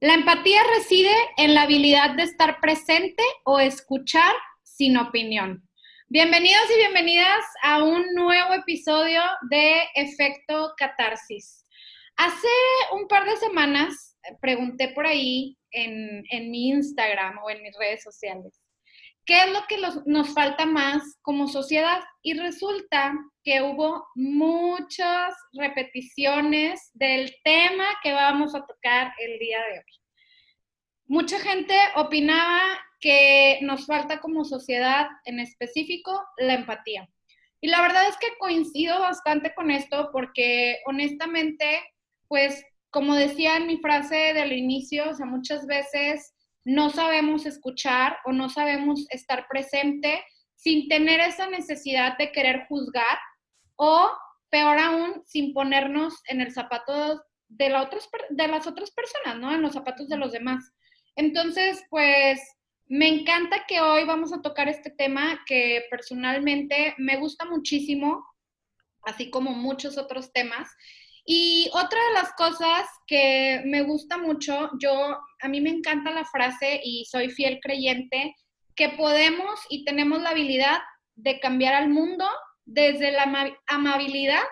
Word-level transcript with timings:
La 0.00 0.12
empatía 0.12 0.60
reside 0.76 1.14
en 1.38 1.54
la 1.54 1.62
habilidad 1.62 2.16
de 2.16 2.24
estar 2.24 2.60
presente 2.60 3.22
o 3.44 3.60
escuchar 3.60 4.34
sin 4.62 4.98
opinión. 4.98 5.66
Bienvenidos 6.08 6.64
y 6.70 6.80
bienvenidas 6.80 7.42
a 7.62 7.82
un 7.82 8.04
nuevo 8.14 8.52
episodio 8.52 9.22
de 9.48 9.84
Efecto 9.94 10.74
Catarsis. 10.76 11.64
Hace 12.18 12.46
un 12.92 13.08
par 13.08 13.24
de 13.24 13.38
semanas 13.38 14.18
pregunté 14.42 14.88
por 14.88 15.06
ahí 15.06 15.56
en, 15.70 16.24
en 16.30 16.50
mi 16.50 16.68
Instagram 16.68 17.38
o 17.42 17.48
en 17.48 17.62
mis 17.62 17.74
redes 17.78 18.02
sociales 18.02 18.65
¿Qué 19.26 19.42
es 19.42 19.52
lo 19.52 19.66
que 19.68 19.76
nos 20.06 20.32
falta 20.34 20.66
más 20.66 21.02
como 21.20 21.48
sociedad? 21.48 22.00
Y 22.22 22.34
resulta 22.34 23.12
que 23.42 23.60
hubo 23.60 24.06
muchas 24.14 25.34
repeticiones 25.52 26.90
del 26.94 27.34
tema 27.42 27.86
que 28.04 28.12
vamos 28.12 28.54
a 28.54 28.64
tocar 28.64 29.12
el 29.18 29.40
día 29.40 29.58
de 29.58 29.78
hoy. 29.78 29.84
Mucha 31.08 31.40
gente 31.40 31.76
opinaba 31.96 32.60
que 33.00 33.58
nos 33.62 33.86
falta 33.86 34.20
como 34.20 34.44
sociedad 34.44 35.08
en 35.24 35.40
específico 35.40 36.24
la 36.36 36.54
empatía. 36.54 37.08
Y 37.60 37.66
la 37.66 37.82
verdad 37.82 38.08
es 38.08 38.16
que 38.18 38.38
coincido 38.38 39.00
bastante 39.00 39.52
con 39.56 39.72
esto 39.72 40.10
porque 40.12 40.78
honestamente, 40.86 41.80
pues 42.28 42.64
como 42.90 43.16
decía 43.16 43.56
en 43.56 43.66
mi 43.66 43.78
frase 43.78 44.34
del 44.34 44.52
inicio, 44.52 45.10
o 45.10 45.14
sea, 45.14 45.26
muchas 45.26 45.66
veces 45.66 46.32
no 46.66 46.90
sabemos 46.90 47.46
escuchar 47.46 48.18
o 48.24 48.32
no 48.32 48.48
sabemos 48.48 49.06
estar 49.10 49.46
presente 49.48 50.24
sin 50.56 50.88
tener 50.88 51.20
esa 51.20 51.48
necesidad 51.48 52.18
de 52.18 52.32
querer 52.32 52.66
juzgar 52.68 53.18
o, 53.76 54.10
peor 54.50 54.76
aún, 54.80 55.22
sin 55.26 55.54
ponernos 55.54 56.20
en 56.26 56.40
el 56.40 56.52
zapato 56.52 57.22
de, 57.46 57.72
de 58.30 58.48
las 58.48 58.66
otras 58.66 58.90
personas, 58.90 59.38
¿no? 59.38 59.54
En 59.54 59.62
los 59.62 59.74
zapatos 59.74 60.08
de 60.08 60.16
los 60.16 60.32
demás. 60.32 60.72
Entonces, 61.14 61.84
pues 61.88 62.40
me 62.86 63.06
encanta 63.06 63.64
que 63.68 63.80
hoy 63.80 64.04
vamos 64.04 64.32
a 64.32 64.42
tocar 64.42 64.68
este 64.68 64.90
tema 64.90 65.44
que 65.46 65.84
personalmente 65.88 66.96
me 66.98 67.16
gusta 67.16 67.44
muchísimo, 67.44 68.26
así 69.04 69.30
como 69.30 69.52
muchos 69.52 69.98
otros 69.98 70.32
temas. 70.32 70.68
Y 71.26 71.68
otra 71.72 71.98
de 72.06 72.14
las 72.14 72.32
cosas 72.34 72.86
que 73.06 73.60
me 73.64 73.82
gusta 73.82 74.16
mucho, 74.16 74.70
yo, 74.78 75.18
a 75.40 75.48
mí 75.48 75.60
me 75.60 75.70
encanta 75.70 76.12
la 76.12 76.24
frase 76.24 76.80
y 76.84 77.04
soy 77.04 77.30
fiel 77.30 77.58
creyente, 77.60 78.34
que 78.76 78.90
podemos 78.90 79.58
y 79.68 79.84
tenemos 79.84 80.22
la 80.22 80.30
habilidad 80.30 80.78
de 81.16 81.40
cambiar 81.40 81.74
al 81.74 81.88
mundo 81.88 82.28
desde 82.64 83.10
la 83.10 83.56
amabilidad 83.66 84.44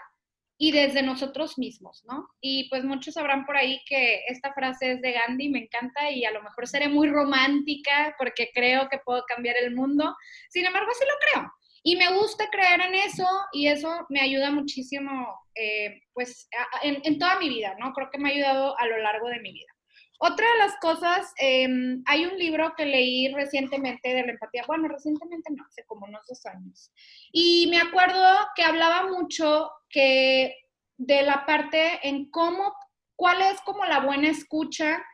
y 0.56 0.72
desde 0.72 1.02
nosotros 1.02 1.58
mismos, 1.58 2.04
¿no? 2.06 2.28
Y 2.40 2.68
pues 2.70 2.84
muchos 2.84 3.14
sabrán 3.14 3.44
por 3.44 3.56
ahí 3.56 3.80
que 3.86 4.22
esta 4.28 4.52
frase 4.52 4.92
es 4.92 5.02
de 5.02 5.12
Gandhi, 5.12 5.48
me 5.48 5.58
encanta 5.58 6.10
y 6.10 6.24
a 6.24 6.30
lo 6.30 6.42
mejor 6.42 6.66
seré 6.66 6.88
muy 6.88 7.08
romántica 7.08 8.14
porque 8.18 8.50
creo 8.54 8.88
que 8.88 8.98
puedo 9.04 9.24
cambiar 9.26 9.56
el 9.56 9.74
mundo, 9.74 10.16
sin 10.48 10.64
embargo 10.64 10.90
sí 10.98 11.04
lo 11.04 11.40
creo. 11.40 11.52
Y 11.86 11.96
me 11.96 12.10
gusta 12.14 12.48
creer 12.50 12.80
en 12.80 12.94
eso 12.94 13.28
y 13.52 13.68
eso 13.68 14.06
me 14.08 14.20
ayuda 14.20 14.50
muchísimo, 14.50 15.10
eh, 15.54 16.00
pues, 16.14 16.48
en, 16.82 17.18
toda 17.18 17.38
mi 17.38 17.50
vida, 17.50 17.76
¿no? 17.78 17.92
Creo 17.92 18.08
que 18.10 18.16
me 18.16 18.30
ha 18.30 18.32
ayudado 18.32 18.78
a 18.78 18.86
lo 18.86 18.96
largo 18.98 19.28
de 19.28 19.40
mi 19.40 19.52
vida. 19.52 19.70
Otra 20.18 20.46
de 20.50 20.58
las 20.58 20.76
cosas, 20.80 21.30
em, 21.36 22.02
hay 22.06 22.24
un 22.24 22.38
libro 22.38 22.72
que 22.74 22.86
leí 22.86 23.28
recientemente 23.34 24.14
de 24.14 24.22
la 24.22 24.32
empatía, 24.32 24.64
bueno, 24.66 24.88
recientemente 24.88 25.52
no, 25.52 25.62
hace 25.66 25.84
como 25.84 26.06
unos 26.06 26.26
dos 26.26 26.46
años, 26.46 26.90
y 27.32 27.66
me 27.70 27.78
acuerdo 27.78 28.24
que 28.56 28.62
hablaba 28.62 29.06
mucho 29.10 29.70
que 29.90 30.56
de 30.96 31.22
la 31.22 31.44
parte 31.44 32.00
en 32.02 32.30
cómo, 32.30 32.72
cuál 33.14 33.42
es 33.42 33.60
como 33.60 33.84
la 33.84 34.00
buena 34.00 34.30
escucha 34.30 35.04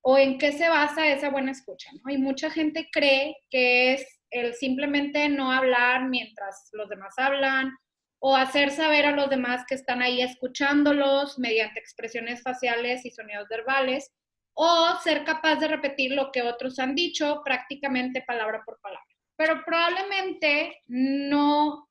o 0.00 0.16
en 0.16 0.38
qué 0.38 0.52
se 0.52 0.70
basa 0.70 1.06
esa 1.08 1.28
buena 1.28 1.50
escucha, 1.50 1.90
¿no? 2.02 2.10
Y 2.10 2.16
mucha 2.16 2.50
gente 2.50 2.88
cree 2.90 3.36
que 3.50 3.94
es 3.94 4.13
el 4.34 4.54
simplemente 4.54 5.28
no 5.28 5.52
hablar 5.52 6.08
mientras 6.08 6.68
los 6.72 6.88
demás 6.88 7.14
hablan 7.16 7.72
o 8.18 8.36
hacer 8.36 8.70
saber 8.70 9.06
a 9.06 9.12
los 9.12 9.30
demás 9.30 9.64
que 9.68 9.74
están 9.74 10.02
ahí 10.02 10.20
escuchándolos 10.20 11.38
mediante 11.38 11.78
expresiones 11.78 12.42
faciales 12.42 13.04
y 13.04 13.10
sonidos 13.10 13.48
verbales 13.48 14.12
o 14.54 14.96
ser 15.02 15.24
capaz 15.24 15.56
de 15.56 15.68
repetir 15.68 16.12
lo 16.12 16.32
que 16.32 16.42
otros 16.42 16.78
han 16.78 16.94
dicho 16.94 17.42
prácticamente 17.44 18.22
palabra 18.22 18.62
por 18.64 18.80
palabra. 18.80 19.06
Pero 19.36 19.62
probablemente 19.64 20.82
no 20.86 21.88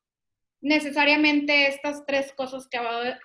necesariamente 0.61 1.67
estas 1.67 2.05
tres 2.05 2.33
cosas 2.33 2.67
que, 2.69 2.79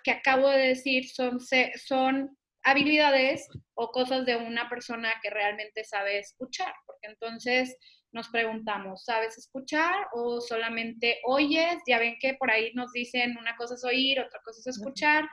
que 0.04 0.10
acabo 0.10 0.48
de 0.48 0.68
decir 0.68 1.08
son, 1.08 1.38
son 1.86 2.36
habilidades 2.62 3.48
o 3.74 3.90
cosas 3.90 4.26
de 4.26 4.36
una 4.36 4.68
persona 4.68 5.14
que 5.22 5.30
realmente 5.30 5.84
sabe 5.84 6.18
escuchar, 6.18 6.74
porque 6.84 7.06
entonces 7.06 7.76
nos 8.12 8.28
preguntamos, 8.28 9.04
¿sabes 9.04 9.36
escuchar 9.36 10.08
o 10.12 10.40
solamente 10.40 11.20
oyes? 11.24 11.78
Ya 11.86 11.98
ven 11.98 12.16
que 12.20 12.34
por 12.34 12.50
ahí 12.50 12.72
nos 12.74 12.92
dicen 12.92 13.36
una 13.38 13.56
cosa 13.56 13.74
es 13.74 13.84
oír, 13.84 14.20
otra 14.20 14.40
cosa 14.44 14.60
es 14.60 14.66
escuchar. 14.66 15.28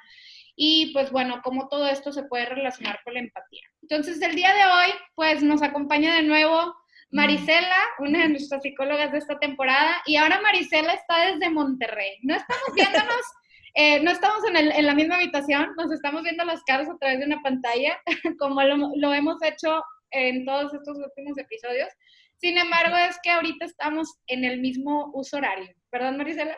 Y 0.56 0.94
pues 0.94 1.12
bueno, 1.12 1.42
cómo 1.44 1.68
todo 1.68 1.88
esto 1.88 2.12
se 2.12 2.24
puede 2.24 2.46
relacionar 2.46 3.00
con 3.04 3.14
la 3.14 3.20
empatía. 3.20 3.64
Entonces, 3.82 4.22
el 4.22 4.36
día 4.36 4.54
de 4.54 4.66
hoy, 4.66 4.94
pues 5.16 5.44
nos 5.44 5.62
acompaña 5.62 6.16
de 6.16 6.24
nuevo 6.24 6.74
Marisela, 7.12 7.78
una 8.00 8.24
de 8.24 8.30
nuestras 8.30 8.62
psicólogas 8.62 9.12
de 9.12 9.20
esta 9.20 9.38
temporada. 9.40 10.02
Y 10.06 10.16
ahora 10.16 10.42
Marisela 10.42 10.94
está 10.94 11.32
desde 11.32 11.50
Monterrey. 11.50 12.18
No 12.24 12.36
estamos 12.36 12.64
viéndonos, 12.76 13.26
eh, 13.74 14.02
no 14.02 14.12
estamos 14.12 14.46
en, 14.48 14.58
el, 14.58 14.72
en, 14.72 14.86
la 14.86 14.96
misma 14.96 15.16
habitación, 15.16 15.74
nos 15.78 15.92
estamos 15.92 16.24
viendo 16.24 16.46
las 16.46 16.64
caras 16.64 16.90
a 16.90 16.98
través 16.98 17.20
de 17.20 17.26
una 17.26 17.42
pantalla, 17.42 18.00
como 18.40 18.62
lo, 18.64 18.92
lo 18.96 19.14
hemos 19.14 19.42
hecho 19.44 19.84
en 20.12 20.46
todos 20.46 20.74
estos 20.74 20.98
últimos 20.98 21.38
episodios. 21.38 21.90
Sin 22.38 22.58
embargo, 22.58 22.96
es 22.98 23.18
que 23.24 23.32
ahorita 23.32 23.66
estamos 23.66 24.18
en 24.28 24.44
el 24.44 24.60
mismo 24.60 25.12
uso 25.14 25.38
horario. 25.38 25.74
¿Perdón, 25.90 26.18
Marisela? 26.18 26.58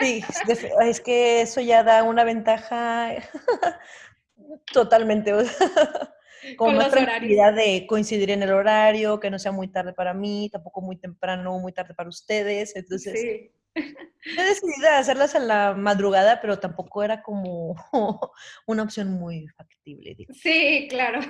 Sí, 0.00 0.22
es 0.82 1.00
que 1.00 1.42
eso 1.42 1.60
ya 1.60 1.82
da 1.82 2.02
una 2.02 2.24
ventaja 2.24 3.14
totalmente. 4.72 5.32
Con, 6.56 6.76
más 6.76 6.90
tranquilidad 6.90 7.54
de 7.54 7.86
coincidir 7.86 8.30
en 8.30 8.42
el 8.42 8.52
horario, 8.52 9.20
que 9.20 9.30
no 9.30 9.38
sea 9.38 9.52
muy 9.52 9.68
tarde 9.68 9.92
para 9.92 10.12
mí, 10.12 10.48
tampoco 10.50 10.80
muy 10.80 10.96
temprano, 10.96 11.58
muy 11.58 11.72
tarde 11.72 11.94
para 11.94 12.08
ustedes. 12.08 12.74
Entonces, 12.74 13.20
sí. 13.20 13.52
he 13.74 14.42
decidido 14.42 14.88
hacerlas 14.90 15.36
en 15.36 15.46
la 15.46 15.74
madrugada, 15.74 16.40
pero 16.40 16.58
tampoco 16.58 17.04
era 17.04 17.22
como 17.22 17.76
una 18.66 18.82
opción 18.82 19.12
muy 19.12 19.46
factible. 19.56 20.16
Sí, 20.34 20.88
claro. 20.90 21.20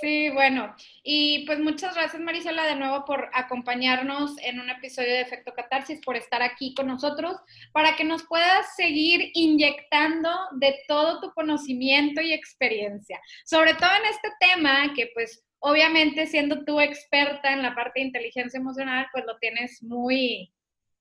Sí, 0.00 0.30
bueno, 0.30 0.74
y 1.02 1.46
pues 1.46 1.58
muchas 1.58 1.94
gracias 1.94 2.20
Marisela 2.20 2.66
de 2.66 2.76
nuevo 2.76 3.04
por 3.04 3.30
acompañarnos 3.32 4.36
en 4.42 4.60
un 4.60 4.68
episodio 4.68 5.08
de 5.08 5.22
Efecto 5.22 5.54
Catarsis, 5.54 6.00
por 6.04 6.16
estar 6.16 6.42
aquí 6.42 6.74
con 6.74 6.86
nosotros, 6.86 7.36
para 7.72 7.96
que 7.96 8.04
nos 8.04 8.24
puedas 8.24 8.76
seguir 8.76 9.30
inyectando 9.34 10.30
de 10.56 10.78
todo 10.86 11.20
tu 11.20 11.32
conocimiento 11.32 12.20
y 12.20 12.32
experiencia, 12.32 13.20
sobre 13.44 13.74
todo 13.74 13.90
en 13.90 14.10
este 14.10 14.28
tema 14.38 14.92
que 14.94 15.10
pues 15.14 15.44
obviamente 15.60 16.26
siendo 16.26 16.64
tú 16.64 16.80
experta 16.80 17.52
en 17.52 17.62
la 17.62 17.74
parte 17.74 18.00
de 18.00 18.06
inteligencia 18.06 18.58
emocional, 18.58 19.06
pues 19.12 19.24
lo 19.24 19.38
tienes 19.38 19.82
muy, 19.82 20.52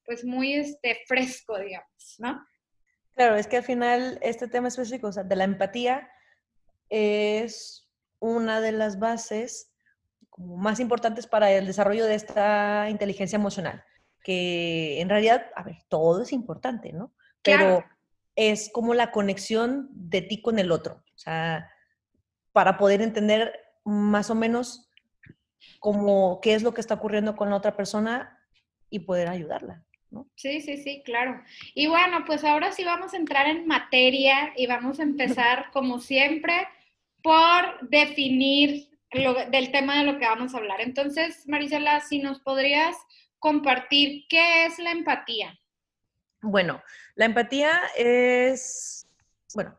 pues 0.05 0.23
muy 0.23 0.53
este, 0.53 1.01
fresco, 1.05 1.59
digamos, 1.59 2.15
¿no? 2.17 2.45
Claro, 3.13 3.35
es 3.35 3.47
que 3.47 3.57
al 3.57 3.63
final 3.63 4.19
este 4.21 4.47
tema 4.47 4.67
específico, 4.67 5.07
o 5.07 5.11
sea, 5.11 5.23
de 5.23 5.35
la 5.35 5.43
empatía, 5.43 6.09
es 6.89 7.86
una 8.19 8.61
de 8.61 8.71
las 8.71 8.99
bases 8.99 9.71
como 10.29 10.57
más 10.57 10.79
importantes 10.79 11.27
para 11.27 11.51
el 11.51 11.65
desarrollo 11.65 12.05
de 12.05 12.15
esta 12.15 12.89
inteligencia 12.89 13.37
emocional, 13.37 13.83
que 14.23 15.01
en 15.01 15.09
realidad, 15.09 15.47
a 15.55 15.63
ver, 15.63 15.77
todo 15.87 16.21
es 16.21 16.31
importante, 16.31 16.93
¿no? 16.93 17.13
Pero 17.41 17.83
es 18.35 18.69
como 18.71 18.93
la 18.93 19.11
conexión 19.11 19.89
de 19.91 20.21
ti 20.21 20.41
con 20.41 20.59
el 20.59 20.71
otro. 20.71 21.03
O 21.15 21.17
sea, 21.17 21.69
para 22.51 22.77
poder 22.77 23.01
entender 23.01 23.53
más 23.83 24.29
o 24.29 24.35
menos 24.35 24.91
como 25.79 26.39
qué 26.41 26.53
es 26.53 26.63
lo 26.63 26.73
que 26.73 26.81
está 26.81 26.95
ocurriendo 26.95 27.35
con 27.35 27.49
la 27.49 27.55
otra 27.55 27.75
persona 27.75 28.39
y 28.89 28.99
poder 28.99 29.27
ayudarla. 29.27 29.83
¿no? 30.11 30.29
Sí, 30.35 30.61
sí, 30.61 30.77
sí, 30.77 31.01
claro. 31.03 31.41
Y 31.73 31.87
bueno, 31.87 32.23
pues 32.25 32.43
ahora 32.43 32.71
sí 32.71 32.83
vamos 32.83 33.13
a 33.13 33.17
entrar 33.17 33.47
en 33.47 33.65
materia 33.65 34.53
y 34.55 34.67
vamos 34.67 34.99
a 34.99 35.03
empezar, 35.43 35.71
como 35.71 35.99
siempre, 35.99 36.67
por 37.21 37.89
definir 37.89 38.89
lo, 39.11 39.33
del 39.49 39.71
tema 39.71 39.99
de 39.99 40.11
lo 40.11 40.19
que 40.19 40.25
vamos 40.25 40.53
a 40.53 40.57
hablar. 40.57 40.81
Entonces, 40.81 41.47
Marisela, 41.47 41.99
si 42.01 42.19
nos 42.19 42.39
podrías 42.39 42.95
compartir 43.39 44.25
qué 44.29 44.65
es 44.65 44.79
la 44.79 44.91
empatía. 44.91 45.57
Bueno, 46.41 46.81
la 47.15 47.25
empatía 47.25 47.79
es, 47.97 49.07
bueno, 49.53 49.77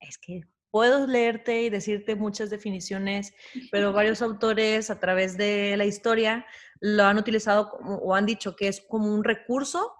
es 0.00 0.18
que 0.18 0.42
puedo 0.70 1.06
leerte 1.06 1.62
y 1.62 1.70
decirte 1.70 2.14
muchas 2.14 2.50
definiciones, 2.50 3.32
pero 3.70 3.92
varios 3.92 4.22
autores 4.22 4.90
a 4.90 5.00
través 5.00 5.36
de 5.36 5.76
la 5.76 5.84
historia 5.84 6.46
lo 6.80 7.04
han 7.04 7.18
utilizado 7.18 7.72
o 8.02 8.14
han 8.14 8.26
dicho 8.26 8.54
que 8.54 8.68
es 8.68 8.80
como 8.80 9.12
un 9.12 9.24
recurso 9.24 9.92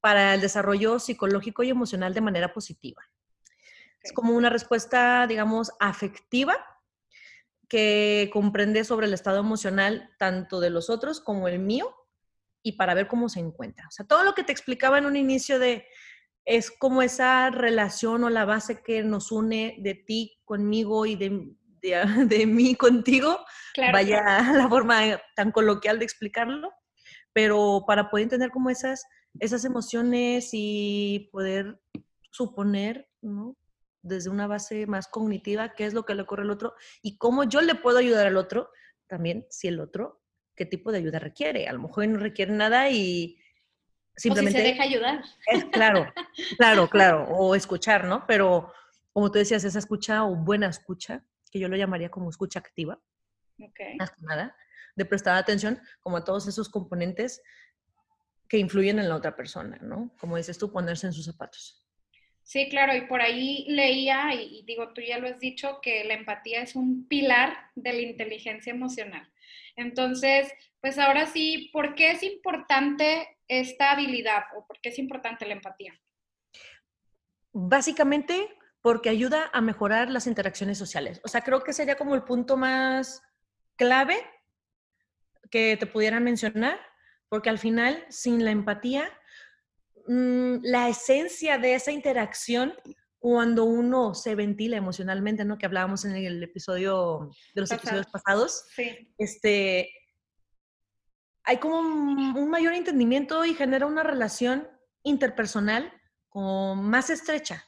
para 0.00 0.34
el 0.34 0.40
desarrollo 0.40 0.98
psicológico 0.98 1.62
y 1.62 1.70
emocional 1.70 2.14
de 2.14 2.20
manera 2.20 2.52
positiva. 2.52 3.02
Es 4.02 4.12
como 4.12 4.34
una 4.34 4.50
respuesta, 4.50 5.26
digamos, 5.26 5.72
afectiva 5.80 6.56
que 7.68 8.28
comprende 8.32 8.84
sobre 8.84 9.06
el 9.06 9.14
estado 9.14 9.38
emocional 9.38 10.10
tanto 10.18 10.60
de 10.60 10.70
los 10.70 10.90
otros 10.90 11.20
como 11.20 11.48
el 11.48 11.58
mío 11.58 11.94
y 12.62 12.72
para 12.72 12.94
ver 12.94 13.08
cómo 13.08 13.28
se 13.28 13.40
encuentra. 13.40 13.86
O 13.88 13.90
sea, 13.90 14.06
todo 14.06 14.24
lo 14.24 14.34
que 14.34 14.44
te 14.44 14.52
explicaba 14.52 14.98
en 14.98 15.06
un 15.06 15.16
inicio 15.16 15.58
de 15.58 15.86
es 16.44 16.70
como 16.70 17.02
esa 17.02 17.50
relación 17.50 18.24
o 18.24 18.30
la 18.30 18.44
base 18.44 18.82
que 18.82 19.02
nos 19.02 19.32
une 19.32 19.76
de 19.78 19.94
ti 19.94 20.38
conmigo 20.44 21.06
y 21.06 21.16
de, 21.16 21.54
de, 21.80 22.04
mí 22.46 22.74
contigo. 22.74 23.38
Vaya 23.92 24.22
la 24.54 24.68
forma 24.68 25.20
tan 25.36 25.50
coloquial 25.50 25.98
de 25.98 26.04
explicarlo, 26.04 26.72
pero 27.32 27.84
para 27.86 28.10
poder 28.10 28.24
entender 28.24 28.50
como 28.50 28.70
esas, 28.70 29.04
esas 29.40 29.64
emociones 29.64 30.50
y 30.52 31.30
poder 31.32 31.80
suponer, 32.30 33.08
¿no? 33.20 33.56
Desde 34.02 34.30
una 34.30 34.46
base 34.46 34.86
más 34.86 35.08
cognitiva, 35.08 35.74
qué 35.74 35.86
es 35.86 35.94
lo 35.94 36.04
que 36.04 36.14
le 36.14 36.22
ocurre 36.22 36.42
al 36.42 36.50
otro 36.50 36.74
y 37.02 37.16
cómo 37.18 37.44
yo 37.44 37.60
le 37.60 37.74
puedo 37.74 37.98
ayudar 37.98 38.26
al 38.26 38.36
otro, 38.36 38.70
también 39.06 39.46
si 39.48 39.68
el 39.68 39.80
otro, 39.80 40.22
qué 40.56 40.66
tipo 40.66 40.92
de 40.92 40.98
ayuda 40.98 41.18
requiere. 41.18 41.68
A 41.68 41.72
lo 41.72 41.80
mejor 41.80 42.06
no 42.08 42.18
requiere 42.18 42.52
nada 42.52 42.90
y 42.90 43.38
Simplemente, 44.16 44.58
o 44.58 44.60
si 44.60 44.66
se 44.66 44.72
deja 44.72 44.82
ayudar. 44.84 45.24
Es, 45.46 45.64
claro, 45.66 46.12
claro, 46.58 46.88
claro, 46.88 47.24
o 47.30 47.54
escuchar, 47.54 48.04
¿no? 48.04 48.26
Pero 48.26 48.72
como 49.12 49.30
tú 49.30 49.38
decías, 49.38 49.64
esa 49.64 49.78
escucha 49.78 50.24
o 50.24 50.36
buena 50.36 50.68
escucha, 50.68 51.24
que 51.50 51.58
yo 51.58 51.68
lo 51.68 51.76
llamaría 51.76 52.10
como 52.10 52.30
escucha 52.30 52.58
activa, 52.58 53.00
okay. 53.58 53.96
más 53.96 54.10
que 54.10 54.22
nada, 54.22 54.56
de 54.96 55.04
prestar 55.04 55.36
atención 55.36 55.80
como 56.00 56.18
a 56.18 56.24
todos 56.24 56.46
esos 56.46 56.68
componentes 56.68 57.42
que 58.48 58.58
influyen 58.58 58.98
en 58.98 59.08
la 59.08 59.16
otra 59.16 59.34
persona, 59.34 59.78
¿no? 59.80 60.14
Como 60.18 60.36
dices 60.36 60.58
tú, 60.58 60.70
ponerse 60.70 61.06
en 61.06 61.12
sus 61.12 61.24
zapatos. 61.24 61.81
Sí, 62.52 62.68
claro, 62.68 62.94
y 62.94 63.06
por 63.06 63.22
ahí 63.22 63.64
leía, 63.66 64.34
y 64.34 64.62
digo, 64.66 64.92
tú 64.92 65.00
ya 65.00 65.16
lo 65.16 65.26
has 65.26 65.40
dicho, 65.40 65.80
que 65.80 66.04
la 66.04 66.12
empatía 66.12 66.60
es 66.60 66.76
un 66.76 67.08
pilar 67.08 67.56
de 67.74 67.94
la 67.94 68.02
inteligencia 68.02 68.70
emocional. 68.74 69.26
Entonces, 69.74 70.52
pues 70.78 70.98
ahora 70.98 71.24
sí, 71.24 71.70
¿por 71.72 71.94
qué 71.94 72.10
es 72.10 72.22
importante 72.22 73.38
esta 73.48 73.92
habilidad 73.92 74.42
o 74.54 74.66
por 74.66 74.82
qué 74.82 74.90
es 74.90 74.98
importante 74.98 75.46
la 75.46 75.54
empatía? 75.54 75.98
Básicamente 77.52 78.54
porque 78.82 79.08
ayuda 79.08 79.48
a 79.54 79.62
mejorar 79.62 80.10
las 80.10 80.26
interacciones 80.26 80.76
sociales. 80.76 81.22
O 81.24 81.28
sea, 81.28 81.40
creo 81.40 81.64
que 81.64 81.72
sería 81.72 81.96
como 81.96 82.14
el 82.14 82.24
punto 82.24 82.58
más 82.58 83.22
clave 83.76 84.18
que 85.50 85.78
te 85.78 85.86
pudiera 85.86 86.20
mencionar, 86.20 86.78
porque 87.30 87.48
al 87.48 87.58
final, 87.58 88.04
sin 88.10 88.44
la 88.44 88.50
empatía, 88.50 89.10
mm, 90.06 90.58
la 90.62 90.88
esencia 90.88 91.58
de 91.58 91.74
esa 91.74 91.92
interacción 91.92 92.74
cuando 93.18 93.64
uno 93.64 94.14
se 94.14 94.34
ventila 94.34 94.76
emocionalmente, 94.76 95.44
¿no? 95.44 95.56
Que 95.56 95.66
hablábamos 95.66 96.04
en 96.04 96.16
el 96.16 96.42
episodio 96.42 97.30
de 97.54 97.60
los 97.60 97.70
episodios 97.70 98.06
pasados. 98.06 98.64
Sí. 98.74 99.14
Este, 99.16 99.88
hay 101.44 101.58
como 101.58 101.78
un, 101.78 102.50
mayor 102.50 102.74
entendimiento 102.74 103.44
y 103.44 103.54
genera 103.54 103.86
una 103.86 104.02
relación 104.02 104.68
interpersonal 105.02 105.92
como 106.28 106.74
más 106.76 107.10
estrecha. 107.10 107.64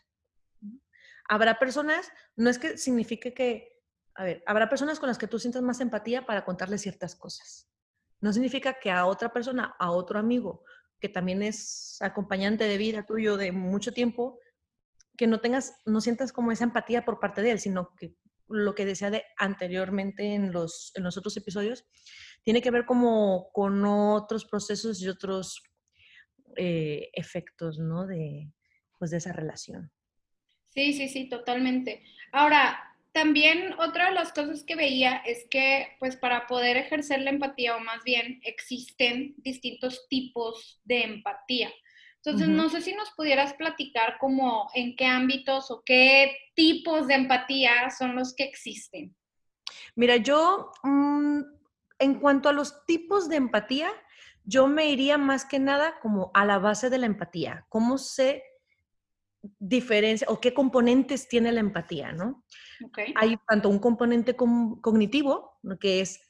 Habrá 1.28 1.58
personas, 1.58 2.10
no 2.36 2.50
es 2.50 2.58
que 2.58 2.76
signifique 2.76 3.32
que, 3.32 3.80
a 4.14 4.24
ver, 4.24 4.42
habrá 4.46 4.68
personas 4.68 4.98
con 4.98 5.08
las 5.08 5.18
que 5.18 5.26
tú 5.26 5.38
sientas 5.38 5.62
más 5.62 5.80
empatía 5.80 6.26
para 6.26 6.44
contarles 6.44 6.82
ciertas 6.82 7.14
cosas. 7.16 7.70
No 8.20 8.32
significa 8.32 8.74
que 8.74 8.90
a 8.90 9.06
otra 9.06 9.32
persona, 9.32 9.74
a 9.78 9.90
otro 9.90 10.18
amigo, 10.18 10.64
que 11.00 11.08
también 11.08 11.42
es 11.42 11.98
acompañante 12.00 12.64
de 12.64 12.78
vida 12.78 13.06
tuyo 13.06 13.36
de 13.36 13.52
mucho 13.52 13.92
tiempo, 13.92 14.38
que 15.16 15.26
no 15.26 15.40
tengas, 15.40 15.80
no 15.86 16.00
sientas 16.00 16.32
como 16.32 16.52
esa 16.52 16.64
empatía 16.64 17.04
por 17.04 17.20
parte 17.20 17.42
de 17.42 17.52
él, 17.52 17.60
sino 17.60 17.94
que 17.96 18.14
lo 18.48 18.74
que 18.74 18.84
decía 18.84 19.10
de 19.10 19.24
anteriormente 19.36 20.34
en 20.34 20.52
los, 20.52 20.92
en 20.94 21.04
los 21.04 21.16
otros 21.16 21.36
episodios, 21.36 21.84
tiene 22.42 22.60
que 22.60 22.70
ver 22.70 22.84
como 22.84 23.50
con 23.52 23.84
otros 23.84 24.44
procesos 24.44 25.00
y 25.02 25.08
otros 25.08 25.62
eh, 26.56 27.10
efectos, 27.14 27.78
¿no? 27.78 28.06
De, 28.06 28.52
pues 28.98 29.10
de 29.10 29.16
esa 29.18 29.32
relación. 29.32 29.90
Sí, 30.68 30.92
sí, 30.92 31.08
sí, 31.08 31.28
totalmente. 31.28 32.02
Ahora, 32.32 32.93
también 33.14 33.74
otra 33.78 34.06
de 34.08 34.14
las 34.14 34.32
cosas 34.32 34.64
que 34.64 34.74
veía 34.74 35.18
es 35.18 35.46
que, 35.48 35.96
pues 36.00 36.16
para 36.16 36.48
poder 36.48 36.76
ejercer 36.76 37.20
la 37.20 37.30
empatía, 37.30 37.76
o 37.76 37.80
más 37.80 38.02
bien, 38.02 38.40
existen 38.42 39.34
distintos 39.36 40.08
tipos 40.08 40.80
de 40.84 41.04
empatía. 41.04 41.70
Entonces, 42.16 42.48
no 42.48 42.68
sé 42.70 42.80
si 42.80 42.92
nos 42.92 43.10
pudieras 43.12 43.54
platicar 43.54 44.16
como 44.18 44.68
en 44.74 44.96
qué 44.96 45.06
ámbitos 45.06 45.70
o 45.70 45.82
qué 45.86 46.36
tipos 46.54 47.06
de 47.06 47.14
empatía 47.14 47.88
son 47.96 48.16
los 48.16 48.34
que 48.34 48.44
existen. 48.44 49.14
Mira, 49.94 50.16
yo, 50.16 50.72
mm, 50.82 51.40
en 52.00 52.14
cuanto 52.18 52.48
a 52.48 52.52
los 52.52 52.84
tipos 52.84 53.28
de 53.28 53.36
empatía, 53.36 53.90
yo 54.42 54.66
me 54.66 54.88
iría 54.88 55.18
más 55.18 55.44
que 55.44 55.60
nada 55.60 56.00
como 56.00 56.32
a 56.34 56.44
la 56.44 56.58
base 56.58 56.90
de 56.90 56.98
la 56.98 57.06
empatía, 57.06 57.64
cómo 57.68 57.96
se 57.96 58.42
diferencia 59.58 60.26
o 60.30 60.40
qué 60.40 60.54
componentes 60.54 61.28
tiene 61.28 61.52
la 61.52 61.60
empatía, 61.60 62.12
¿no? 62.12 62.44
Hay 63.16 63.36
tanto 63.46 63.68
un 63.68 63.78
componente 63.78 64.34
cognitivo, 64.36 65.58
que 65.80 66.00
es 66.00 66.20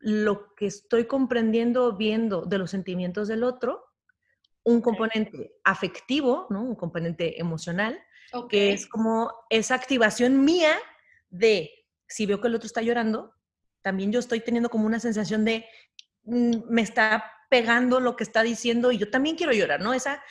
lo 0.00 0.54
que 0.54 0.66
estoy 0.66 1.06
comprendiendo, 1.06 1.96
viendo 1.96 2.42
de 2.42 2.58
los 2.58 2.70
sentimientos 2.70 3.28
del 3.28 3.44
otro, 3.44 3.84
un 4.64 4.80
componente 4.80 5.54
afectivo, 5.64 6.46
¿no? 6.50 6.62
Un 6.62 6.76
componente 6.76 7.40
emocional, 7.40 8.00
que 8.48 8.72
es 8.72 8.86
como 8.86 9.30
esa 9.50 9.74
activación 9.74 10.44
mía 10.44 10.74
de 11.28 11.70
si 12.06 12.26
veo 12.26 12.40
que 12.40 12.48
el 12.48 12.54
otro 12.54 12.66
está 12.66 12.82
llorando, 12.82 13.34
también 13.82 14.12
yo 14.12 14.20
estoy 14.20 14.40
teniendo 14.40 14.70
como 14.70 14.86
una 14.86 15.00
sensación 15.00 15.44
de 15.44 15.66
mm, 16.24 16.56
me 16.68 16.82
está 16.82 17.24
pegando 17.50 18.00
lo 18.00 18.16
que 18.16 18.24
está 18.24 18.42
diciendo 18.42 18.92
y 18.92 18.98
yo 18.98 19.10
también 19.10 19.36
quiero 19.36 19.52
llorar, 19.52 19.80
¿no? 19.80 19.92
Esa, 19.92 20.22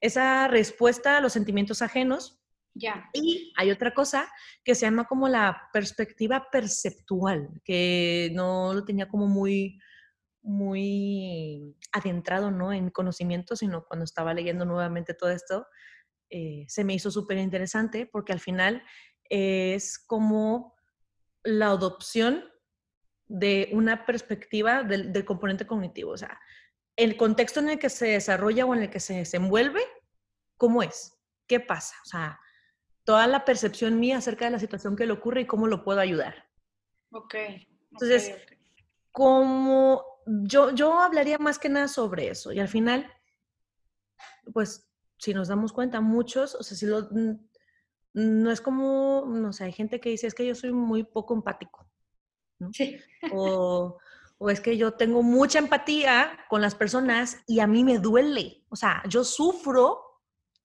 esa 0.00 0.48
respuesta 0.48 1.16
a 1.16 1.20
los 1.20 1.32
sentimientos 1.32 1.82
ajenos. 1.82 2.40
Ya. 2.74 3.10
Y 3.12 3.52
hay 3.56 3.70
otra 3.70 3.92
cosa 3.92 4.30
que 4.64 4.74
se 4.74 4.86
llama 4.86 5.06
como 5.06 5.28
la 5.28 5.68
perspectiva 5.72 6.48
perceptual, 6.50 7.50
que 7.64 8.30
no 8.34 8.72
lo 8.72 8.84
tenía 8.84 9.08
como 9.08 9.26
muy, 9.26 9.80
muy 10.42 11.76
adentrado 11.92 12.50
¿no? 12.50 12.72
en 12.72 12.90
conocimiento, 12.90 13.56
sino 13.56 13.84
cuando 13.84 14.04
estaba 14.04 14.34
leyendo 14.34 14.64
nuevamente 14.64 15.14
todo 15.14 15.30
esto, 15.30 15.66
eh, 16.30 16.64
se 16.68 16.84
me 16.84 16.94
hizo 16.94 17.10
súper 17.10 17.38
interesante 17.38 18.06
porque 18.06 18.32
al 18.32 18.40
final 18.40 18.82
es 19.24 19.98
como 19.98 20.76
la 21.42 21.66
adopción 21.66 22.44
de 23.26 23.68
una 23.72 24.06
perspectiva 24.06 24.82
del, 24.82 25.12
del, 25.12 25.24
componente 25.24 25.66
cognitivo, 25.66 26.12
o 26.12 26.16
sea, 26.16 26.38
el 27.00 27.16
contexto 27.16 27.60
en 27.60 27.70
el 27.70 27.78
que 27.78 27.88
se 27.88 28.08
desarrolla 28.08 28.66
o 28.66 28.74
en 28.74 28.82
el 28.82 28.90
que 28.90 29.00
se 29.00 29.14
desenvuelve, 29.14 29.80
¿cómo 30.58 30.82
es? 30.82 31.18
¿Qué 31.46 31.58
pasa? 31.58 31.96
O 32.04 32.06
sea, 32.06 32.38
toda 33.04 33.26
la 33.26 33.46
percepción 33.46 33.98
mía 33.98 34.18
acerca 34.18 34.44
de 34.44 34.50
la 34.50 34.58
situación 34.58 34.96
que 34.96 35.06
le 35.06 35.12
ocurre 35.12 35.40
y 35.40 35.46
cómo 35.46 35.66
lo 35.66 35.82
puedo 35.82 35.98
ayudar. 35.98 36.50
Ok. 37.10 37.34
Entonces, 37.92 38.34
como 39.12 40.04
yo, 40.26 40.74
yo 40.74 41.00
hablaría 41.00 41.38
más 41.38 41.58
que 41.58 41.70
nada 41.70 41.88
sobre 41.88 42.28
eso. 42.28 42.52
Y 42.52 42.60
al 42.60 42.68
final, 42.68 43.10
pues, 44.52 44.86
si 45.16 45.32
nos 45.32 45.48
damos 45.48 45.72
cuenta, 45.72 46.02
muchos, 46.02 46.54
o 46.54 46.62
sea, 46.62 46.76
si 46.76 46.84
lo, 46.84 47.08
no 48.12 48.50
es 48.50 48.60
como, 48.60 49.24
no 49.26 49.54
sé, 49.54 49.64
hay 49.64 49.72
gente 49.72 50.00
que 50.00 50.10
dice, 50.10 50.26
es 50.26 50.34
que 50.34 50.46
yo 50.46 50.54
soy 50.54 50.72
muy 50.72 51.04
poco 51.04 51.32
empático. 51.32 51.90
¿no? 52.58 52.70
Sí. 52.74 52.98
O, 53.32 53.98
o 54.42 54.48
es 54.48 54.62
que 54.62 54.78
yo 54.78 54.94
tengo 54.94 55.22
mucha 55.22 55.58
empatía 55.58 56.46
con 56.48 56.62
las 56.62 56.74
personas 56.74 57.36
y 57.46 57.60
a 57.60 57.66
mí 57.66 57.84
me 57.84 57.98
duele. 57.98 58.64
O 58.70 58.76
sea, 58.76 59.02
yo 59.06 59.22
sufro 59.22 60.00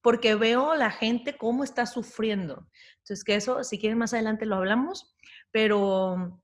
porque 0.01 0.35
veo 0.35 0.75
la 0.75 0.91
gente 0.91 1.37
cómo 1.37 1.65
está 1.65 1.85
sufriendo. 1.85 2.69
Entonces, 2.99 3.25
que 3.25 3.35
eso, 3.35 3.65
si 3.65 3.77
quieren 3.77 3.97
más 3.97 4.13
adelante 4.13 4.45
lo 4.45 4.55
hablamos, 4.55 5.17
pero 5.51 6.41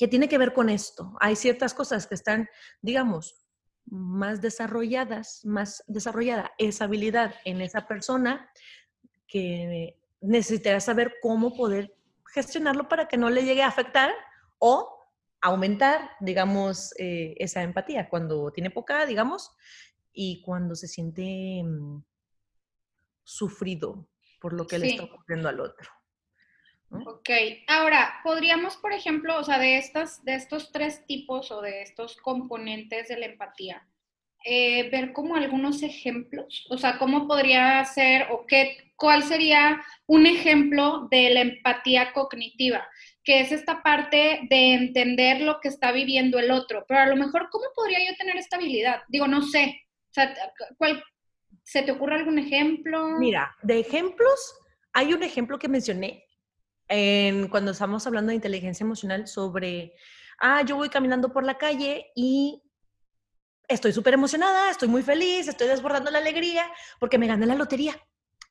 ¿qué 0.00 0.08
tiene 0.08 0.28
que 0.28 0.36
ver 0.36 0.52
con 0.52 0.68
esto? 0.68 1.16
Hay 1.20 1.36
ciertas 1.36 1.74
cosas 1.74 2.08
que 2.08 2.16
están, 2.16 2.48
digamos, 2.82 3.46
más 3.84 4.40
desarrolladas, 4.40 5.44
más 5.44 5.84
desarrollada 5.86 6.50
esa 6.58 6.86
habilidad 6.86 7.36
en 7.44 7.60
esa 7.60 7.86
persona 7.86 8.50
que 9.28 9.96
necesitará 10.20 10.80
saber 10.80 11.18
cómo 11.22 11.54
poder 11.54 11.94
gestionarlo 12.34 12.88
para 12.88 13.06
que 13.06 13.16
no 13.16 13.30
le 13.30 13.44
llegue 13.44 13.62
a 13.62 13.68
afectar 13.68 14.10
o 14.58 14.97
aumentar, 15.40 16.10
digamos, 16.20 16.92
eh, 16.98 17.34
esa 17.38 17.62
empatía 17.62 18.08
cuando 18.08 18.50
tiene 18.52 18.70
poca, 18.70 19.06
digamos, 19.06 19.52
y 20.12 20.42
cuando 20.42 20.74
se 20.74 20.88
siente 20.88 21.62
mm, 21.62 22.02
sufrido 23.22 24.08
por 24.40 24.52
lo 24.52 24.66
que 24.66 24.78
le 24.78 24.88
está 24.88 25.04
ocurriendo 25.04 25.48
al 25.48 25.60
otro. 25.60 25.90
Ok, 26.90 27.28
ahora, 27.66 28.14
podríamos, 28.24 28.76
por 28.78 28.92
ejemplo, 28.92 29.38
o 29.38 29.44
sea, 29.44 29.58
de, 29.58 29.76
estas, 29.76 30.24
de 30.24 30.34
estos 30.34 30.72
tres 30.72 31.04
tipos 31.06 31.50
o 31.50 31.60
de 31.60 31.82
estos 31.82 32.16
componentes 32.16 33.08
de 33.08 33.18
la 33.18 33.26
empatía, 33.26 33.86
eh, 34.44 34.88
ver 34.90 35.12
como 35.12 35.36
algunos 35.36 35.82
ejemplos, 35.82 36.66
o 36.70 36.78
sea, 36.78 36.98
cómo 36.98 37.28
podría 37.28 37.84
ser 37.84 38.28
o 38.30 38.46
qué, 38.46 38.92
cuál 38.96 39.22
sería 39.22 39.82
un 40.06 40.26
ejemplo 40.26 41.08
de 41.10 41.30
la 41.30 41.40
empatía 41.42 42.12
cognitiva, 42.14 42.88
que 43.28 43.40
es 43.40 43.52
esta 43.52 43.82
parte 43.82 44.40
de 44.48 44.72
entender 44.72 45.42
lo 45.42 45.60
que 45.60 45.68
está 45.68 45.92
viviendo 45.92 46.38
el 46.38 46.50
otro, 46.50 46.86
pero 46.88 47.00
a 47.00 47.06
lo 47.06 47.14
mejor, 47.14 47.50
¿cómo 47.50 47.66
podría 47.76 47.98
yo 47.98 48.16
tener 48.16 48.38
esta 48.38 48.56
habilidad? 48.56 49.02
Digo, 49.08 49.28
no 49.28 49.42
sé, 49.42 49.82
o 50.08 50.14
sea, 50.14 50.34
¿cuál, 50.78 51.04
¿se 51.62 51.82
te 51.82 51.92
ocurre 51.92 52.14
algún 52.14 52.38
ejemplo? 52.38 53.06
Mira, 53.18 53.54
de 53.60 53.80
ejemplos, 53.80 54.58
hay 54.94 55.12
un 55.12 55.22
ejemplo 55.22 55.58
que 55.58 55.68
mencioné 55.68 56.24
cuando 57.50 57.72
estamos 57.72 58.06
hablando 58.06 58.30
de 58.30 58.36
inteligencia 58.36 58.82
emocional 58.82 59.28
sobre, 59.28 59.92
ah, 60.40 60.62
yo 60.62 60.76
voy 60.76 60.88
caminando 60.88 61.30
por 61.30 61.44
la 61.44 61.58
calle 61.58 62.06
y 62.16 62.62
estoy 63.68 63.92
súper 63.92 64.14
emocionada, 64.14 64.70
estoy 64.70 64.88
muy 64.88 65.02
feliz, 65.02 65.48
estoy 65.48 65.68
desbordando 65.68 66.10
la 66.10 66.16
alegría 66.16 66.64
porque 66.98 67.18
me 67.18 67.26
gané 67.26 67.44
la 67.44 67.56
lotería. 67.56 67.94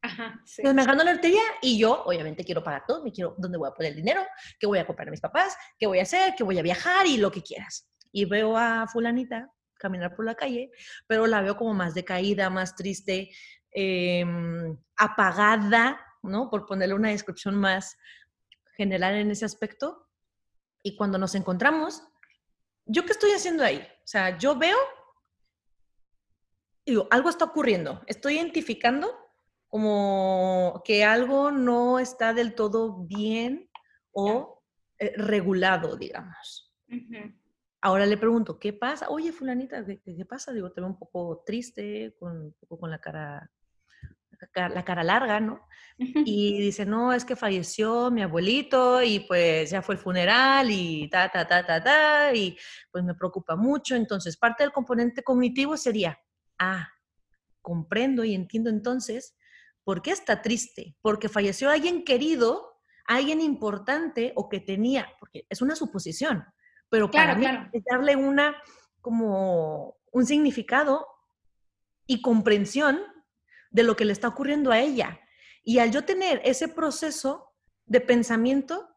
Ajá, 0.01 0.39
sí. 0.45 0.61
me 0.63 0.85
gano 0.85 1.03
la 1.03 1.13
lotería 1.13 1.41
y 1.61 1.79
yo, 1.79 2.03
obviamente, 2.05 2.43
quiero 2.43 2.63
pagar 2.63 2.83
todo, 2.87 3.03
me 3.03 3.11
quiero, 3.11 3.35
¿dónde 3.37 3.57
voy 3.57 3.67
a 3.67 3.73
poner 3.73 3.91
el 3.91 3.97
dinero? 3.97 4.25
¿Qué 4.59 4.67
voy 4.67 4.79
a 4.79 4.85
comprar 4.85 5.07
a 5.07 5.11
mis 5.11 5.21
papás? 5.21 5.57
¿Qué 5.77 5.87
voy 5.87 5.99
a 5.99 6.03
hacer? 6.03 6.33
¿Qué 6.37 6.43
voy 6.43 6.59
a 6.59 6.61
viajar? 6.61 7.07
Y 7.07 7.17
lo 7.17 7.31
que 7.31 7.41
quieras. 7.41 7.89
Y 8.11 8.25
veo 8.25 8.55
a 8.55 8.87
fulanita 8.87 9.51
caminar 9.77 10.15
por 10.15 10.25
la 10.25 10.35
calle, 10.35 10.71
pero 11.07 11.27
la 11.27 11.41
veo 11.41 11.55
como 11.55 11.73
más 11.73 11.93
decaída, 11.93 12.49
más 12.49 12.75
triste, 12.75 13.29
em, 13.71 14.77
apagada, 14.95 15.99
¿no? 16.23 16.49
Por 16.49 16.65
ponerle 16.65 16.95
una 16.95 17.09
descripción 17.09 17.55
más, 17.55 17.95
general 18.75 19.15
en 19.15 19.31
ese 19.31 19.45
aspecto. 19.45 20.07
Y 20.83 20.95
cuando 20.95 21.17
nos 21.17 21.35
encontramos, 21.35 22.03
¿yo 22.85 23.05
qué 23.05 23.11
estoy 23.11 23.31
haciendo 23.31 23.63
ahí? 23.63 23.79
O 23.79 24.07
sea, 24.07 24.37
yo 24.37 24.55
veo, 24.55 24.77
digo, 26.85 27.07
algo 27.11 27.29
está 27.29 27.45
ocurriendo. 27.45 28.01
Estoy 28.07 28.37
identificando 28.37 29.13
como 29.67 30.81
que 30.86 31.03
algo 31.03 31.51
no 31.51 32.00
está 32.00 32.33
del 32.33 32.55
todo 32.55 33.05
bien 33.05 33.69
o 34.12 34.63
eh, 34.97 35.13
regulado, 35.17 35.97
digamos. 35.97 36.74
Ahora 37.81 38.05
le 38.05 38.17
pregunto, 38.17 38.59
¿qué 38.59 38.74
pasa? 38.74 39.09
Oye, 39.09 39.31
fulanita, 39.31 39.86
¿qué, 39.86 40.25
pasa? 40.25 40.51
Digo, 40.51 40.71
te 40.71 40.81
veo 40.81 40.89
un 40.89 40.97
poco 40.97 41.43
triste, 41.45 42.15
con, 42.19 42.38
un 42.38 42.53
poco 42.59 42.79
con 42.79 42.89
la 42.91 43.00
cara 43.00 43.51
la 44.53 44.86
cara 44.86 45.03
larga, 45.03 45.39
¿no? 45.39 45.67
Y 45.97 46.59
dice, 46.59 46.86
no, 46.86 47.12
es 47.12 47.25
que 47.25 47.36
falleció 47.36 48.12
mi 48.12 48.21
abuelito 48.21 49.01
y 49.01 49.21
pues 49.21 49.71
ya 49.71 49.81
fue 49.81 49.95
el 49.95 50.01
funeral 50.01 50.69
y 50.69 51.09
ta, 51.09 51.29
ta, 51.29 51.47
ta, 51.47 51.65
ta, 51.65 51.83
ta, 51.83 52.36
y 52.36 52.55
pues 52.91 53.03
me 53.03 53.15
preocupa 53.15 53.55
mucho. 53.55 53.95
Entonces, 53.95 54.38
parte 54.38 54.63
del 54.63 54.71
componente 54.71 55.24
cognitivo 55.24 55.75
sería, 55.75 56.19
ah, 56.59 56.88
comprendo 57.62 58.24
y 58.24 58.36
entiendo 58.36 58.69
entonces 58.69 59.37
por 59.88 60.01
qué 60.01 60.12
está 60.12 60.41
triste, 60.41 60.98
porque 61.01 61.29
falleció 61.29 61.70
alguien 61.70 62.03
querido, 62.03 62.77
alguien 63.06 63.39
importante 63.39 64.34
o 64.36 64.50
que 64.50 64.60
tenía, 64.60 65.08
porque 65.17 65.46
es 65.50 65.62
una 65.62 65.77
suposición, 65.77 66.44
pero 66.89 67.10
para 67.10 67.36
mí 67.36 67.46
es 67.72 67.86
darle 67.89 68.17
una, 68.17 68.62
como 69.00 69.96
un 70.12 70.25
significado 70.25 71.08
y 72.06 72.22
comprensión 72.22 73.00
de 73.70 73.84
lo 73.84 73.96
que 73.96 74.03
le 74.03 74.12
está 74.12 74.27
ocurriendo 74.27 74.74
a 74.74 74.79
ella. 74.79 75.22
Y 75.63 75.79
al 75.79 75.89
yo 75.94 76.03
tener 76.03 76.41
ese 76.44 76.67
proceso 76.67 77.53
de 77.86 78.01
pensamiento, 78.01 78.89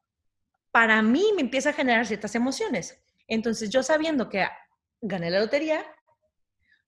para 0.73 1.03
mí 1.03 1.25
me 1.37 1.43
empieza 1.43 1.71
a 1.71 1.75
generar 1.75 2.05
ciertas 2.05 2.35
emociones. 2.35 3.01
Entonces 3.29 3.71
yo 3.71 3.85
sabiendo 3.85 4.29
que 4.29 4.45
gané 5.01 5.31
la 5.31 5.39
lotería 5.39 5.87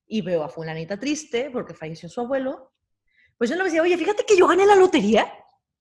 y 0.08 0.22
veo 0.22 0.42
a 0.42 0.48
fulanita 0.48 0.98
triste 0.98 1.52
porque 1.52 1.72
falleció 1.72 2.08
su 2.08 2.20
abuelo, 2.20 2.71
pues 3.42 3.50
yo 3.50 3.56
le 3.56 3.64
decía, 3.64 3.82
oye, 3.82 3.98
fíjate 3.98 4.24
que 4.24 4.36
yo 4.36 4.46
gané 4.46 4.64
la 4.64 4.76
lotería. 4.76 5.26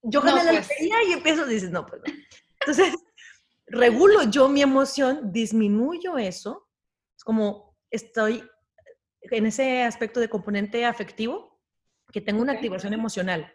Yo 0.02 0.20
gané 0.20 0.42
la 0.42 0.50
pues. 0.50 0.68
lotería 0.68 0.96
y 1.06 1.12
empiezo, 1.12 1.46
dices, 1.46 1.70
no, 1.70 1.86
pues 1.86 2.02
no. 2.04 2.12
Entonces, 2.58 2.92
regulo 3.68 4.24
yo 4.24 4.48
mi 4.48 4.62
emoción, 4.62 5.30
disminuyo 5.32 6.18
eso. 6.18 6.68
Es 7.16 7.22
como 7.22 7.78
estoy 7.88 8.42
en 9.20 9.46
ese 9.46 9.84
aspecto 9.84 10.18
de 10.18 10.28
componente 10.28 10.84
afectivo, 10.84 11.62
que 12.12 12.20
tengo 12.20 12.42
una 12.42 12.54
activación 12.54 12.94
emocional, 12.94 13.52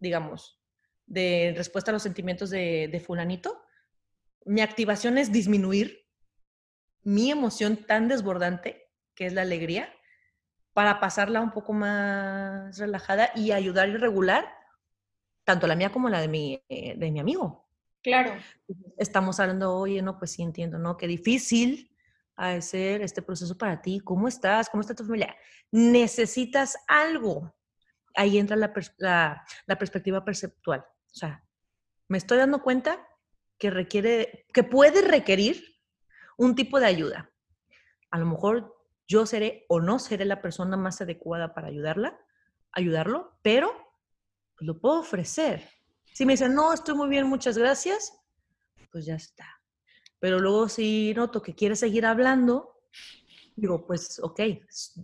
digamos, 0.00 0.60
de 1.06 1.54
respuesta 1.56 1.92
a 1.92 1.94
los 1.94 2.02
sentimientos 2.02 2.50
de, 2.50 2.88
de 2.90 2.98
fulanito, 2.98 3.62
mi 4.46 4.62
activación 4.62 5.16
es 5.16 5.30
disminuir 5.30 6.08
mi 7.04 7.30
emoción 7.30 7.86
tan 7.86 8.08
desbordante, 8.08 8.90
que 9.14 9.26
es 9.26 9.32
la 9.32 9.42
alegría, 9.42 9.94
para 10.72 11.00
pasarla 11.00 11.40
un 11.40 11.50
poco 11.50 11.72
más 11.72 12.78
relajada 12.78 13.30
y 13.34 13.52
ayudar 13.52 13.88
y 13.88 13.96
regular 13.96 14.52
tanto 15.44 15.66
la 15.66 15.74
mía 15.74 15.90
como 15.90 16.08
la 16.08 16.20
de 16.20 16.28
mi, 16.28 16.62
eh, 16.68 16.94
de 16.96 17.10
mi 17.10 17.20
amigo. 17.20 17.68
Claro. 18.02 18.34
Estamos 18.96 19.38
hablando, 19.40 19.76
oye, 19.76 20.02
no, 20.02 20.18
pues 20.18 20.32
sí 20.32 20.42
entiendo, 20.42 20.78
¿no? 20.78 20.96
Qué 20.96 21.06
difícil 21.06 21.90
hacer 22.36 23.02
este 23.02 23.22
proceso 23.22 23.56
para 23.58 23.82
ti. 23.82 24.00
¿Cómo 24.00 24.28
estás? 24.28 24.68
¿Cómo 24.68 24.80
está 24.80 24.94
tu 24.94 25.04
familia? 25.04 25.36
Necesitas 25.70 26.76
algo 26.86 27.52
ahí 28.14 28.38
entra 28.38 28.56
la, 28.56 28.72
perspectiva 29.78 30.24
perceptual. 30.24 30.80
O 30.80 31.14
sea, 31.14 31.44
me 32.08 32.18
estoy 32.18 32.38
dando 32.38 32.62
cuenta 32.62 33.06
que 33.58 33.70
requiere, 33.70 34.46
que 34.52 34.64
puede 34.64 35.02
requerir 35.02 35.64
un 36.36 36.54
tipo 36.54 36.80
de 36.80 36.86
ayuda. 36.86 37.30
A 38.10 38.18
lo 38.18 38.26
mejor 38.26 38.74
yo 39.12 39.26
seré 39.26 39.66
o 39.68 39.78
no 39.78 39.98
seré 39.98 40.24
la 40.24 40.40
persona 40.40 40.78
más 40.78 41.02
adecuada 41.02 41.52
para 41.52 41.68
ayudarla, 41.68 42.18
ayudarlo, 42.72 43.38
pero 43.42 43.70
lo 44.58 44.80
puedo 44.80 45.00
ofrecer. 45.00 45.68
Si 46.14 46.24
me 46.24 46.32
dicen, 46.32 46.54
no, 46.54 46.72
estoy 46.72 46.94
muy 46.94 47.10
bien, 47.10 47.26
muchas 47.26 47.58
gracias, 47.58 48.14
pues 48.90 49.04
ya 49.04 49.16
está. 49.16 49.46
Pero 50.18 50.38
luego 50.38 50.68
si 50.68 51.12
noto 51.14 51.42
que 51.42 51.54
quiere 51.54 51.76
seguir 51.76 52.06
hablando, 52.06 52.80
digo, 53.54 53.86
pues 53.86 54.18
ok, 54.18 54.40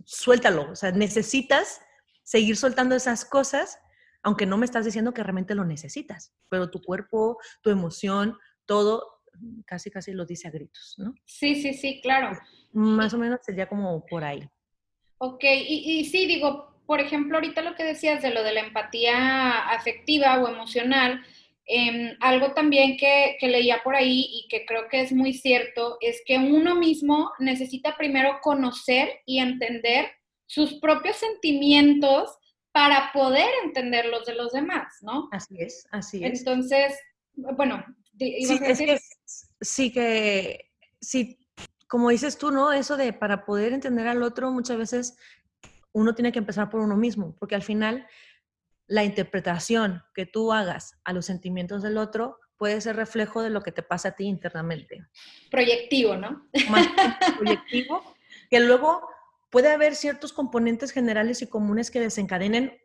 suéltalo. 0.05 0.71
O 0.71 0.75
sea, 0.75 0.91
necesitas 0.91 1.79
seguir 2.23 2.57
soltando 2.57 2.95
esas 2.95 3.25
cosas, 3.25 3.77
aunque 4.23 4.47
no 4.47 4.57
me 4.57 4.65
estás 4.65 4.85
diciendo 4.85 5.13
que 5.13 5.21
realmente 5.21 5.53
lo 5.53 5.65
necesitas, 5.65 6.33
pero 6.49 6.71
tu 6.71 6.81
cuerpo, 6.81 7.37
tu 7.61 7.69
emoción, 7.69 8.37
todo 8.65 9.18
casi, 9.65 9.89
casi 9.89 10.13
lo 10.13 10.25
dice 10.25 10.47
a 10.47 10.51
gritos, 10.51 10.95
¿no? 10.97 11.13
Sí, 11.25 11.55
sí, 11.55 11.73
sí, 11.73 11.99
claro. 12.01 12.37
Más 12.73 13.13
o 13.13 13.17
menos 13.17 13.39
sería 13.43 13.67
como 13.67 14.05
por 14.05 14.23
ahí. 14.23 14.47
Ok, 15.17 15.43
y, 15.43 16.05
sí, 16.05 16.27
digo, 16.27 16.81
por 16.85 17.01
ejemplo, 17.01 17.37
ahorita 17.37 17.61
lo 17.61 17.75
que 17.75 17.83
decías 17.83 18.21
de 18.21 18.31
lo 18.31 18.43
de 18.43 18.53
la 18.53 18.61
empatía 18.61 19.69
afectiva 19.69 20.41
o 20.41 20.47
emocional, 20.47 21.21
em, 21.65 22.15
algo 22.21 22.53
también 22.53 22.97
que, 22.97 23.35
que, 23.39 23.47
leía 23.47 23.81
por 23.83 23.95
ahí 23.95 24.25
y 24.31 24.47
que 24.49 24.65
creo 24.65 24.87
que 24.89 25.01
es 25.01 25.11
muy 25.11 25.33
cierto 25.33 25.97
es 26.01 26.21
que 26.25 26.37
uno 26.37 26.75
mismo 26.75 27.31
necesita 27.39 27.95
primero 27.97 28.39
conocer 28.41 29.09
y 29.25 29.39
entender 29.39 30.09
sus 30.47 30.79
propios 30.79 31.17
sentimientos 31.17 32.39
para 32.71 33.11
poder 33.13 33.49
entender 33.63 34.05
los 34.05 34.25
de 34.25 34.35
los 34.35 34.51
demás, 34.51 34.99
¿no? 35.01 35.27
Así 35.31 35.57
es, 35.59 35.87
así 35.91 36.23
es. 36.23 36.39
Entonces, 36.39 36.97
bueno, 37.35 37.83
sí, 38.19 38.59
que, 38.59 38.99
sí 39.61 39.91
que, 39.91 40.71
sí, 40.99 41.47
como 41.87 42.09
dices 42.09 42.37
tú, 42.37 42.51
¿no? 42.51 42.71
Eso 42.71 42.97
de 42.97 43.13
para 43.13 43.45
poder 43.45 43.73
entender 43.73 44.07
al 44.07 44.21
otro, 44.21 44.51
muchas 44.51 44.77
veces 44.77 45.17
uno 45.91 46.13
tiene 46.13 46.31
que 46.31 46.39
empezar 46.39 46.69
por 46.69 46.81
uno 46.81 46.95
mismo, 46.95 47.35
porque 47.39 47.55
al 47.55 47.63
final 47.63 48.07
la 48.87 49.03
interpretación 49.03 50.03
que 50.13 50.25
tú 50.25 50.51
hagas 50.51 50.99
a 51.03 51.13
los 51.13 51.25
sentimientos 51.25 51.81
del 51.81 51.97
otro 51.97 52.39
puede 52.57 52.81
ser 52.81 52.95
reflejo 52.95 53.41
de 53.41 53.49
lo 53.49 53.61
que 53.61 53.71
te 53.71 53.83
pasa 53.83 54.09
a 54.09 54.15
ti 54.15 54.25
internamente. 54.25 55.05
Proyectivo, 55.49 56.17
¿no? 56.17 56.47
Más 56.69 56.87
proyectivo, 57.37 58.03
que 58.49 58.59
luego 58.59 59.07
puede 59.49 59.71
haber 59.71 59.95
ciertos 59.95 60.33
componentes 60.33 60.91
generales 60.91 61.41
y 61.41 61.47
comunes 61.47 61.89
que 61.89 61.99
desencadenen 61.99 62.79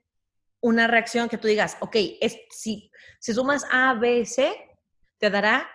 una 0.60 0.86
reacción 0.86 1.28
que 1.28 1.38
tú 1.38 1.48
digas, 1.48 1.76
ok, 1.80 1.96
es, 2.20 2.38
si, 2.50 2.90
si 3.18 3.34
sumas 3.34 3.66
A, 3.70 3.94
B, 3.94 4.24
C, 4.24 4.50
te 5.24 5.30
dará 5.30 5.68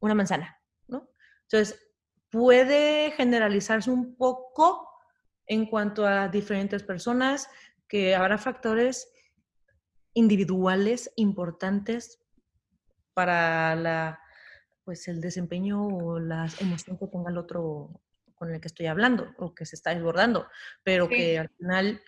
una 0.00 0.14
manzana, 0.14 0.60
¿no? 0.86 1.08
Entonces, 1.42 1.80
puede 2.30 3.12
generalizarse 3.12 3.90
un 3.90 4.16
poco 4.16 4.88
en 5.46 5.66
cuanto 5.66 6.06
a 6.06 6.28
diferentes 6.28 6.82
personas, 6.82 7.48
que 7.88 8.14
habrá 8.14 8.36
factores 8.36 9.10
individuales 10.12 11.10
importantes 11.16 12.20
para 13.14 13.74
la, 13.74 14.20
pues 14.84 15.08
el 15.08 15.20
desempeño 15.20 15.86
o 15.86 16.20
la 16.20 16.48
emoción 16.60 16.98
que 16.98 17.06
tenga 17.06 17.30
el 17.30 17.38
otro 17.38 18.02
con 18.34 18.52
el 18.52 18.60
que 18.60 18.68
estoy 18.68 18.86
hablando 18.86 19.32
o 19.38 19.54
que 19.54 19.66
se 19.66 19.74
está 19.74 19.94
desbordando, 19.94 20.48
pero 20.82 21.08
que 21.08 21.38
al 21.38 21.48
final 21.50 22.00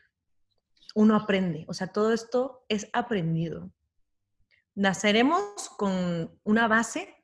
uno 0.94 1.16
aprende. 1.16 1.64
O 1.66 1.74
sea, 1.74 1.88
todo 1.88 2.12
esto 2.12 2.64
es 2.68 2.88
aprendido. 2.92 3.72
Naceremos 4.74 5.70
con 5.76 6.38
una 6.44 6.68
base 6.68 7.14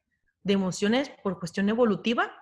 de 0.42 0.52
emociones 0.52 1.10
por 1.22 1.38
cuestión 1.38 1.68
evolutiva 1.68 2.32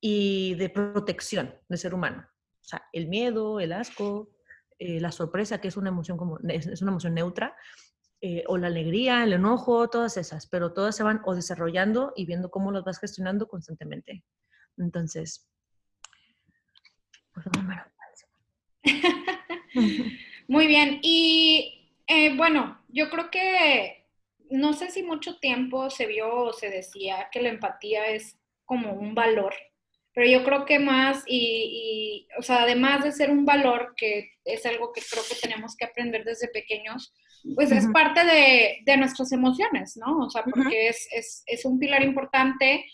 y 0.00 0.54
de 0.54 0.68
protección 0.68 1.54
del 1.68 1.78
ser 1.78 1.94
humano. 1.94 2.26
O 2.60 2.64
sea, 2.64 2.88
el 2.92 3.08
miedo, 3.08 3.60
el 3.60 3.72
asco, 3.72 4.30
eh, 4.78 5.00
la 5.00 5.12
sorpresa, 5.12 5.60
que 5.60 5.68
es 5.68 5.76
una 5.76 5.90
emoción 5.90 6.16
como 6.16 6.38
es, 6.48 6.80
una 6.82 6.90
emoción 6.90 7.14
neutra, 7.14 7.56
eh, 8.20 8.44
o 8.46 8.56
la 8.56 8.68
alegría, 8.68 9.24
el 9.24 9.32
enojo, 9.32 9.88
todas 9.88 10.16
esas, 10.16 10.46
pero 10.46 10.72
todas 10.72 10.96
se 10.96 11.02
van 11.02 11.20
o 11.24 11.34
desarrollando 11.34 12.12
y 12.16 12.24
viendo 12.24 12.50
cómo 12.50 12.70
los 12.70 12.84
vas 12.84 12.98
gestionando 12.98 13.48
constantemente. 13.48 14.24
Entonces, 14.78 15.48
pues 17.32 17.46
Muy 20.48 20.66
bien, 20.66 20.98
y 21.02 21.96
eh, 22.06 22.36
bueno, 22.36 22.82
yo 22.88 23.08
creo 23.10 23.30
que 23.30 24.01
no 24.52 24.72
sé 24.72 24.90
si 24.90 25.02
mucho 25.02 25.38
tiempo 25.38 25.90
se 25.90 26.06
vio 26.06 26.34
o 26.34 26.52
se 26.52 26.70
decía 26.70 27.28
que 27.32 27.42
la 27.42 27.50
empatía 27.50 28.06
es 28.06 28.38
como 28.64 28.92
un 28.92 29.14
valor 29.14 29.54
pero 30.14 30.28
yo 30.28 30.44
creo 30.44 30.66
que 30.66 30.78
más, 30.78 31.24
y, 31.26 32.26
o 32.38 32.42
sea, 32.42 32.62
además 32.62 33.02
de 33.02 33.12
ser 33.12 33.30
un 33.30 33.46
valor, 33.46 33.94
que 33.96 34.32
es 34.44 34.64
algo 34.66 34.92
que 34.92 35.00
creo 35.10 35.22
que 35.26 35.36
tenemos 35.36 35.74
que 35.74 35.86
aprender 35.86 36.24
desde 36.24 36.48
pequeños, 36.48 37.14
pues 37.54 37.72
es 37.72 37.86
parte 37.92 38.24
de, 38.24 38.78
de, 38.84 38.96
nuestras 38.98 39.32
emociones, 39.32 39.96
¿no? 39.96 40.18
O 40.18 40.30
sea, 40.30 40.44
porque 40.44 40.88
es, 40.88 41.08
es, 41.12 41.42
es, 41.46 41.64
un 41.64 41.78
pilar 41.78 42.02
importante. 42.02 42.84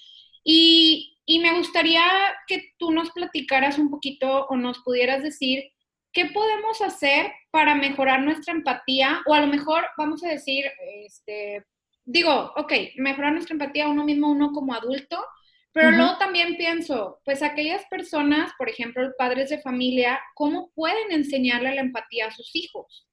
Y, 0.45 1.19
y 1.27 1.41
me 1.41 1.59
gustaría 1.59 2.03
que 2.47 2.73
tú 2.79 2.93
nos 2.93 3.11
platicaras 3.11 3.79
un 3.79 3.91
poquito 3.91 4.47
o 4.47 4.57
nos 4.57 4.79
pudieras 4.79 5.23
decir 5.23 5.65
qué 6.19 6.25
podemos 6.33 6.81
hacer 6.81 7.31
para 7.53 7.77
mejorar 7.77 8.23
nuestra 8.23 8.53
empatía, 8.53 9.23
o 9.25 9.35
a 9.35 9.41
lo 9.41 9.47
mejor 9.47 9.87
vamos 9.97 10.25
a 10.25 10.29
decir, 10.29 10.65
este, 11.05 11.65
digo, 12.05 12.53
ok, 12.57 12.73
mejorar 12.97 13.35
nuestra 13.35 13.53
empatía 13.53 13.87
uno 13.87 14.05
mismo, 14.05 14.29
uno 14.29 14.51
como 14.51 14.75
adulto, 14.75 15.25
pero 15.71 15.93
luego 15.93 16.19
también 16.19 16.57
pienso, 16.57 17.21
pues 17.25 17.41
aquellas 17.41 17.85
personas, 17.89 18.51
por 18.59 18.69
ejemplo, 18.69 19.09
padres 19.17 19.51
de 19.51 19.61
familia, 19.61 20.19
¿cómo 20.35 20.73
pueden 20.75 21.13
enseñarle 21.13 21.73
la 21.73 21.83
empatía 21.83 22.27
a 22.27 22.31
sus 22.33 22.51
hijos? 22.57 23.07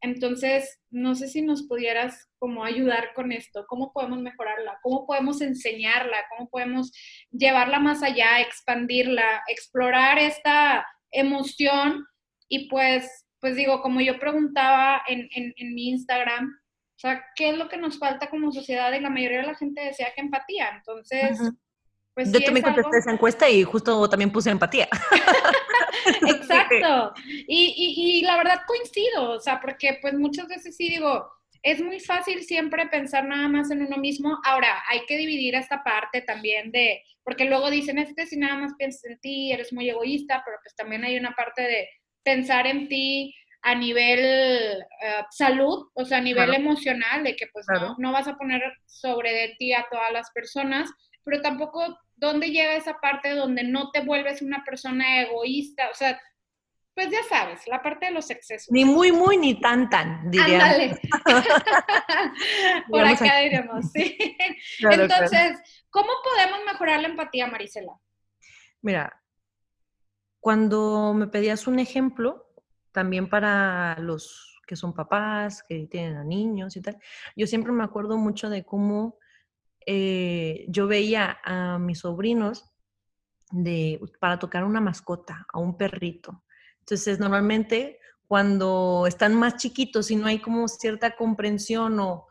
Entonces, 0.00 0.78
no 0.88 1.16
sé 1.16 1.26
si 1.26 1.42
nos 1.42 1.66
pudieras 1.66 2.28
como 2.38 2.62
ayudar 2.62 3.12
con 3.14 3.32
esto, 3.32 3.64
cómo 3.66 3.92
podemos 3.92 4.20
mejorarla, 4.20 4.78
cómo 4.84 5.04
podemos 5.04 5.40
enseñarla, 5.40 6.18
cómo 6.30 6.48
podemos 6.48 6.92
llevarla 7.32 7.80
más 7.80 8.04
allá, 8.04 8.40
expandirla, 8.40 9.42
explorar 9.48 10.20
esta 10.20 10.86
emoción 11.10 12.06
y 12.48 12.68
pues, 12.68 13.26
pues 13.40 13.56
digo, 13.56 13.82
como 13.82 14.00
yo 14.00 14.18
preguntaba 14.18 15.02
en, 15.06 15.28
en 15.32 15.74
mi 15.74 15.90
Instagram, 15.90 16.56
o 16.96 16.98
sea, 16.98 17.22
¿qué 17.34 17.50
es 17.50 17.58
lo 17.58 17.68
que 17.68 17.76
nos 17.76 17.98
falta 17.98 18.30
como 18.30 18.50
sociedad? 18.50 18.90
Y 18.94 19.00
la 19.00 19.10
mayoría 19.10 19.42
de 19.42 19.48
la 19.48 19.54
gente 19.54 19.82
decía 19.82 20.12
que 20.14 20.22
empatía. 20.22 20.70
Entonces, 20.76 21.38
pues 22.14 22.32
Yo 22.32 22.40
también 22.40 22.64
contesté 22.64 22.96
esa 22.96 23.12
encuesta 23.12 23.50
y 23.50 23.62
justo 23.64 24.08
también 24.08 24.32
puse 24.32 24.50
empatía. 24.50 24.88
Exacto. 26.26 27.12
Y, 27.46 28.22
la 28.22 28.38
verdad 28.38 28.62
coincido, 28.66 29.32
o 29.32 29.40
sea, 29.40 29.60
porque 29.60 29.98
pues 30.00 30.14
muchas 30.14 30.48
veces 30.48 30.74
sí 30.74 30.88
digo, 30.88 31.30
es 31.62 31.82
muy 31.82 32.00
fácil 32.00 32.42
siempre 32.44 32.86
pensar 32.86 33.26
nada 33.26 33.46
más 33.48 33.70
en 33.70 33.82
uno 33.82 33.98
mismo. 33.98 34.38
Ahora, 34.44 34.82
hay 34.88 35.00
que 35.06 35.18
dividir 35.18 35.54
esta 35.54 35.84
parte 35.84 36.22
también 36.22 36.72
de, 36.72 37.02
porque 37.22 37.44
luego 37.44 37.68
dicen, 37.68 37.98
es 37.98 38.14
que 38.14 38.24
si 38.24 38.38
nada 38.38 38.56
más 38.56 38.72
piensas 38.78 39.04
en 39.04 39.20
ti, 39.20 39.52
eres 39.52 39.70
muy 39.74 39.90
egoísta, 39.90 40.42
pero 40.46 40.56
pues 40.62 40.74
también 40.74 41.04
hay 41.04 41.18
una 41.18 41.34
parte 41.34 41.60
de 41.60 41.88
pensar 42.26 42.66
en 42.66 42.88
ti 42.88 43.32
a 43.62 43.74
nivel 43.76 44.18
eh, 44.18 45.22
salud, 45.30 45.88
o 45.94 46.04
sea, 46.04 46.18
a 46.18 46.20
nivel 46.20 46.52
emocional, 46.54 47.22
de 47.22 47.36
que 47.36 47.46
pues 47.52 47.66
no, 47.72 47.94
no 47.98 48.12
vas 48.12 48.26
a 48.26 48.36
poner 48.36 48.60
sobre 48.84 49.32
de 49.32 49.54
ti 49.58 49.72
a 49.72 49.86
todas 49.88 50.12
las 50.12 50.30
personas, 50.32 50.90
pero 51.24 51.40
tampoco 51.40 51.96
dónde 52.16 52.50
llega 52.50 52.74
esa 52.74 52.98
parte 52.98 53.30
donde 53.30 53.62
no 53.62 53.90
te 53.92 54.00
vuelves 54.00 54.42
una 54.42 54.64
persona 54.64 55.22
egoísta, 55.22 55.88
o 55.90 55.94
sea, 55.94 56.20
pues 56.94 57.10
ya 57.10 57.22
sabes, 57.28 57.60
la 57.68 57.80
parte 57.80 58.06
de 58.06 58.12
los 58.12 58.28
excesos. 58.30 58.72
Ni 58.72 58.84
muy, 58.84 59.12
muy, 59.12 59.36
ni 59.36 59.60
tan, 59.60 59.88
tan, 59.88 60.30
diría. 60.30 60.64
Ándale. 60.64 60.98
Por 62.88 63.04
acá 63.04 63.38
diremos, 63.38 63.92
sí. 63.92 64.16
Entonces, 64.80 65.58
¿cómo 65.90 66.10
podemos 66.24 66.60
mejorar 66.66 67.02
la 67.02 67.08
empatía, 67.08 67.46
Marisela? 67.46 67.92
Mira, 68.80 69.12
cuando 70.46 71.12
me 71.12 71.26
pedías 71.26 71.66
un 71.66 71.80
ejemplo, 71.80 72.46
también 72.92 73.28
para 73.28 73.98
los 73.98 74.60
que 74.64 74.76
son 74.76 74.94
papás, 74.94 75.64
que 75.68 75.88
tienen 75.88 76.18
a 76.18 76.22
niños 76.22 76.76
y 76.76 76.82
tal, 76.82 76.98
yo 77.34 77.48
siempre 77.48 77.72
me 77.72 77.82
acuerdo 77.82 78.16
mucho 78.16 78.48
de 78.48 78.64
cómo 78.64 79.18
eh, 79.84 80.64
yo 80.68 80.86
veía 80.86 81.38
a 81.42 81.80
mis 81.80 81.98
sobrinos 81.98 82.64
de, 83.50 84.00
para 84.20 84.38
tocar 84.38 84.62
una 84.62 84.80
mascota, 84.80 85.44
a 85.52 85.58
un 85.58 85.76
perrito. 85.76 86.44
Entonces, 86.78 87.18
normalmente 87.18 87.98
cuando 88.28 89.06
están 89.08 89.34
más 89.34 89.56
chiquitos 89.56 90.12
y 90.12 90.14
no 90.14 90.28
hay 90.28 90.38
como 90.38 90.68
cierta 90.68 91.16
comprensión 91.16 91.98
o 91.98 92.28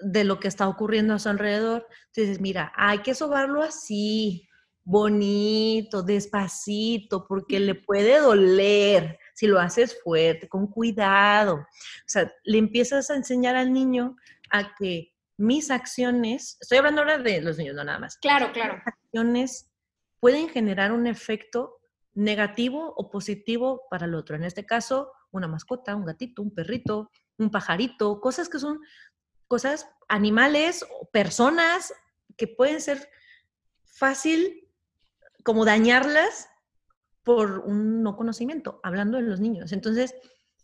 de 0.00 0.24
lo 0.24 0.38
que 0.38 0.48
está 0.48 0.68
ocurriendo 0.68 1.14
a 1.14 1.18
su 1.18 1.30
alrededor, 1.30 1.88
entonces, 2.08 2.42
mira, 2.42 2.74
hay 2.76 2.98
que 2.98 3.14
sobarlo 3.14 3.62
así, 3.62 4.49
bonito, 4.84 6.02
despacito, 6.02 7.26
porque 7.26 7.60
le 7.60 7.74
puede 7.74 8.18
doler 8.18 9.18
si 9.34 9.46
lo 9.46 9.58
haces 9.58 10.00
fuerte, 10.02 10.48
con 10.48 10.66
cuidado. 10.66 11.54
O 11.54 11.66
sea, 12.06 12.32
le 12.44 12.58
empiezas 12.58 13.10
a 13.10 13.16
enseñar 13.16 13.56
al 13.56 13.72
niño 13.72 14.16
a 14.50 14.74
que 14.74 15.14
mis 15.36 15.70
acciones, 15.70 16.58
estoy 16.60 16.78
hablando 16.78 17.00
ahora 17.00 17.18
de 17.18 17.40
los 17.40 17.56
niños, 17.56 17.74
no 17.74 17.84
nada 17.84 17.98
más. 17.98 18.18
Claro, 18.18 18.52
claro. 18.52 18.74
Mis 18.74 18.86
acciones 18.86 19.70
pueden 20.18 20.48
generar 20.48 20.92
un 20.92 21.06
efecto 21.06 21.78
negativo 22.12 22.92
o 22.96 23.10
positivo 23.10 23.82
para 23.90 24.06
el 24.06 24.14
otro. 24.14 24.36
En 24.36 24.44
este 24.44 24.66
caso, 24.66 25.12
una 25.30 25.48
mascota, 25.48 25.96
un 25.96 26.04
gatito, 26.04 26.42
un 26.42 26.54
perrito, 26.54 27.10
un 27.38 27.50
pajarito, 27.50 28.20
cosas 28.20 28.48
que 28.48 28.58
son 28.58 28.80
cosas, 29.46 29.88
animales 30.08 30.84
o 31.00 31.08
personas 31.10 31.92
que 32.36 32.46
pueden 32.46 32.80
ser 32.80 33.08
fácil 33.84 34.69
como 35.44 35.64
dañarlas 35.64 36.48
por 37.22 37.60
un 37.60 38.02
no 38.02 38.16
conocimiento, 38.16 38.80
hablando 38.82 39.18
de 39.18 39.24
los 39.24 39.40
niños. 39.40 39.72
Entonces, 39.72 40.14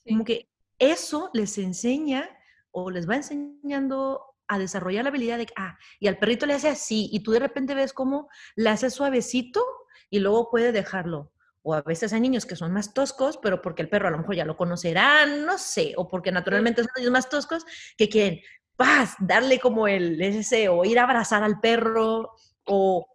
como 0.07 0.25
que 0.25 0.49
eso 0.79 1.31
les 1.33 1.59
enseña 1.59 2.29
o 2.71 2.91
les 2.91 3.09
va 3.09 3.17
enseñando 3.17 4.23
a 4.49 4.59
desarrollar 4.59 5.05
la 5.05 5.11
habilidad 5.11 5.39
de, 5.39 5.49
ah, 5.57 5.79
y 5.99 6.07
al 6.07 6.19
perrito 6.19 6.47
le 6.47 6.55
hace 6.55 6.69
así, 6.69 7.09
y 7.13 7.21
tú 7.21 7.33
de 7.33 7.41
repente 7.41 7.75
ves 7.75 7.93
cómo 7.93 8.29
le 8.55 8.71
hace 8.71 8.91
suavecito 8.91 9.65
y 10.11 10.21
luego 10.21 10.51
puede 10.51 10.73
dejarlo. 10.73 11.33
O 11.63 11.75
a 11.75 11.83
veces 11.83 12.13
hay 12.13 12.21
niños 12.21 12.47
que 12.47 12.55
son 12.55 12.73
más 12.73 12.95
toscos, 12.95 13.39
pero 13.39 13.61
porque 13.61 13.83
el 13.83 13.89
perro 13.89 14.07
a 14.07 14.13
lo 14.13 14.19
mejor 14.19 14.37
ya 14.37 14.45
lo 14.45 14.57
conocerá, 14.57 15.27
no 15.27 15.59
sé, 15.59 15.95
o 15.97 16.07
porque 16.07 16.31
naturalmente 16.31 16.83
son 16.83 16.93
niños 16.97 17.11
más 17.11 17.29
toscos 17.29 17.65
que 17.97 18.09
quieren, 18.09 18.41
paz, 18.77 19.15
darle 19.19 19.59
como 19.59 19.89
el 19.89 20.21
ese, 20.21 20.69
o 20.69 20.85
ir 20.85 20.99
a 20.99 21.05
abrazar 21.05 21.43
al 21.43 21.59
perro, 21.59 22.33
o 22.65 23.07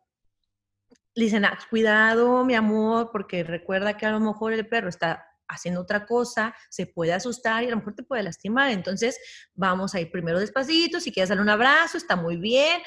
le 1.13 1.25
dicen, 1.25 1.45
ah, 1.45 1.57
cuidado, 1.69 2.45
mi 2.45 2.55
amor, 2.55 3.09
porque 3.11 3.43
recuerda 3.43 3.97
que 3.97 4.05
a 4.05 4.11
lo 4.11 4.19
mejor 4.19 4.53
el 4.53 4.67
perro 4.67 4.89
está 4.89 5.25
haciendo 5.47 5.81
otra 5.81 6.05
cosa, 6.05 6.55
se 6.69 6.87
puede 6.87 7.13
asustar 7.13 7.63
y 7.63 7.67
a 7.67 7.71
lo 7.71 7.77
mejor 7.77 7.93
te 7.93 8.03
puede 8.03 8.23
lastimar. 8.23 8.71
Entonces, 8.71 9.19
vamos 9.53 9.93
a 9.93 9.99
ir 9.99 10.09
primero 10.09 10.39
despacito, 10.39 10.99
si 10.99 11.11
quieres 11.11 11.29
darle 11.29 11.43
un 11.43 11.49
abrazo, 11.49 11.97
está 11.97 12.15
muy 12.15 12.37
bien, 12.37 12.81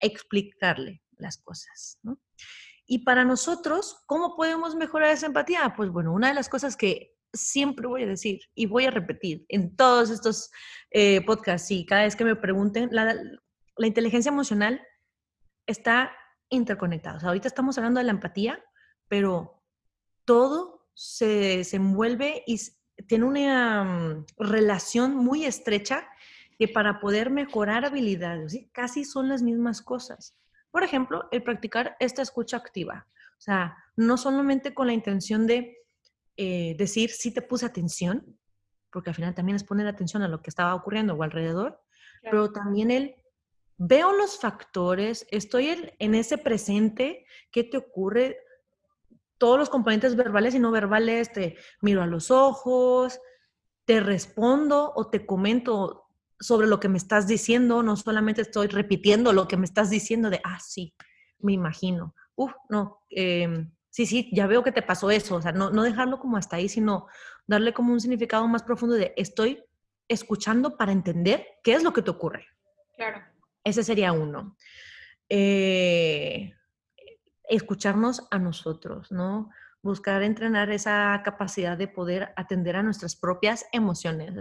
explicarle 0.00 1.02
las 1.16 1.38
cosas. 1.38 1.98
Y 2.86 3.00
para 3.00 3.24
nosotros, 3.24 4.04
¿cómo 4.06 4.36
podemos 4.36 4.76
mejorar 4.76 5.10
esa 5.10 5.26
empatía? 5.26 5.74
Pues 5.76 5.90
bueno, 5.90 6.12
una 6.12 6.28
de 6.28 6.34
las 6.34 6.48
cosas 6.48 6.76
que 6.76 7.16
siempre 7.32 7.86
voy 7.88 8.04
a 8.04 8.06
decir 8.06 8.40
y 8.54 8.66
voy 8.66 8.86
a 8.86 8.90
repetir 8.90 9.44
en 9.48 9.74
todos 9.76 10.10
estos 10.10 10.50
eh, 10.90 11.22
podcasts 11.26 11.70
y 11.70 11.84
cada 11.84 12.02
vez 12.02 12.14
que 12.14 12.24
me 12.24 12.36
pregunten, 12.36 12.88
la, 12.92 13.14
la 13.76 13.86
inteligencia 13.86 14.30
emocional 14.30 14.80
está 15.66 16.12
sea, 17.20 17.28
ahorita 17.28 17.48
estamos 17.48 17.76
hablando 17.78 17.98
de 17.98 18.04
la 18.04 18.12
empatía, 18.12 18.62
pero 19.08 19.62
todo 20.24 20.88
se, 20.94 21.62
envuelve 21.72 22.42
y 22.46 22.60
tiene 23.06 23.24
una 23.24 23.84
mm, 23.84 24.26
relación 24.38 25.16
muy 25.16 25.44
estrecha 25.44 26.08
que 26.58 26.68
para 26.68 27.00
poder 27.00 27.30
mejorar 27.30 27.84
habilidades, 27.84 28.58
casi 28.72 29.04
son 29.04 29.28
las 29.28 29.42
mismas 29.42 29.82
cosas. 29.82 30.36
Por 30.70 30.82
ejemplo, 30.82 31.28
el 31.30 31.42
practicar 31.42 31.96
esta 32.00 32.22
escucha 32.22 32.56
activa. 32.56 33.06
O 33.38 33.40
sea, 33.40 33.76
no 33.96 34.16
solamente 34.16 34.72
con 34.72 34.86
la 34.86 34.94
intención 34.94 35.46
de 35.46 35.76
eh, 36.36 36.74
decir 36.78 37.10
si 37.10 37.30
te 37.30 37.42
puse 37.42 37.66
atención, 37.66 38.38
porque 38.90 39.10
al 39.10 39.16
final 39.16 39.34
también 39.34 39.56
es 39.56 39.64
poner 39.64 39.86
atención 39.86 40.22
a 40.22 40.28
lo 40.28 40.40
que 40.40 40.48
estaba 40.48 40.74
ocurriendo 40.74 41.14
o 41.14 41.22
alrededor, 41.22 41.82
pero 42.22 42.50
también 42.50 42.90
el 42.90 43.16
veo 43.78 44.12
los 44.12 44.38
factores, 44.38 45.26
estoy 45.30 45.94
en, 45.98 46.14
ese 46.14 46.38
presente, 46.38 47.26
¿qué 47.50 47.64
te 47.64 47.76
ocurre? 47.76 48.38
Todos 49.38 49.58
los 49.58 49.68
componentes 49.68 50.16
verbales 50.16 50.54
y 50.54 50.58
no 50.58 50.70
verbales, 50.70 51.32
te 51.32 51.56
miro 51.82 52.02
a 52.02 52.06
los 52.06 52.30
ojos, 52.30 53.20
te 53.84 54.00
respondo 54.00 54.92
o 54.94 55.08
te 55.08 55.26
comento 55.26 56.06
sobre 56.40 56.66
lo 56.66 56.80
que 56.80 56.88
me 56.88 56.98
estás 56.98 57.26
diciendo, 57.26 57.82
no 57.82 57.96
solamente 57.96 58.42
estoy 58.42 58.66
repitiendo 58.66 59.32
lo 59.32 59.48
que 59.48 59.56
me 59.56 59.64
estás 59.64 59.90
diciendo 59.90 60.30
de, 60.30 60.40
ah, 60.44 60.58
sí, 60.60 60.94
me 61.38 61.52
imagino, 61.52 62.14
uf, 62.34 62.52
no, 62.68 63.02
em, 63.10 63.72
sí, 63.90 64.06
sí, 64.06 64.30
ya 64.32 64.46
veo 64.46 64.62
que 64.62 64.72
te 64.72 64.82
pasó 64.82 65.10
eso, 65.10 65.36
o 65.36 65.42
sea, 65.42 65.52
no, 65.52 65.70
no 65.70 65.82
dejarlo 65.82 66.18
como 66.18 66.36
hasta 66.36 66.56
ahí, 66.56 66.68
sino 66.68 67.06
darle 67.46 67.72
como 67.72 67.92
un 67.92 68.00
significado 68.00 68.46
más 68.48 68.62
profundo 68.62 68.96
de, 68.96 69.14
estoy 69.16 69.64
escuchando 70.08 70.76
para 70.76 70.92
entender 70.92 71.46
qué 71.62 71.74
es 71.74 71.82
lo 71.82 71.92
que 71.92 72.02
te 72.02 72.10
ocurre. 72.10 72.46
Claro. 72.96 73.35
Ese 73.66 73.82
sería 73.82 74.12
uno. 74.12 74.56
Eh, 75.28 76.54
escucharnos 77.48 78.28
a 78.30 78.38
nosotros, 78.38 79.10
¿no? 79.10 79.50
Buscar 79.82 80.22
entrenar 80.22 80.70
esa 80.70 81.20
capacidad 81.24 81.76
de 81.76 81.88
poder 81.88 82.32
atender 82.36 82.76
a 82.76 82.84
nuestras 82.84 83.16
propias 83.16 83.66
emociones. 83.72 84.34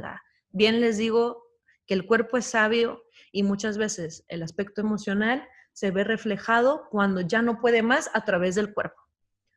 Bien 0.51 0.79
les 0.79 0.99
digo 0.99 1.43
que 1.87 1.95
el 1.95 2.05
cuerpo 2.05 2.37
es 2.37 2.45
sabio 2.45 3.01
y 3.31 3.41
muchas 3.41 3.79
veces 3.79 4.25
el 4.27 4.43
aspecto 4.43 4.81
emocional 4.81 5.47
se 5.73 5.89
ve 5.89 6.03
reflejado 6.03 6.87
cuando 6.91 7.21
ya 7.21 7.41
no 7.41 7.59
puede 7.59 7.81
más 7.81 8.11
a 8.13 8.25
través 8.25 8.53
del 8.53 8.75
cuerpo. 8.75 9.01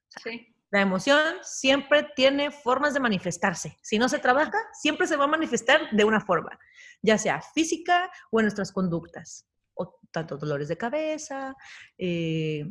sí. 0.08 0.54
La 0.70 0.82
emoción 0.82 1.36
siempre 1.40 2.06
tiene 2.14 2.50
formas 2.50 2.92
de 2.92 3.00
manifestarse. 3.00 3.78
Si 3.80 3.98
no 3.98 4.06
se 4.10 4.18
trabaja, 4.18 4.58
siempre 4.74 5.06
se 5.06 5.16
va 5.16 5.24
a 5.24 5.28
manifestar 5.28 5.90
de 5.92 6.04
una 6.04 6.20
forma, 6.20 6.58
ya 7.00 7.16
sea 7.16 7.40
física 7.40 8.10
o 8.30 8.40
en 8.40 8.44
nuestras 8.44 8.70
conductas 8.70 9.48
tanto 10.10 10.36
dolores 10.36 10.68
de 10.68 10.76
cabeza, 10.76 11.54
eh, 11.96 12.64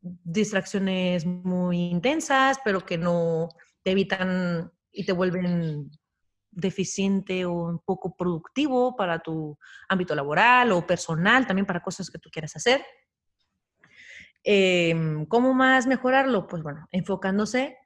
distracciones 0.00 1.24
muy 1.24 1.90
intensas, 1.90 2.58
pero 2.64 2.84
que 2.84 2.98
no 2.98 3.48
te 3.82 3.92
evitan 3.92 4.72
y 4.92 5.04
te 5.04 5.12
vuelven 5.12 5.90
deficiente 6.50 7.44
o 7.44 7.52
un 7.52 7.80
poco 7.80 8.16
productivo 8.16 8.94
para 8.96 9.18
tu 9.18 9.58
ámbito 9.88 10.14
laboral 10.14 10.72
o 10.72 10.86
personal, 10.86 11.46
también 11.46 11.66
para 11.66 11.82
cosas 11.82 12.10
que 12.10 12.18
tú 12.18 12.30
quieras 12.30 12.54
hacer. 12.56 12.84
Em, 14.42 15.24
¿Cómo 15.26 15.54
más 15.54 15.86
mejorarlo? 15.86 16.46
Pues 16.46 16.62
bueno, 16.62 16.86
enfocándose 16.92 17.78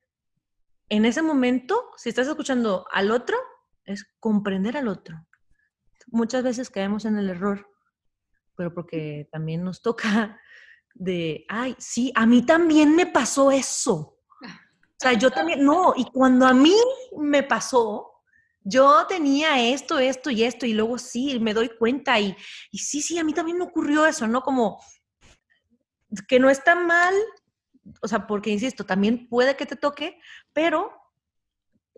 en 0.91 1.05
ese 1.05 1.23
momento, 1.23 1.91
si 1.97 2.09
estás 2.09 2.29
escuchando 2.29 2.87
al 2.91 3.11
otro, 3.11 3.37
es 3.85 4.07
comprender 4.21 4.77
al 4.77 4.89
otro. 4.89 5.27
Muchas 6.07 6.43
veces 6.43 6.71
caemos 6.71 7.05
en 7.05 7.19
el 7.19 7.29
error 7.29 7.69
pero 8.59 8.75
porque 8.75 9.29
también 9.31 9.63
nos 9.63 9.81
toca 9.81 10.39
de, 10.93 11.47
ay, 11.49 11.77
sí, 11.79 12.11
a 12.17 12.27
mí 12.27 12.45
también 12.45 12.95
me 12.97 13.07
pasó 13.07 13.53
eso. 13.53 14.19
O 14.43 15.01
sea, 15.01 15.13
yo 15.13 15.31
también, 15.31 15.65
no, 15.65 15.95
y 15.97 16.05
cuando 16.07 16.45
a 16.45 16.53
mí 16.53 16.75
me 17.17 17.45
pasó, 17.45 18.25
yo 18.65 19.07
tenía 19.07 19.63
esto, 19.73 20.01
esto 20.01 20.29
y 20.29 20.43
esto, 20.43 20.67
y 20.67 20.73
luego 20.73 20.99
sí, 20.99 21.39
me 21.39 21.55
doy 21.55 21.69
cuenta, 21.69 22.19
y, 22.19 22.37
y 22.73 22.79
sí, 22.79 23.01
sí, 23.01 23.17
a 23.17 23.23
mí 23.23 23.33
también 23.33 23.59
me 23.59 23.65
ocurrió 23.65 24.05
eso, 24.05 24.27
¿no? 24.27 24.43
Como 24.43 24.83
que 26.27 26.41
no 26.41 26.51
está 26.51 26.75
mal, 26.75 27.15
o 28.03 28.09
sea, 28.09 28.27
porque, 28.27 28.51
insisto, 28.51 28.85
también 28.85 29.29
puede 29.29 29.57
que 29.57 29.67
te 29.67 29.77
toque, 29.77 30.19
pero 30.53 30.98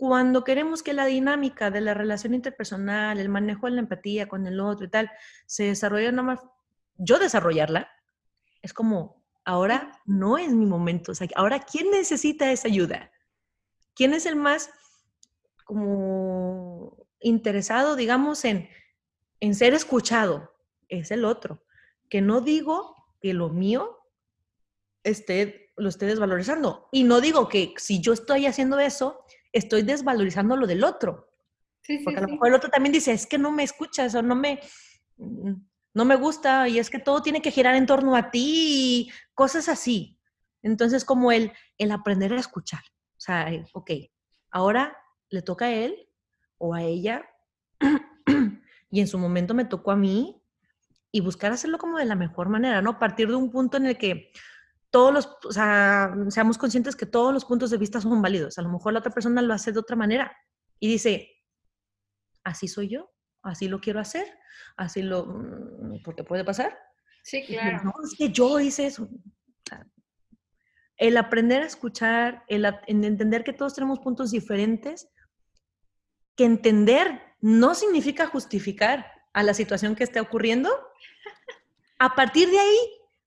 cuando 0.00 0.44
queremos 0.44 0.82
que 0.82 0.94
la 0.94 1.04
dinámica 1.04 1.70
de 1.70 1.82
la 1.82 1.92
relación 1.92 2.32
interpersonal, 2.32 3.18
el 3.18 3.28
manejo 3.28 3.66
de 3.66 3.72
la 3.72 3.80
empatía 3.80 4.28
con 4.28 4.46
el 4.46 4.58
otro 4.58 4.86
y 4.86 4.88
tal, 4.88 5.10
se 5.44 5.64
desarrolle 5.64 6.10
más, 6.10 6.40
yo 6.96 7.18
desarrollarla, 7.18 7.86
es 8.62 8.72
como, 8.72 9.22
ahora 9.44 10.00
no 10.06 10.38
es 10.38 10.54
mi 10.54 10.64
momento. 10.64 11.12
O 11.12 11.14
sea, 11.14 11.28
ahora, 11.36 11.60
¿quién 11.60 11.90
necesita 11.90 12.50
esa 12.50 12.68
ayuda? 12.68 13.12
¿Quién 13.94 14.14
es 14.14 14.24
el 14.24 14.36
más 14.36 14.70
como 15.66 17.06
interesado, 17.20 17.94
digamos, 17.94 18.46
en, 18.46 18.70
en 19.40 19.54
ser 19.54 19.74
escuchado? 19.74 20.50
Es 20.88 21.10
el 21.10 21.26
otro. 21.26 21.62
Que 22.08 22.22
no 22.22 22.40
digo 22.40 22.96
que 23.20 23.34
lo 23.34 23.50
mío 23.50 23.98
esté, 25.04 25.74
lo 25.76 25.90
esté 25.90 26.06
desvalorizando. 26.06 26.88
Y 26.90 27.04
no 27.04 27.20
digo 27.20 27.48
que 27.48 27.74
si 27.76 28.00
yo 28.00 28.14
estoy 28.14 28.46
haciendo 28.46 28.78
eso, 28.78 29.26
estoy 29.52 29.82
desvalorizando 29.82 30.56
lo 30.56 30.66
del 30.66 30.84
otro. 30.84 31.28
Porque 32.04 32.18
a 32.18 32.22
lo 32.22 32.28
mejor 32.28 32.48
el 32.48 32.54
otro 32.54 32.70
también 32.70 32.92
dice, 32.92 33.12
es 33.12 33.26
que 33.26 33.38
no 33.38 33.50
me 33.50 33.62
escuchas 33.62 34.14
o 34.14 34.22
no 34.22 34.36
me, 34.36 34.60
mm, 35.16 35.52
no 35.94 36.04
me 36.04 36.16
gusta 36.16 36.68
y 36.68 36.78
es 36.78 36.90
que 36.90 36.98
todo 36.98 37.22
tiene 37.22 37.42
que 37.42 37.50
girar 37.50 37.74
en 37.74 37.86
torno 37.86 38.14
a 38.14 38.30
ti 38.30 39.08
y 39.08 39.12
cosas 39.34 39.68
así. 39.68 40.18
Entonces, 40.62 41.04
como 41.04 41.32
el, 41.32 41.52
el 41.78 41.90
aprender 41.90 42.32
a 42.32 42.40
escuchar. 42.40 42.82
O 43.16 43.20
sea, 43.20 43.50
ok, 43.72 43.90
ahora 44.50 44.96
le 45.30 45.42
toca 45.42 45.66
a 45.66 45.72
él 45.72 46.08
o 46.58 46.74
a 46.74 46.82
ella 46.82 47.28
y 48.90 49.00
en 49.00 49.08
su 49.08 49.18
momento 49.18 49.54
me 49.54 49.64
tocó 49.64 49.90
a 49.90 49.96
mí 49.96 50.42
y 51.12 51.20
buscar 51.20 51.52
hacerlo 51.52 51.78
como 51.78 51.98
de 51.98 52.04
la 52.04 52.14
mejor 52.14 52.48
manera, 52.48 52.82
¿no? 52.82 52.98
Partir 52.98 53.28
de 53.28 53.34
un 53.34 53.50
punto 53.50 53.76
en 53.76 53.86
el 53.86 53.98
que 53.98 54.32
todos 54.90 55.12
los, 55.14 55.36
o 55.44 55.52
sea, 55.52 56.12
seamos 56.28 56.58
conscientes 56.58 56.96
que 56.96 57.06
todos 57.06 57.32
los 57.32 57.44
puntos 57.44 57.70
de 57.70 57.78
vista 57.78 58.00
son 58.00 58.20
válidos. 58.20 58.58
A 58.58 58.62
lo 58.62 58.70
mejor 58.70 58.92
la 58.92 58.98
otra 58.98 59.12
persona 59.12 59.40
lo 59.40 59.54
hace 59.54 59.72
de 59.72 59.78
otra 59.78 59.96
manera 59.96 60.36
y 60.78 60.88
dice, 60.88 61.30
así 62.44 62.68
soy 62.68 62.88
yo, 62.88 63.12
así 63.42 63.68
lo 63.68 63.80
quiero 63.80 64.00
hacer, 64.00 64.26
así 64.76 65.02
lo, 65.02 65.26
mm, 65.26 66.02
porque 66.04 66.24
puede 66.24 66.44
pasar. 66.44 66.76
Sí, 67.22 67.44
claro. 67.46 67.84
No, 67.84 67.92
es 68.04 68.16
que 68.16 68.30
yo 68.30 68.58
hice 68.60 68.86
eso. 68.86 69.08
El 70.96 71.16
aprender 71.16 71.62
a 71.62 71.66
escuchar, 71.66 72.44
el, 72.48 72.66
entender 72.86 73.44
que 73.44 73.52
todos 73.52 73.74
tenemos 73.74 74.00
puntos 74.00 74.32
diferentes, 74.32 75.08
que 76.36 76.44
entender 76.44 77.22
no 77.40 77.74
significa 77.74 78.26
justificar 78.26 79.06
a 79.32 79.42
la 79.42 79.54
situación 79.54 79.94
que 79.94 80.04
esté 80.04 80.20
ocurriendo. 80.20 80.70
A 81.98 82.14
partir 82.14 82.50
de 82.50 82.58
ahí, 82.58 82.78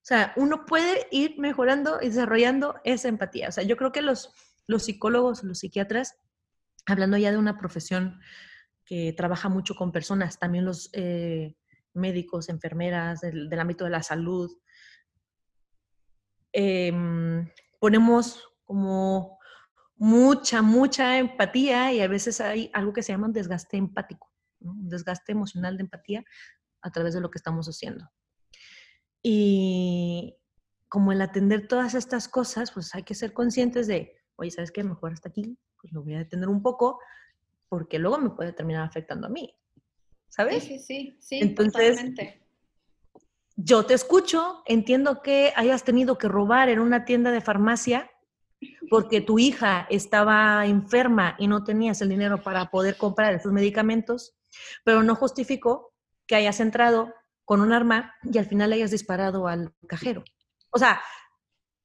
o 0.04 0.06
sea, 0.06 0.34
uno 0.36 0.66
puede 0.66 1.08
ir 1.12 1.40
mejorando 1.40 2.00
y 2.02 2.10
desarrollando 2.10 2.76
esa 2.84 3.08
empatía. 3.08 3.48
O 3.48 3.52
sea, 3.54 3.64
yo 3.64 3.78
creo 3.78 3.94
que 3.94 4.02
los, 4.02 4.34
los 4.68 4.84
psicólogos, 4.84 5.46
los 5.46 5.60
psiquiatras, 5.60 6.18
hablando 6.86 7.16
ya 7.16 7.32
de 7.32 7.38
una 7.38 7.58
profesión 7.58 8.20
que 8.84 9.14
trabaja 9.14 9.48
mucho 9.48 9.76
con 9.76 9.94
personas, 9.94 10.40
también 10.40 10.66
los 10.66 10.90
eh, 10.92 11.56
médicos, 11.94 12.50
enfermeras 12.50 13.22
del, 13.22 13.58
ámbito 13.58 13.86
de 13.86 13.92
la 13.92 14.04
salud, 14.04 14.52
em, 16.52 17.50
ponemos 17.80 18.44
como 18.66 19.40
mucha, 19.96 20.62
mucha 20.62 21.18
empatía 21.18 21.94
y 21.94 22.02
a 22.02 22.10
veces 22.10 22.42
hay 22.42 22.70
algo 22.74 22.92
que 22.92 23.04
se 23.04 23.14
llama 23.14 23.28
un 23.28 23.34
desgaste 23.34 23.78
empático, 23.78 24.30
un 24.60 24.90
desgaste 24.90 25.32
emocional 25.32 25.78
de 25.78 25.84
empatía 25.84 26.26
a 26.82 26.92
través 26.92 27.14
de 27.14 27.22
lo 27.22 27.32
que 27.32 27.38
estamos 27.38 27.68
haciendo. 27.68 28.12
Y 29.24 30.36
como 30.90 31.12
el 31.12 31.22
atender 31.22 31.68
todas 31.68 31.96
estas 31.96 32.28
cosas, 32.28 32.72
pues 32.72 32.94
hay 32.94 33.04
que 33.04 33.16
ser 33.16 33.34
conscientes 33.34 33.88
de, 33.88 34.18
oye, 34.36 34.52
¿sabes 34.52 34.72
qué? 34.72 34.84
Mejor 34.84 35.14
hasta 35.14 35.30
aquí, 35.30 35.58
pues 35.82 35.92
lo 35.94 36.04
voy 36.04 36.14
a 36.16 36.20
detener 36.20 36.50
un 36.50 36.62
poco, 36.62 37.00
porque 37.70 37.98
luego 37.98 38.20
me 38.20 38.30
puede 38.30 38.54
terminar 38.54 38.86
afectando 38.86 39.28
a 39.28 39.30
mí. 39.30 39.56
¿Sabes? 40.28 40.64
Sí, 40.64 40.78
sí, 40.78 41.18
sí. 41.20 41.40
Entonces, 41.42 42.00
yo 43.56 43.86
te 43.86 43.94
escucho, 43.94 44.62
entiendo 44.66 45.22
que 45.22 45.54
hayas 45.56 45.84
tenido 45.84 46.18
que 46.18 46.28
robar 46.28 46.70
en 46.70 46.80
una 46.80 47.06
tienda 47.06 47.32
de 47.32 47.42
farmacia 47.42 48.12
porque 48.90 49.22
tu 49.22 49.40
hija 49.40 49.88
estaba 49.90 50.66
enferma 50.66 51.36
y 51.38 51.48
no 51.48 51.64
tenías 51.64 52.02
el 52.02 52.10
dinero 52.10 52.42
para 52.42 52.70
poder 52.70 52.98
comprar 52.98 53.34
esos 53.34 53.52
medicamentos, 53.52 54.36
pero 54.84 55.04
no 55.04 55.16
justificó 55.16 55.94
que 56.28 56.36
hayas 56.36 56.60
entrado 56.60 57.14
con 57.46 57.62
un 57.62 57.74
arma 57.74 58.14
y 58.24 58.38
al 58.38 58.46
final 58.46 58.72
hayas 58.72 58.92
disparado 58.92 59.48
al 59.48 59.74
cajero. 59.88 60.24
O 60.70 60.80
sea, 60.80 61.02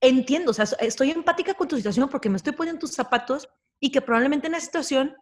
entiendo, 0.00 0.50
o 0.50 0.54
sea, 0.54 0.64
estoy 0.80 1.10
empática 1.10 1.54
con 1.54 1.68
tu 1.68 1.76
situación 1.76 2.08
porque 2.08 2.30
me 2.30 2.36
estoy 2.36 2.52
poniendo 2.52 2.80
tus 2.80 2.92
zapatos 2.92 3.48
y 3.80 3.90
que 3.90 4.00
probablemente 4.00 4.46
en 4.46 4.54
esa 4.54 4.66
situación, 4.66 5.16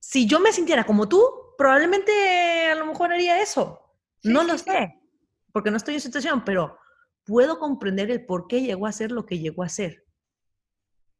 si 0.00 0.26
yo 0.26 0.40
me 0.40 0.52
sintiera 0.52 0.84
como 0.84 1.08
tú, 1.08 1.22
probablemente 1.56 2.70
a 2.70 2.74
lo 2.74 2.86
mejor 2.86 3.12
haría 3.12 3.40
eso. 3.40 3.80
no 4.22 4.44
lo 4.44 4.58
sé, 4.58 5.00
porque 5.52 5.70
no 5.70 5.78
estoy 5.78 5.94
en 5.94 6.00
situación, 6.00 6.44
pero 6.44 6.78
puedo 7.24 7.58
comprender 7.58 8.10
el 8.10 8.26
por 8.26 8.46
qué 8.46 8.62
llegó 8.62 8.86
a 8.86 8.92
ser 8.92 9.12
lo 9.12 9.24
que 9.24 9.38
llegó 9.38 9.62
a 9.62 9.68
ser. 9.68 10.04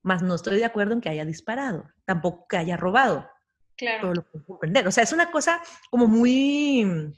Más 0.03 0.23
no 0.23 0.35
estoy 0.35 0.59
de 0.59 0.65
acuerdo 0.65 0.93
en 0.93 1.01
que 1.01 1.09
haya 1.09 1.25
disparado, 1.25 1.89
tampoco 2.05 2.47
que 2.49 2.57
haya 2.59 2.77
robado. 2.77 3.29
Claro. 3.77 4.01
Pero 4.01 4.15
lo 4.15 4.23
puedo 4.31 4.45
comprender. 4.45 4.87
O 4.87 4.93
sea, 4.93 5.05
es 5.05 5.13
una 5.13 5.31
cosa 5.31 5.63
como 5.91 6.07
muy 6.07 7.15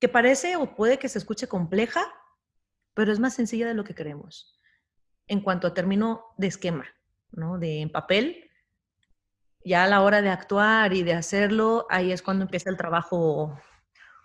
que 0.00 0.08
parece 0.08 0.56
o 0.56 0.74
puede 0.74 0.98
que 0.98 1.08
se 1.08 1.18
escuche 1.18 1.48
compleja, 1.48 2.04
pero 2.94 3.12
es 3.12 3.18
más 3.18 3.34
sencilla 3.34 3.66
de 3.66 3.74
lo 3.74 3.84
que 3.84 3.94
creemos 3.94 4.58
en 5.26 5.40
cuanto 5.40 5.66
a 5.66 5.74
término 5.74 6.24
de 6.38 6.46
esquema, 6.46 6.86
¿no? 7.32 7.58
De 7.58 7.80
en 7.80 7.90
papel, 7.90 8.50
ya 9.64 9.84
a 9.84 9.88
la 9.88 10.02
hora 10.02 10.22
de 10.22 10.30
actuar 10.30 10.94
y 10.94 11.02
de 11.02 11.12
hacerlo, 11.12 11.86
ahí 11.90 12.12
es 12.12 12.22
cuando 12.22 12.44
empieza 12.44 12.70
el 12.70 12.76
trabajo 12.76 13.60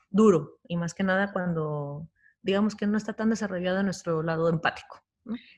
duro 0.09 0.59
y 0.67 0.77
más 0.77 0.93
que 0.93 1.03
nada 1.03 1.33
cuando 1.33 2.07
digamos 2.41 2.75
que 2.75 2.87
no 2.87 2.97
está 2.97 3.13
tan 3.13 3.29
desarrollado 3.29 3.83
nuestro 3.83 4.23
lado 4.23 4.49
empático. 4.49 5.01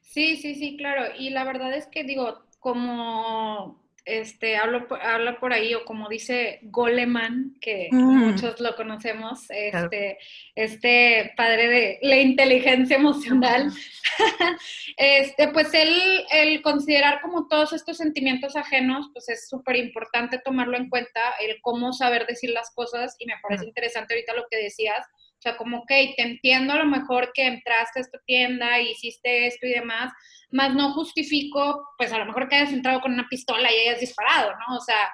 Sí, 0.02 0.38
sí, 0.38 0.56
sí, 0.56 0.78
claro. 0.78 1.14
Y 1.18 1.32
la 1.32 1.44
verdad 1.44 1.74
es 1.74 1.88
que 1.88 2.04
digo, 2.04 2.46
como 2.60 3.85
este, 4.06 4.56
hablo, 4.56 4.88
habla 5.02 5.40
por 5.40 5.52
ahí, 5.52 5.74
o 5.74 5.84
como 5.84 6.08
dice 6.08 6.60
Goleman, 6.64 7.58
que 7.60 7.90
mm. 7.92 8.18
muchos 8.18 8.60
lo 8.60 8.76
conocemos, 8.76 9.46
este, 9.50 10.20
este 10.54 11.34
padre 11.36 11.68
de 11.68 12.00
la 12.04 12.18
inteligencia 12.18 12.98
emocional, 12.98 13.72
este, 14.98 15.48
pues 15.48 15.74
él, 15.74 16.24
el 16.32 16.62
considerar 16.62 17.20
como 17.22 17.48
todos 17.48 17.74
estos 17.74 17.98
sentimientos 17.98 18.56
ajenos, 18.56 19.10
pues 19.12 19.28
es 19.30 19.50
súper 19.50 19.76
importante 19.76 20.38
tomarlo 20.38 20.78
en 20.78 20.90
cuenta, 20.90 21.22
el 21.42 21.60
cómo 21.62 21.92
saber 21.92 22.28
decir 22.28 22.52
las 22.52 22.72
cosas, 22.76 23.16
y 23.18 23.26
me 23.26 23.36
parece 23.42 23.66
interesante 23.66 24.14
ahorita 24.14 24.36
lo 24.36 24.46
que 24.50 24.58
decías, 24.58 25.04
sea, 25.46 25.58
como, 25.58 25.80
ok, 25.80 25.88
te 25.88 26.22
entiendo 26.22 26.74
a 26.74 26.78
lo 26.78 26.86
mejor 26.86 27.32
que 27.34 27.46
entraste 27.46 28.00
a 28.00 28.02
esta 28.02 28.20
tienda 28.26 28.80
y 28.80 28.92
hiciste 28.92 29.48
esto 29.48 29.68
y 29.68 29.74
demás, 29.74 30.12
más 30.52 30.74
no 30.74 30.94
justifico, 30.94 31.88
pues 31.98 32.12
a 32.12 32.18
lo 32.18 32.26
mejor 32.26 32.48
que 32.48 32.56
hayas 32.56 32.74
entrado 32.74 33.02
con 33.02 33.14
una 33.14 33.28
pistola 33.30 33.72
y 33.72 33.88
hayas 33.88 34.00
disparado, 34.00 34.52
¿no? 34.52 34.78
O 34.78 34.82
sea, 34.82 35.12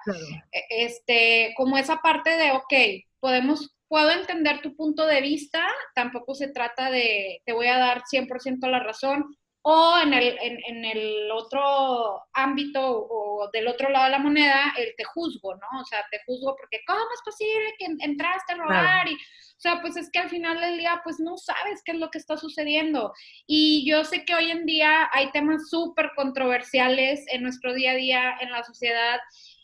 e, 0.51 0.85
este, 0.85 1.53
como 1.57 1.77
esa 1.77 1.97
parte 1.97 2.29
de, 2.31 2.51
ok, 2.51 2.73
podemos, 3.19 3.75
puedo 3.87 4.11
entender 4.11 4.61
tu 4.61 4.75
punto 4.75 5.05
de 5.05 5.21
vista, 5.21 5.65
tampoco 5.95 6.33
se 6.33 6.47
trata 6.47 6.89
de, 6.91 7.41
te 7.45 7.53
voy 7.53 7.67
a 7.67 7.77
dar 7.77 8.03
100% 8.03 8.69
la 8.69 8.79
razón, 8.79 9.35
o 9.63 9.99
en 10.01 10.13
el, 10.13 10.37
en, 10.41 10.85
el 10.85 11.29
otro 11.31 12.23
ámbito 12.33 12.81
o 12.83 13.49
del 13.53 13.67
otro 13.67 13.89
lado 13.89 14.05
de 14.05 14.11
la 14.11 14.19
moneda, 14.19 14.73
el 14.77 14.93
te 14.97 15.03
juzgo, 15.03 15.53
¿no? 15.55 15.81
O 15.81 15.85
sea, 15.85 16.03
te 16.09 16.19
juzgo 16.25 16.55
porque, 16.55 16.81
¿cómo 16.87 16.99
es 17.13 17.21
posible 17.23 17.75
que 17.77 17.85
entraste 17.99 18.53
a 18.53 18.57
robar? 18.57 19.07
Y, 19.07 19.13
o 19.13 19.59
sea, 19.59 19.79
pues 19.81 19.97
es 19.97 20.09
que 20.11 20.17
al 20.17 20.29
final 20.29 20.59
del 20.59 20.79
día, 20.79 21.01
pues 21.03 21.19
no 21.19 21.37
sabes 21.37 21.83
qué 21.85 21.91
es 21.91 21.99
lo 21.99 22.09
que 22.09 22.17
está 22.17 22.37
sucediendo. 22.37 23.13
Y 23.45 23.87
yo 23.87 24.03
sé 24.03 24.25
que 24.25 24.33
hoy 24.33 24.49
en 24.49 24.65
día 24.65 25.07
hay 25.13 25.31
temas 25.31 25.69
súper 25.69 26.11
controversiales 26.15 27.23
en 27.27 27.43
nuestro 27.43 27.73
día 27.73 27.91
a 27.91 27.95
día, 27.95 28.37
en 28.41 28.51
la 28.51 28.63
sociedad, 28.63 29.19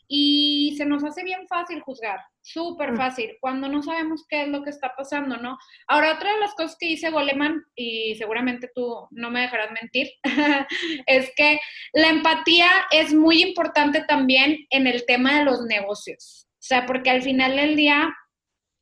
y 0.08 0.76
se 0.78 0.86
nos 0.86 1.04
hace 1.04 1.24
bien 1.24 1.48
fácil 1.48 1.82
juzgar, 1.82 2.20
súper 2.54 2.94
mm. 2.94 2.98
fácil, 2.98 3.38
cuando 3.40 3.68
no 3.68 3.84
sabemos 3.84 4.26
qué 4.28 4.44
es 4.44 4.48
lo 4.48 4.64
que 4.64 4.70
está 4.70 4.94
pasando, 4.96 5.38
¿no? 5.38 5.58
Ahora, 5.88 6.14
otra 6.14 6.34
de 6.34 6.40
las 6.40 6.54
cosas 6.56 6.78
que 6.80 6.88
dice 6.88 7.10
Goleman, 7.10 7.64
y 7.76 8.16
seguramente 8.16 8.70
tú 8.74 9.08
no 9.12 9.30
me 9.32 9.42
dejarás 9.42 9.72
mentir, 9.72 10.10
es 11.06 11.32
que 11.36 11.60
la 11.94 12.10
empatía 12.10 12.70
es 12.92 13.14
muy 13.14 13.42
importante 13.42 14.04
también 14.08 14.66
en 14.70 14.88
el 14.88 15.06
tema 15.06 15.40
de 15.40 15.46
los 15.46 15.66
negocios. 15.66 16.48
O 16.54 16.64
sea, 16.68 16.86
porque 16.86 17.10
al 17.10 17.22
final 17.22 17.56
del 17.56 17.76
día, 17.76 18.14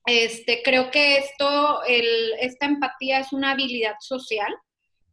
este, 0.06 0.62
creo 0.64 0.92
que 0.92 1.18
esto, 1.18 1.84
el, 1.86 2.34
esta 2.40 2.66
empatía 2.66 3.20
es 3.20 3.34
una 3.34 3.52
habilidad 3.52 3.96
social 4.00 4.54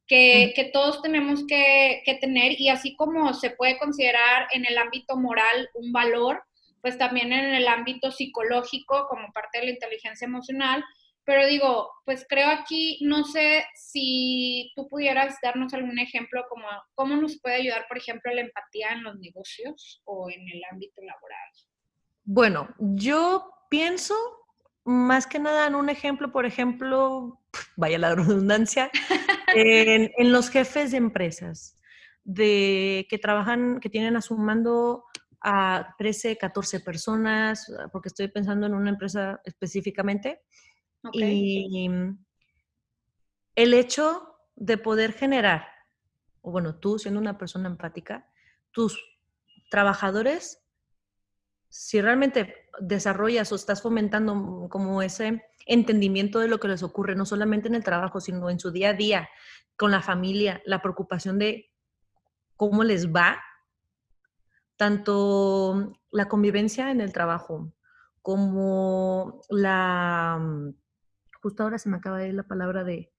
que, 0.07 0.71
todos 0.73 1.01
tenemos 1.03 1.47
que, 1.47 2.03
tener 2.21 2.61
y 2.61 2.69
así 2.69 2.95
como 2.97 3.33
se 3.35 3.51
puede 3.51 3.79
considerar 3.79 4.49
en 4.53 4.67
el 4.67 4.77
ámbito 4.79 5.17
moral 5.17 5.71
un 5.75 5.93
valor, 5.93 6.43
pues 6.83 6.99
también 6.99 7.33
en 7.33 7.55
el 7.55 7.68
ámbito 7.68 8.11
psicológico 8.11 9.07
como 9.09 9.33
parte 9.33 9.61
de 9.61 9.66
la 9.66 9.73
inteligencia 9.73 10.27
emocional. 10.27 10.85
Pero 11.25 11.47
digo, 11.47 11.88
pues 12.05 12.27
creo 12.29 12.49
aquí, 12.49 12.99
no 13.03 13.23
sé 13.23 13.64
si 13.75 14.73
tú 14.75 14.88
pudieras 14.88 15.37
darnos 15.40 15.73
algún 15.73 16.01
ejemplo 16.01 16.45
como 16.49 16.66
cómo 16.95 17.16
nos 17.16 17.40
puede 17.40 17.57
ayudar, 17.57 17.87
por 17.88 17.97
ejemplo, 17.97 18.35
la 18.35 18.40
empatía 18.40 18.92
en 18.92 19.05
los 19.05 19.16
negocios 19.21 20.03
o 20.05 20.29
en 20.29 20.40
el 20.49 20.61
ámbito 20.71 21.01
laboral. 21.01 21.49
Bueno, 22.25 22.75
yo 22.79 23.49
pienso 23.71 24.14
más 24.85 25.27
que 25.27 25.38
nada 25.38 25.66
en 25.68 25.77
un 25.77 25.88
ejemplo, 25.88 26.33
por 26.33 26.45
ejemplo, 26.45 27.40
vaya 27.77 27.99
la 27.99 28.14
redundancia, 28.14 28.90
en, 29.55 30.33
los 30.33 30.51
jefes 30.51 30.90
de 30.90 30.97
empresas 30.97 31.79
de 32.25 33.07
que 33.09 33.18
trabajan, 33.18 33.81
que 33.81 33.90
tienen 33.90 34.16
a 34.16 34.23
su 34.23 34.37
mando 34.37 35.05
a 35.42 35.94
13, 35.98 36.37
14 36.38 36.81
personas, 36.81 37.72
porque 37.92 38.09
estoy 38.09 38.28
pensando 38.28 38.66
en 38.66 38.74
una 38.74 38.90
empresa 38.90 39.40
específicamente. 39.44 40.42
Y 41.12 41.98
el 43.55 43.74
hecho 43.74 44.37
de 44.55 44.78
poder 44.78 45.12
generar, 45.12 45.66
o 46.40 46.50
bueno, 46.52 46.76
tú 46.76 46.98
siendo 46.98 47.20
una 47.20 47.38
persona 47.38 47.68
empática, 47.68 48.31
tus 48.70 48.98
trabajadores 49.70 50.62
si 51.72 52.02
realmente 52.02 52.68
desarrollas 52.81 53.50
o 53.50 53.55
estás 53.55 53.81
fomentando 53.81 54.68
como 54.68 55.00
ese 55.00 55.42
entendimiento 55.64 56.38
de 56.38 56.48
lo 56.48 56.61
que 56.61 56.68
les 56.68 56.83
ocurre, 56.83 57.14
no 57.14 57.24
solamente 57.24 57.66
en 57.66 57.74
el 57.74 57.83
trabajo, 57.83 58.20
sino 58.20 58.50
en 58.50 58.61
su 58.61 58.70
día 58.70 58.90
a 58.90 58.92
día, 58.92 59.31
con 59.74 59.90
la 59.90 60.02
familia, 60.02 60.61
la 60.66 60.83
preocupación 60.83 61.38
de 61.38 61.72
cómo 62.57 62.85
les 62.85 63.11
va, 63.11 63.42
tanto 64.83 65.92
la 66.11 66.27
convivencia 66.27 66.90
en 66.90 67.01
el 67.01 67.12
trabajo 67.12 67.73
como 68.21 69.40
la, 69.49 70.40
justo 71.40 71.62
ahora 71.62 71.79
se 71.79 71.88
me 71.88 71.99
acaba 71.99 72.18
de 72.18 72.31
ir 72.31 72.35
la 72.35 72.49
palabra 72.49 72.83
de, 72.83 73.12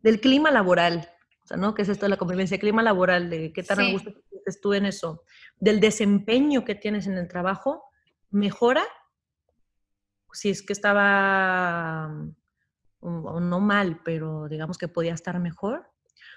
del 0.00 0.20
clima 0.20 0.50
laboral, 0.50 1.08
o 1.44 1.46
sea, 1.46 1.56
¿no? 1.56 1.72
¿Qué 1.72 1.80
es 1.80 1.88
esto 1.88 2.04
de 2.04 2.10
la 2.10 2.18
convivencia? 2.18 2.58
Clima 2.58 2.82
laboral, 2.82 3.30
de 3.30 3.54
qué 3.54 3.62
tan 3.62 3.90
gusto 3.90 4.12
tú 4.60 4.74
en 4.74 4.84
eso, 4.84 5.22
del 5.58 5.80
desempeño 5.80 6.66
que 6.66 6.74
tienes 6.74 7.06
en 7.06 7.16
el 7.16 7.26
trabajo, 7.26 7.84
mejora 8.28 8.84
si 10.34 10.50
es 10.50 10.62
que 10.62 10.74
estaba 10.74 12.08
mm, 13.00 13.48
no 13.48 13.60
mal, 13.60 14.02
pero 14.04 14.46
digamos 14.46 14.76
que 14.76 14.88
podía 14.88 15.14
estar 15.14 15.40
mejor, 15.40 15.90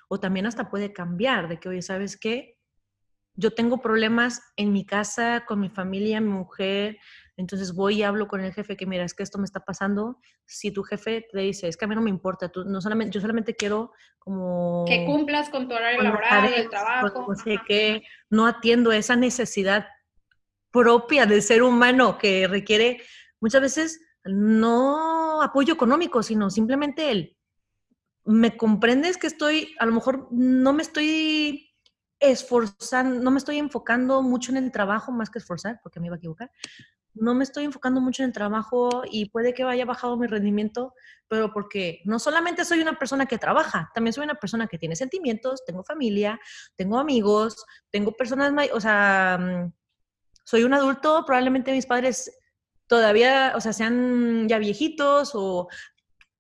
o 0.08 0.18
también 0.22 0.46
hasta 0.46 0.70
puede 0.70 0.94
cambiar, 0.94 1.50
de 1.50 1.60
que, 1.60 1.68
oye, 1.68 1.82
¿sabes 1.82 2.16
qué? 2.16 2.61
Yo 3.36 3.52
tengo 3.52 3.82
problemas 3.82 4.42
en 4.58 4.74
mi 4.74 4.86
casa, 4.86 5.46
con 5.48 5.60
mi 5.60 5.70
familia, 5.70 6.22
mi 6.22 6.30
mujer, 6.30 6.98
entonces 7.38 7.74
voy 7.74 8.00
y 8.00 8.04
hablo 8.04 8.28
con 8.28 8.42
el 8.42 8.54
jefe 8.54 8.78
que, 8.78 8.86
mira, 8.86 9.04
es 9.04 9.14
que 9.14 9.24
esto 9.24 9.40
me 9.40 9.46
está 9.46 9.62
pasando. 9.62 10.20
Si 10.46 10.72
tu 10.72 10.84
jefe 10.84 11.28
te 11.32 11.40
dice, 11.40 11.68
es 11.68 11.78
que 11.78 11.86
a 11.86 11.88
mí 11.88 11.96
no 11.96 12.02
me 12.02 12.10
importa, 12.10 12.50
tú, 12.50 12.66
no 12.66 12.82
solamente, 12.82 13.14
yo 13.14 13.22
solamente 13.22 13.56
quiero 13.56 13.94
como... 14.20 14.86
Que 14.88 15.06
cumplas 15.06 15.50
con 15.50 15.68
tu 15.68 15.74
horario 15.74 16.02
laboral, 16.02 16.54
el 16.54 16.70
trabajo. 16.70 17.26
No 17.28 17.36
sé 17.36 17.58
qué, 17.68 18.04
no 18.30 18.46
atiendo 18.46 18.92
esa 18.92 19.16
necesidad 19.16 19.88
propia 20.72 21.26
del 21.26 21.42
ser 21.42 21.64
humano 21.64 22.18
que 22.18 22.48
requiere 22.48 23.02
muchas 23.40 23.62
veces 23.62 24.02
no 24.24 25.42
apoyo 25.42 25.74
económico, 25.74 26.24
sino 26.24 26.50
simplemente 26.50 27.12
el, 27.12 27.38
me 28.24 28.56
comprendes 28.56 29.18
que 29.18 29.28
estoy, 29.28 29.76
a 29.80 29.86
lo 29.86 29.94
mejor 29.94 30.28
no 30.32 30.74
me 30.74 30.84
estoy 30.84 31.71
esforzando, 32.22 33.20
no 33.20 33.32
me 33.32 33.40
estoy 33.40 33.58
enfocando 33.58 34.22
mucho 34.22 34.52
en 34.52 34.58
el 34.58 34.72
trabajo 34.72 35.12
más 35.12 35.30
que 35.30 35.40
esforzar, 35.40 35.80
porque 35.82 36.00
me 36.00 36.06
iba 36.08 36.16
a 36.16 36.18
equivocar, 36.18 36.52
no 37.14 37.34
me 37.34 37.44
estoy 37.44 37.66
enfocando 37.66 38.00
mucho 38.00 38.24
en 38.24 38.28
el 38.30 38.34
trabajo 38.34 39.02
y 39.10 39.30
puede 39.30 39.54
que 39.54 39.64
vaya 39.64 39.86
bajado 39.86 40.16
mi 40.18 40.28
rendimiento, 40.28 40.94
pero 41.28 41.52
porque 41.52 42.02
no 42.06 42.20
solamente 42.20 42.64
soy 42.64 42.80
una 42.80 42.98
persona 42.98 43.26
que 43.26 43.38
trabaja, 43.38 43.90
también 43.94 44.14
soy 44.14 44.24
una 44.24 44.36
persona 44.36 44.68
que 44.68 44.78
tiene 44.78 44.96
sentimientos, 44.96 45.66
tengo 45.66 45.84
familia, 45.84 46.40
tengo 46.78 47.00
amigos, 47.00 47.66
tengo 47.90 48.14
personas, 48.14 48.54
o 48.72 48.80
sea, 48.80 49.38
mm, 49.40 49.74
soy 50.46 50.64
un 50.64 50.74
adulto, 50.74 51.24
probablemente 51.26 51.72
mis 51.72 51.86
padres 51.86 52.32
todavía, 52.88 53.54
o 53.56 53.62
sea, 53.62 53.74
sean 53.74 54.48
ya 54.48 54.60
viejitos 54.60 55.32
o 55.34 55.68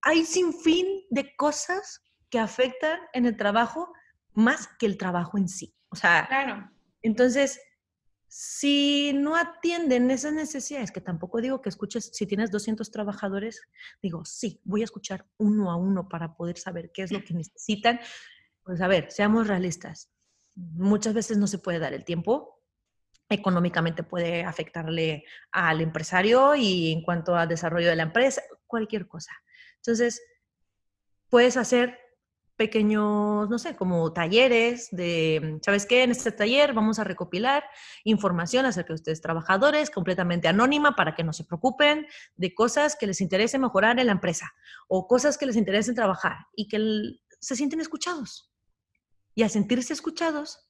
hay 0.02 0.26
sin 0.26 0.54
fin 0.54 0.86
de 1.10 1.36
cosas 1.36 2.02
que 2.30 2.40
afectan 2.40 3.00
en 3.14 3.26
el 3.26 3.36
trabajo 3.36 3.92
más 4.34 4.68
que 4.80 4.86
el 4.86 4.98
trabajo 4.98 5.38
en 5.38 5.48
sí. 5.48 5.76
O 5.90 5.96
sea, 5.96 6.26
claro. 6.28 6.70
entonces, 7.02 7.60
si 8.28 9.12
no 9.14 9.36
atienden 9.36 10.10
esas 10.10 10.32
necesidades, 10.32 10.92
que 10.92 11.02
tampoco 11.02 11.42
digo 11.42 11.62
que 11.62 11.68
escuches, 11.68 12.12
si 12.14 12.26
tienes 12.26 12.50
200 12.50 12.90
trabajadores, 12.90 13.62
digo, 14.02 14.24
sí, 14.24 14.62
voy 14.64 14.82
a 14.82 14.86
escuchar 14.86 15.28
uno 15.38 15.70
a 15.70 15.76
uno 15.76 16.08
para 16.08 16.36
poder 16.36 16.58
saber 16.58 16.92
qué 16.94 17.04
es 17.04 17.12
lo 17.12 17.22
que 17.26 17.34
necesitan. 17.34 18.00
Pues 18.64 18.80
a 18.80 18.88
ver, 18.88 19.12
seamos 19.12 19.48
realistas. 19.48 20.10
Muchas 20.56 21.14
veces 21.14 21.38
no 21.38 21.48
se 21.48 21.58
puede 21.58 21.80
dar 21.80 21.94
el 21.94 22.06
tiempo, 22.06 22.62
económicamente 23.28 24.04
puede 24.04 24.44
afectarle 24.44 25.26
al 25.52 25.82
empresario 25.82 26.56
y 26.56 26.92
en 26.92 27.02
cuanto 27.02 27.36
al 27.36 27.50
desarrollo 27.50 27.90
de 27.90 27.96
la 27.98 28.04
empresa, 28.04 28.42
cualquier 28.66 29.08
cosa. 29.08 29.34
Entonces, 29.78 30.22
puedes 31.30 31.58
hacer 31.58 31.98
pequeños, 32.62 33.50
no 33.50 33.58
sé, 33.58 33.76
como 33.76 34.14
talleres 34.14 34.90
de, 34.92 35.58
¿sabes 35.64 35.88
qué? 35.88 36.04
En 36.04 36.12
este 36.12 36.32
taller 36.32 36.74
vamos 36.74 37.00
a 37.00 37.04
recopilar 37.04 37.64
información 38.04 38.68
acerca 38.68 38.90
de 38.90 39.00
ustedes 39.02 39.20
trabajadores, 39.20 39.90
completamente 39.90 40.48
anónima, 40.48 40.96
para 40.96 41.16
que 41.16 41.24
no 41.24 41.34
se 41.34 41.44
preocupen 41.44 42.06
de 42.36 42.54
cosas 42.54 42.96
que 42.96 43.08
les 43.08 43.20
interese 43.20 43.58
mejorar 43.58 44.00
en 44.00 44.06
la 44.06 44.12
empresa 44.12 44.54
o 44.88 45.08
cosas 45.08 45.40
que 45.40 45.48
les 45.48 45.56
interesen 45.56 45.96
trabajar 45.96 46.36
y 46.56 46.68
que 46.68 46.78
se 47.40 47.56
sienten 47.56 47.80
escuchados. 47.80 48.54
Y 49.34 49.42
al 49.42 49.50
sentirse 49.50 49.94
escuchados, 49.94 50.70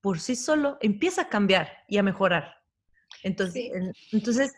por 0.00 0.18
sí 0.18 0.34
solo 0.34 0.76
empieza 0.80 1.22
a 1.22 1.28
cambiar 1.28 1.68
y 1.86 1.98
a 1.98 2.02
mejorar. 2.02 2.52
Entonces, 3.22 3.70
entonces 4.10 4.52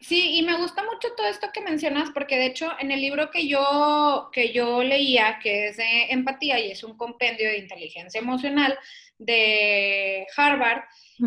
Sí, 0.00 0.38
y 0.38 0.42
me 0.42 0.56
gusta 0.56 0.82
mucho 0.82 1.14
todo 1.14 1.26
esto 1.26 1.50
que 1.52 1.60
mencionas 1.60 2.08
porque 2.14 2.36
de 2.36 2.46
hecho 2.46 2.72
en 2.78 2.90
el 2.90 3.02
libro 3.02 3.30
que 3.30 3.46
yo, 3.46 4.30
que 4.32 4.50
yo 4.50 4.82
leía, 4.82 5.38
que 5.42 5.68
es 5.68 5.76
de 5.76 6.04
empatía 6.10 6.58
y 6.58 6.70
es 6.70 6.82
un 6.82 6.96
compendio 6.96 7.50
de 7.50 7.58
inteligencia 7.58 8.18
emocional 8.18 8.78
de 9.18 10.26
Harvard, 10.34 10.84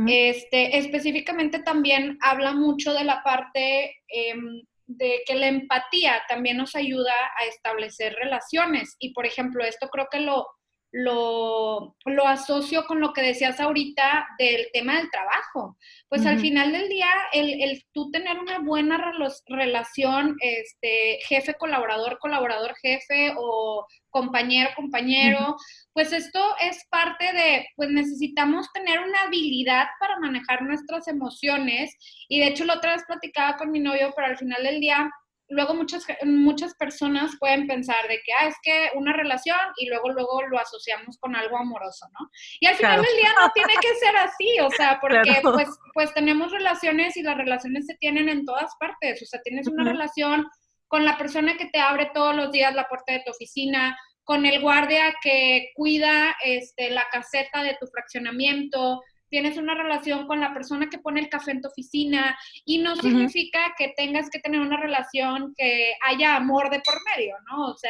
este, 0.07 0.75
específicamente 0.79 1.59
también 1.59 2.17
habla 2.21 2.53
mucho 2.53 2.93
de 2.93 3.03
la 3.03 3.21
parte 3.21 4.01
em, 4.07 4.63
de 4.87 5.21
que 5.27 5.35
la 5.35 5.49
empatía 5.49 6.23
también 6.27 6.57
nos 6.57 6.75
ayuda 6.75 7.13
a 7.39 7.45
establecer 7.45 8.15
relaciones. 8.15 8.95
Y 8.97 9.13
por 9.13 9.27
ejemplo, 9.27 9.63
esto 9.63 9.89
creo 9.89 10.07
que 10.11 10.19
lo, 10.19 10.47
lo, 10.93 11.95
lo, 12.05 12.27
asocio 12.27 12.85
con 12.85 13.01
lo 13.01 13.13
que 13.13 13.23
decías 13.23 13.59
ahorita 13.59 14.27
del 14.37 14.67
tema 14.71 14.97
del 14.97 15.09
trabajo. 15.09 15.75
Pues 16.07 16.23
al 16.27 16.39
final 16.39 16.71
del 16.71 16.87
día, 16.87 17.09
el, 17.33 17.63
el, 17.63 17.83
tú 17.93 18.11
tener 18.11 18.37
una 18.37 18.59
buena 18.59 19.13
relación, 19.47 20.37
este, 20.39 21.17
jefe, 21.27 21.55
colaborador, 21.55 22.19
colaborador, 22.19 22.75
jefe 22.79 23.33
o 23.35 23.87
compañero, 24.11 24.69
compañero, 24.75 25.55
pues 25.93 26.13
esto 26.13 26.39
es 26.61 26.85
parte 26.91 27.25
de, 27.33 27.65
pues 27.75 27.89
necesitamos 27.89 28.71
tener 28.71 28.99
una 28.99 29.23
habilidad 29.23 29.87
para 29.99 30.19
manejar 30.19 30.61
nuestras 30.61 31.07
emociones. 31.07 31.97
Y 32.29 32.39
de 32.39 32.49
hecho, 32.49 32.65
la 32.65 32.75
otra 32.75 32.93
vez 32.93 33.03
platicaba 33.07 33.57
con 33.57 33.71
mi 33.71 33.79
novio, 33.79 34.13
pero 34.15 34.27
al 34.27 34.37
final 34.37 34.61
del 34.61 34.79
día, 34.79 35.09
luego 35.53 35.73
muchas, 35.73 36.05
muchas 36.23 36.73
personas 36.75 37.31
pueden 37.39 37.67
pensar 37.67 38.07
de 38.07 38.19
que, 38.23 38.33
ah, 38.33 38.47
es 38.47 38.55
que 38.61 38.89
una 38.95 39.13
relación 39.13 39.57
y 39.77 39.87
luego, 39.87 40.09
luego 40.09 40.41
lo 40.47 40.59
asociamos 40.59 41.17
con 41.19 41.35
algo 41.35 41.57
amoroso, 41.57 42.07
¿no? 42.19 42.29
Y 42.59 42.67
al 42.67 42.75
final 42.75 43.01
del 43.01 43.15
día 43.15 43.33
no 43.39 43.49
tiene 43.51 43.73
que 43.81 43.95
ser 43.95 44.15
así, 44.17 44.59
o 44.61 44.69
sea, 44.71 44.99
porque 45.01 45.39
pues, 45.41 45.69
pues 45.93 46.13
tenemos 46.13 46.51
relaciones 46.51 47.15
y 47.17 47.23
las 47.23 47.37
relaciones 47.37 47.85
se 47.85 47.95
tienen 47.95 48.29
en 48.29 48.45
todas 48.45 48.71
partes, 48.79 49.21
o 49.21 49.25
sea, 49.25 49.41
tienes 49.41 49.67
una 49.67 49.83
relación 49.83 50.47
con 50.87 51.05
la 51.05 51.17
persona 51.17 51.57
que 51.57 51.67
te 51.67 51.79
abre 51.79 52.11
todos 52.13 52.35
los 52.35 52.51
días 52.51 52.75
la 52.75 52.87
puerta 52.87 53.13
de 53.13 53.23
tu 53.25 53.31
oficina, 53.31 53.97
con 54.23 54.45
el 54.45 54.61
guardia 54.61 55.15
que 55.21 55.69
cuida 55.75 56.35
este, 56.43 56.89
la 56.89 57.07
caseta 57.11 57.63
de 57.63 57.75
tu 57.79 57.87
fraccionamiento, 57.87 59.01
tienes 59.33 59.57
una 59.57 59.73
relación 59.73 60.27
con 60.27 60.39
la 60.39 60.53
persona 60.53 60.91
que 60.91 60.99
pone 60.99 61.19
el 61.19 61.27
café 61.27 61.49
en 61.49 61.61
tu 61.63 61.67
oficina 61.67 62.37
y 62.65 62.77
no 62.77 62.95
significa 62.95 63.73
que 63.75 63.91
tengas 63.97 64.29
que 64.29 64.37
tener 64.37 64.61
una 64.61 64.77
relación 64.77 65.55
que 65.57 65.95
haya 66.05 66.35
amor 66.35 66.69
de 66.69 66.79
por 66.81 66.93
medio, 67.03 67.35
¿no? 67.49 67.71
O 67.71 67.75
sea, 67.75 67.89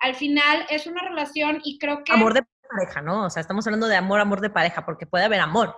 al 0.00 0.16
final 0.16 0.66
es 0.70 0.88
una 0.88 1.00
relación 1.02 1.60
y 1.62 1.78
creo 1.78 2.02
que... 2.02 2.12
Amor 2.12 2.34
de 2.34 2.42
pareja, 2.68 3.00
¿no? 3.00 3.26
O 3.26 3.30
sea, 3.30 3.42
estamos 3.42 3.64
hablando 3.64 3.86
de 3.86 3.94
amor, 3.94 4.18
amor 4.18 4.40
de 4.40 4.50
pareja, 4.50 4.84
porque 4.84 5.06
puede 5.06 5.24
haber 5.24 5.38
amor. 5.38 5.76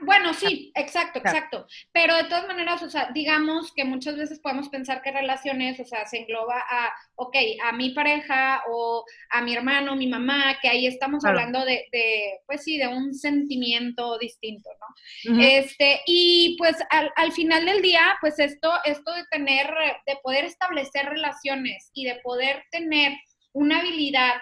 Bueno, 0.00 0.34
sí, 0.34 0.72
exacto, 0.74 1.18
exacto. 1.18 1.66
Pero 1.92 2.16
de 2.16 2.24
todas 2.24 2.46
maneras, 2.46 2.82
o 2.82 2.90
sea, 2.90 3.10
digamos 3.12 3.72
que 3.74 3.84
muchas 3.84 4.16
veces 4.16 4.40
podemos 4.40 4.68
pensar 4.68 5.02
que 5.02 5.12
relaciones, 5.12 5.78
o 5.80 5.84
sea, 5.84 6.06
se 6.06 6.18
engloba 6.18 6.58
a, 6.58 6.92
ok, 7.16 7.36
a 7.64 7.72
mi 7.72 7.90
pareja 7.90 8.62
o 8.70 9.04
a 9.30 9.42
mi 9.42 9.54
hermano, 9.54 9.96
mi 9.96 10.06
mamá, 10.06 10.58
que 10.60 10.68
ahí 10.68 10.86
estamos 10.86 11.24
hablando 11.24 11.64
de, 11.64 11.86
de, 11.92 12.40
pues 12.46 12.64
sí, 12.64 12.78
de 12.78 12.88
un 12.88 13.14
sentimiento 13.14 14.18
distinto, 14.18 14.70
¿no? 14.80 15.40
Este, 15.40 16.00
y 16.06 16.56
pues 16.58 16.76
al, 16.90 17.12
al, 17.16 17.32
final 17.32 17.64
del 17.66 17.82
día, 17.82 18.16
pues 18.20 18.38
esto, 18.38 18.72
esto 18.84 19.12
de 19.12 19.24
tener, 19.30 19.66
de 20.06 20.16
poder 20.22 20.44
establecer 20.44 21.06
relaciones 21.06 21.90
y 21.94 22.04
de 22.04 22.16
poder 22.16 22.64
tener 22.70 23.12
una 23.52 23.78
habilidad 23.80 24.34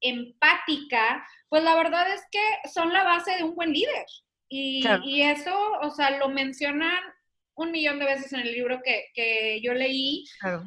empática, 0.00 1.26
pues 1.48 1.62
la 1.62 1.74
verdad 1.74 2.06
es 2.12 2.22
que 2.30 2.68
son 2.72 2.92
la 2.92 3.04
base 3.04 3.36
de 3.36 3.44
un 3.44 3.54
buen 3.54 3.72
líder. 3.72 4.06
Y, 4.52 5.22
eso, 5.22 5.54
o 5.80 5.90
sea, 5.90 6.18
lo 6.18 6.28
mencionan 6.28 7.00
un 7.54 7.70
millón 7.70 8.00
de 8.00 8.06
veces 8.06 8.32
en 8.32 8.40
el 8.40 8.52
libro 8.52 8.80
que, 8.82 9.60
yo 9.62 9.72
leí. 9.72 10.24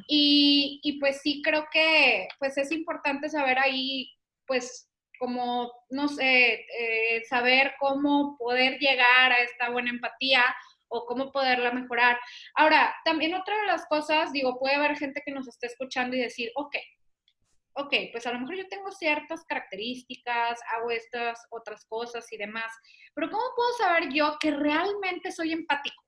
Y, 0.08 0.98
pues 1.00 1.20
sí 1.22 1.42
creo 1.42 1.66
que 1.70 2.26
pues 2.38 2.56
es 2.56 2.72
importante 2.72 3.28
saber 3.28 3.58
ahí, 3.58 4.10
pues 4.46 4.90
como, 5.18 5.70
no 5.90 6.08
sé, 6.08 6.66
eh, 6.78 7.22
saber 7.28 7.74
cómo 7.78 8.36
poder 8.38 8.78
llegar 8.78 9.32
a 9.32 9.36
esta 9.36 9.70
buena 9.70 9.90
empatía 9.90 10.42
o 10.88 11.04
cómo 11.06 11.30
poderla 11.30 11.72
mejorar. 11.72 12.18
Ahora, 12.54 12.94
también 13.04 13.34
otra 13.34 13.58
de 13.60 13.66
las 13.66 13.86
cosas, 13.86 14.32
digo, 14.32 14.58
puede 14.58 14.76
haber 14.76 14.96
gente 14.96 15.22
que 15.24 15.32
nos 15.32 15.46
esté 15.46 15.66
escuchando 15.66 16.16
y 16.16 16.20
decir, 16.20 16.50
ok, 16.56 16.76
ok, 17.74 17.92
pues 18.12 18.26
a 18.26 18.32
lo 18.32 18.40
mejor 18.40 18.56
yo 18.56 18.68
tengo 18.68 18.90
ciertas 18.92 19.44
características, 19.44 20.60
hago 20.74 20.90
estas 20.90 21.38
otras 21.50 21.84
cosas 21.86 22.30
y 22.32 22.36
demás, 22.36 22.72
pero 23.14 23.30
¿cómo 23.30 23.42
puedo 23.54 23.72
saber 23.78 24.12
yo 24.12 24.36
que 24.40 24.50
realmente 24.50 25.32
soy 25.32 25.52
empático? 25.52 26.02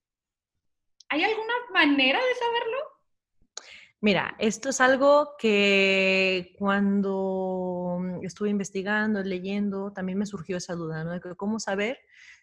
¿Hay 1.08 1.22
alguna 1.22 1.54
manera 1.72 2.18
de 2.18 2.34
saberlo? 2.34 2.78
Mira, 4.00 4.36
esto 4.38 4.68
es 4.68 4.80
algo 4.80 5.34
que 5.38 6.54
cuando 6.58 7.98
estuve 8.22 8.50
investigando, 8.50 9.22
leyendo, 9.22 9.92
también 9.92 10.18
me 10.18 10.26
surgió 10.26 10.58
esa 10.58 10.74
duda, 10.74 11.02
¿no? 11.02 11.12
De 11.12 11.36
cómo 11.36 11.58
saber 11.58 11.98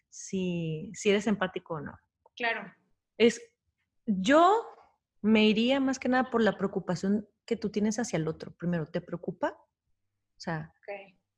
si, 0.08 0.90
si 0.94 1.10
eres 1.10 1.26
empático 1.26 1.74
o 1.74 1.80
no. 1.80 1.96
Claro. 2.36 2.72
Es, 3.16 3.40
yo 4.06 4.66
me 5.22 5.46
iría 5.46 5.80
más 5.80 5.98
que 5.98 6.08
nada 6.08 6.30
por 6.30 6.42
la 6.42 6.58
preocupación 6.58 7.28
que 7.44 7.56
tú 7.56 7.70
tienes 7.70 7.98
hacia 7.98 8.16
el 8.16 8.28
otro. 8.28 8.54
Primero, 8.56 8.86
¿te 8.86 9.00
preocupa? 9.00 9.56
O 10.36 10.40
sea, 10.40 10.72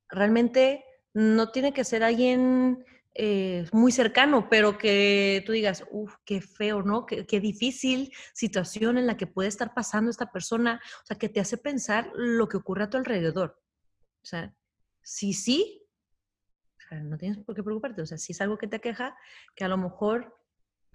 realmente 0.09 0.85
no 1.15 1.51
tiene 1.51 1.73
que 1.73 1.85
ser 1.85 2.03
alguien 2.03 2.85
eh, 3.15 3.67
muy 3.73 3.93
cercano, 3.93 4.49
pero 4.51 4.77
que 4.77 5.43
tú 5.47 5.53
digas, 5.53 5.85
uff, 5.91 6.15
qué 6.25 6.41
feo, 6.41 6.83
¿no? 6.83 7.07
Qué, 7.07 7.27
qué, 7.27 7.41
difícil 7.41 8.13
situación 8.35 8.99
en 8.99 9.07
la 9.07 9.17
que 9.17 9.27
puede 9.27 9.49
estar 9.49 9.73
pasando 9.75 10.11
esta 10.11 10.31
persona. 10.31 10.81
O 11.03 11.07
sea, 11.07 11.19
que 11.19 11.29
te 11.29 11.41
hace 11.41 11.57
pensar 11.57 12.11
lo 12.15 12.49
que 12.49 12.59
ocurre 12.59 12.85
a 12.85 12.91
tu 12.91 12.99
alrededor. 12.99 13.59
O 14.23 14.27
sea, 14.27 14.55
sí, 15.03 15.33
sí, 15.33 15.87
o 16.77 16.89
sea, 16.89 17.03
no 17.03 17.17
tienes 17.17 17.39
por 17.39 17.55
qué 17.55 17.63
preocuparte. 17.63 18.03
O 18.03 18.07
sea, 18.07 18.19
si 18.19 18.33
es 18.33 18.41
algo 18.41 18.59
que 18.59 18.69
te 18.69 18.81
queja, 18.81 19.17
que 19.55 19.65
a 19.65 19.69
lo 19.69 19.79
mejor 19.79 20.37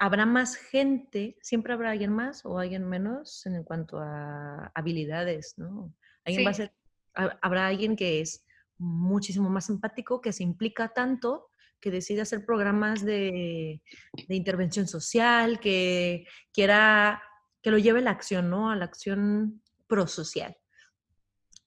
habrá 0.01 0.25
más 0.25 0.55
gente, 0.55 1.37
siempre 1.43 1.73
habrá 1.73 1.91
alguien 1.91 2.11
más 2.11 2.43
o 2.43 2.57
alguien 2.57 2.89
menos 2.89 3.45
en 3.45 3.63
cuanto 3.63 3.99
a 3.99 4.71
habilidades, 4.73 5.59
¿no? 5.59 5.93
Alguien 6.25 6.47
va 6.47 6.49
a 6.49 6.55
ser, 6.55 6.73
habrá 7.13 7.67
alguien 7.67 7.95
que 7.95 8.19
es 8.19 8.43
muchísimo 8.79 9.47
más 9.51 9.69
empático, 9.69 10.19
que 10.19 10.33
se 10.33 10.41
implica 10.41 10.87
tanto, 10.87 11.49
que 11.79 11.91
decide 11.91 12.21
hacer 12.21 12.47
programas 12.47 13.05
de, 13.05 13.83
intervención 14.27 14.87
social, 14.87 15.59
que 15.59 16.25
quiera, 16.51 17.21
que 17.61 17.69
lo 17.69 17.77
lleve 17.77 17.99
a 17.99 18.03
la 18.03 18.11
acción, 18.11 18.49
¿no? 18.49 18.71
A 18.71 18.75
la 18.75 18.85
acción 18.85 19.61
prosocial 19.85 20.57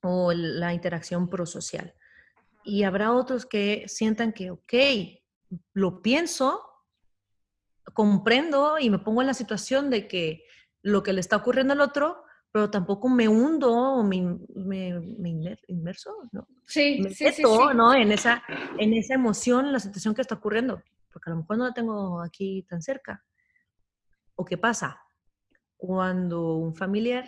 o 0.03 0.33
la 0.33 0.75
interacción 0.75 1.31
prosocial. 1.31 1.95
Y 2.65 2.83
habrá 2.83 3.13
otros 3.13 3.47
que 3.47 3.85
sientan 3.87 4.33
que, 4.33 4.51
ok, 4.51 4.75
lo 5.73 6.03
pienso, 6.03 6.74
comprendo 7.93 8.79
y 8.79 8.91
me 8.91 8.99
pongo 8.99 9.21
en 9.21 9.27
la 9.27 9.35
situación 9.35 9.91
de 9.91 10.09
que 10.09 10.45
lo 10.83 11.03
que 11.03 11.13
le 11.13 11.21
está 11.21 11.37
ocurriendo 11.37 11.73
al 11.73 11.81
otro, 11.81 12.25
pero 12.51 12.71
tampoco 12.71 13.09
me 13.09 13.27
hundo 13.29 13.73
o 13.73 14.05
me, 14.05 14.17
inmerso, 15.67 16.13
¿no? 16.33 16.47
Sí, 16.67 17.01
me 17.03 17.11
sí, 17.11 17.25
meto, 17.25 17.75
¿no? 17.75 17.95
En 17.95 18.13
esa, 18.13 18.43
en 18.79 18.95
esa 18.95 19.15
emoción, 19.15 19.73
la 19.73 19.81
situación 19.81 20.15
que 20.15 20.23
está 20.23 20.37
ocurriendo, 20.37 20.83
porque 21.13 21.31
a 21.31 21.35
lo 21.35 21.41
mejor 21.41 21.59
no 21.59 21.67
la 21.67 21.75
tengo 21.75 22.23
aquí 22.23 22.63
tan 22.69 22.81
cerca. 22.81 23.25
¿O 24.37 24.45
qué 24.45 24.57
pasa? 24.57 25.01
Cuando 25.77 26.55
un 26.55 26.75
familiar 26.75 27.25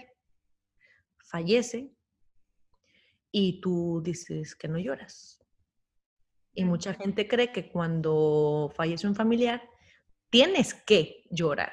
fallece 1.18 1.92
y 3.30 3.60
tú 3.60 4.00
dices 4.02 4.54
que 4.54 4.68
no 4.68 4.78
lloras. 4.78 5.44
Y 6.54 6.64
mucha 6.64 6.94
gente 6.94 7.28
cree 7.28 7.52
que 7.52 7.68
cuando 7.68 8.72
fallece 8.74 9.06
un 9.06 9.14
familiar, 9.14 9.62
tienes 10.30 10.74
que 10.74 11.24
llorar 11.30 11.72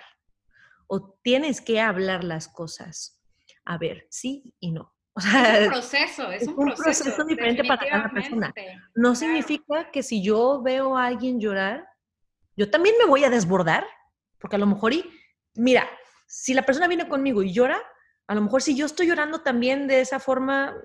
o 0.88 1.18
tienes 1.24 1.62
que 1.62 1.80
hablar 1.82 2.24
las 2.24 2.47
cosas. 2.47 3.22
A 3.66 3.78
ver, 3.78 4.08
sí 4.10 4.54
y 4.60 4.72
no. 4.72 4.93
es 5.16 5.68
un 5.68 5.72
proceso, 5.72 6.32
es, 6.32 6.47
un, 6.47 6.56
proceso, 6.56 7.24
diferente 7.24 7.64
para 7.64 7.88
cada 7.88 8.10
persona. 8.10 8.54
No 8.95 9.16
significa 9.16 9.91
que 9.91 10.01
si 10.01 10.24
yo 10.24 10.62
veo 10.62 10.97
a 10.97 11.06
alguien 11.06 11.39
llorar, 11.39 11.88
yo 12.56 12.70
también 12.70 12.95
me 12.97 13.06
voy 13.06 13.24
a 13.24 13.30
desbordar, 13.30 13.86
porque 14.39 14.56
a 14.56 14.60
lo 14.60 14.66
mejor, 14.66 14.93
y, 14.93 15.06
mira, 15.56 15.88
si 16.28 16.54
la 16.54 16.64
persona 16.64 16.88
viene 16.88 17.08
conmigo 17.08 17.43
y 17.43 17.54
llora, 17.54 17.80
a 18.28 18.36
lo 18.36 18.41
mejor 18.41 18.62
si 18.62 18.76
yo 18.76 18.86
estoy 18.86 19.08
llorando 19.08 19.41
también 19.41 19.88
de 19.88 20.01
esa 20.01 20.20
forma, 20.20 20.76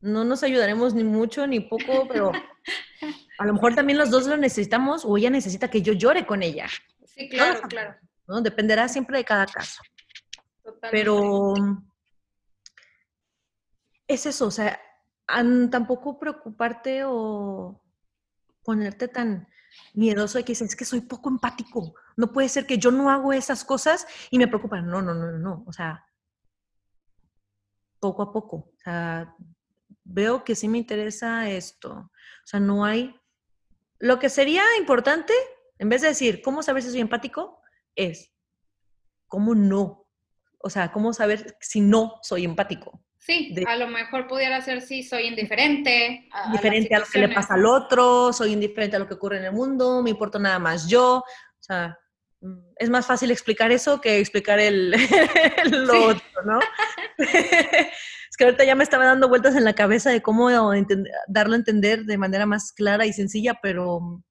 no 0.00 0.24
nos 0.24 0.42
ayudaremos 0.42 0.94
ni 0.94 1.04
mucho 1.04 1.46
ni 1.46 1.60
poco, 1.60 2.08
pero 2.08 2.32
a 3.38 3.44
lo 3.44 3.54
mejor 3.54 3.74
también 3.74 3.98
los 3.98 4.10
dos 4.10 4.26
lo 4.26 4.36
necesitamos 4.36 5.04
o 5.04 5.16
ella 5.16 5.30
necesita 5.30 5.68
que 5.68 5.82
yo 5.82 5.92
llore 5.92 6.26
con 6.26 6.42
ella. 6.42 6.66
Sí, 7.04 7.28
claro, 7.28 7.62
claro. 7.68 7.94
¿no? 8.26 8.40
Dependerá 8.40 8.88
siempre 8.88 9.18
de 9.18 9.24
cada 9.24 9.46
caso. 9.46 9.82
Pero 10.90 11.54
es 14.06 14.26
eso, 14.26 14.46
o 14.46 14.50
sea, 14.50 14.80
tampoco 15.70 16.18
preocuparte 16.18 17.02
o 17.04 17.82
ponerte 18.62 19.08
tan 19.08 19.48
miedoso 19.94 20.38
de 20.38 20.44
que 20.44 20.52
dices, 20.52 20.70
es 20.70 20.76
que 20.76 20.84
soy 20.84 21.02
poco 21.02 21.28
empático. 21.28 21.94
No 22.16 22.32
puede 22.32 22.48
ser 22.48 22.66
que 22.66 22.78
yo 22.78 22.90
no 22.90 23.10
hago 23.10 23.32
esas 23.32 23.64
cosas 23.64 24.06
y 24.30 24.38
me 24.38 24.48
preocupan. 24.48 24.86
No, 24.86 25.02
no, 25.02 25.14
no, 25.14 25.32
no. 25.32 25.64
O 25.66 25.72
sea, 25.72 26.04
poco 28.00 28.22
a 28.22 28.32
poco. 28.32 28.56
O 28.56 28.78
sea, 28.82 29.34
veo 30.04 30.44
que 30.44 30.54
sí 30.54 30.68
me 30.68 30.78
interesa 30.78 31.48
esto. 31.48 31.92
O 31.92 32.46
sea, 32.46 32.60
no 32.60 32.84
hay... 32.84 33.14
Lo 33.98 34.18
que 34.18 34.28
sería 34.28 34.62
importante, 34.78 35.32
en 35.78 35.88
vez 35.88 36.02
de 36.02 36.08
decir, 36.08 36.42
¿cómo 36.42 36.62
saber 36.62 36.82
si 36.82 36.90
soy 36.90 37.00
empático? 37.00 37.62
Es, 37.94 38.32
¿cómo 39.26 39.54
no? 39.54 40.06
O 40.58 40.70
sea, 40.70 40.92
¿cómo 40.92 41.12
saber 41.12 41.56
si 41.60 41.80
no 41.80 42.18
soy 42.22 42.44
empático? 42.44 43.02
Sí, 43.18 43.54
a 43.66 43.76
lo 43.76 43.88
mejor 43.88 44.28
pudiera 44.28 44.60
ser 44.60 44.82
si 44.82 45.02
soy 45.02 45.26
indiferente. 45.26 46.28
A, 46.30 46.46
indiferente 46.46 46.94
a, 46.94 47.00
lo 47.00 47.06
que 47.06 47.18
le 47.18 47.28
pasa 47.28 47.54
al 47.54 47.66
otro, 47.66 48.32
soy 48.32 48.52
indiferente 48.52 48.94
a 48.94 48.98
lo 49.00 49.08
que 49.08 49.14
ocurre 49.14 49.38
en 49.38 49.46
el 49.46 49.52
mundo, 49.52 50.00
me 50.02 50.10
importa 50.10 50.38
nada 50.38 50.60
más 50.60 50.86
yo. 50.86 51.16
O 51.18 51.62
sea, 51.62 51.98
mm, 52.40 52.74
es 52.76 52.88
más 52.88 53.04
fácil 53.04 53.32
explicar 53.32 53.72
eso 53.72 54.00
que 54.00 54.20
explicar 54.20 54.60
el, 54.60 54.90
lo 55.72 56.04
otro, 56.04 56.24
¿no? 56.44 56.60
es 58.36 58.38
que 58.38 58.44
ahorita 58.44 58.64
ya 58.64 58.74
me 58.74 58.84
estaba 58.84 59.06
dando 59.06 59.30
vueltas 59.30 59.56
en 59.56 59.64
la 59.64 59.72
cabeza 59.72 60.10
de 60.10 60.20
cómo 60.20 60.50
darlo 60.50 61.54
a 61.54 61.56
entender 61.56 62.04
de 62.04 62.18
manera 62.18 62.44
más 62.44 62.70
clara 62.70 63.06
y 63.06 63.14
sencilla, 63.14 63.58
pero 63.62 64.22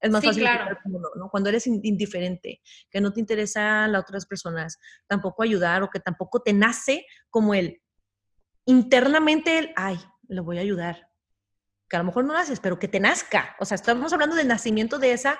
es 0.00 0.10
más 0.10 0.22
fácil 0.22 0.42
claro. 0.42 0.76
¿no? 1.16 1.30
Cuando 1.30 1.48
eres 1.48 1.66
indiferente, 1.66 2.60
que 2.90 3.00
no 3.00 3.10
te 3.10 3.20
interesan 3.20 3.92
las 3.92 4.02
otras 4.02 4.26
personas, 4.26 4.78
tampoco 5.06 5.42
ayudar 5.42 5.82
o 5.82 5.88
que 5.88 5.98
tampoco 5.98 6.42
te 6.42 6.52
nace 6.52 7.06
como 7.30 7.54
el 7.54 7.80
internamente 8.66 9.56
el, 9.56 9.72
ay, 9.76 9.98
le 10.28 10.42
voy 10.42 10.58
a 10.58 10.60
ayudar. 10.60 11.08
Que 11.88 11.96
a 11.96 12.00
lo 12.00 12.04
mejor 12.04 12.26
no 12.26 12.34
lo 12.34 12.38
haces, 12.38 12.60
pero 12.60 12.78
que 12.78 12.86
te 12.86 13.00
nazca. 13.00 13.56
O 13.60 13.64
sea, 13.64 13.76
estamos 13.76 14.12
hablando 14.12 14.36
del 14.36 14.46
nacimiento 14.46 14.98
de 14.98 15.12
esas 15.12 15.38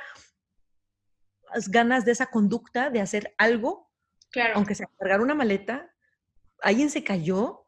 ganas, 1.66 2.06
de 2.06 2.12
esa 2.12 2.28
conducta 2.28 2.88
de 2.88 3.02
hacer 3.02 3.34
algo. 3.36 3.90
Claro. 4.30 4.54
Aunque 4.56 4.74
sea 4.74 4.88
cargar 4.98 5.20
una 5.20 5.34
maleta, 5.34 5.94
alguien 6.62 6.88
se 6.88 7.04
cayó 7.04 7.66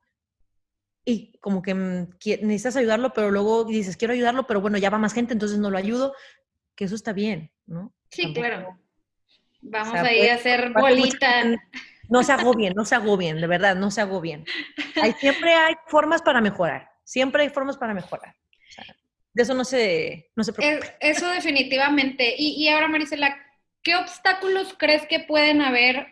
y 1.10 1.38
como 1.40 1.62
que 1.62 1.74
mm, 1.74 2.10
necesitas 2.42 2.76
ayudarlo, 2.76 3.12
pero 3.12 3.30
luego 3.30 3.64
dices, 3.64 3.96
quiero 3.96 4.14
ayudarlo, 4.14 4.46
pero 4.46 4.60
bueno, 4.60 4.78
ya 4.78 4.90
va 4.90 4.98
más 4.98 5.12
gente, 5.12 5.32
entonces 5.32 5.58
no 5.58 5.70
lo 5.70 5.78
ayudo, 5.78 6.14
que 6.74 6.84
eso 6.84 6.94
está 6.94 7.12
bien, 7.12 7.50
¿no? 7.66 7.92
Sí, 8.10 8.32
claro. 8.32 8.78
Vamos 9.62 9.94
a 9.94 10.12
ir 10.12 10.30
a 10.30 10.34
hacer 10.34 10.72
bolita 10.72 11.44
no 12.10 12.24
se 12.24 12.32
agobien, 12.32 12.74
no 12.74 12.84
se 12.84 12.96
agobien, 12.96 13.40
de 13.40 13.46
verdad, 13.46 13.76
no 13.76 13.90
se 13.90 14.00
agobien. 14.00 14.44
Hay, 15.00 15.12
siempre 15.12 15.54
hay 15.54 15.74
formas 15.86 16.20
para 16.20 16.40
mejorar, 16.40 16.90
siempre 17.04 17.44
hay 17.44 17.50
formas 17.50 17.76
para 17.76 17.94
mejorar. 17.94 18.34
de 19.32 19.42
eso 19.42 19.54
no 19.54 19.64
se, 19.64 20.30
no 20.34 20.42
se 20.42 20.52
preocupe. 20.52 20.96
Eso 21.00 21.28
definitivamente. 21.28 22.34
Y, 22.36 22.62
y 22.62 22.68
ahora, 22.68 22.88
Marisela, 22.88 23.38
¿qué 23.82 23.94
obstáculos 23.94 24.74
crees 24.76 25.06
que 25.06 25.20
pueden 25.20 25.62
haber 25.62 26.08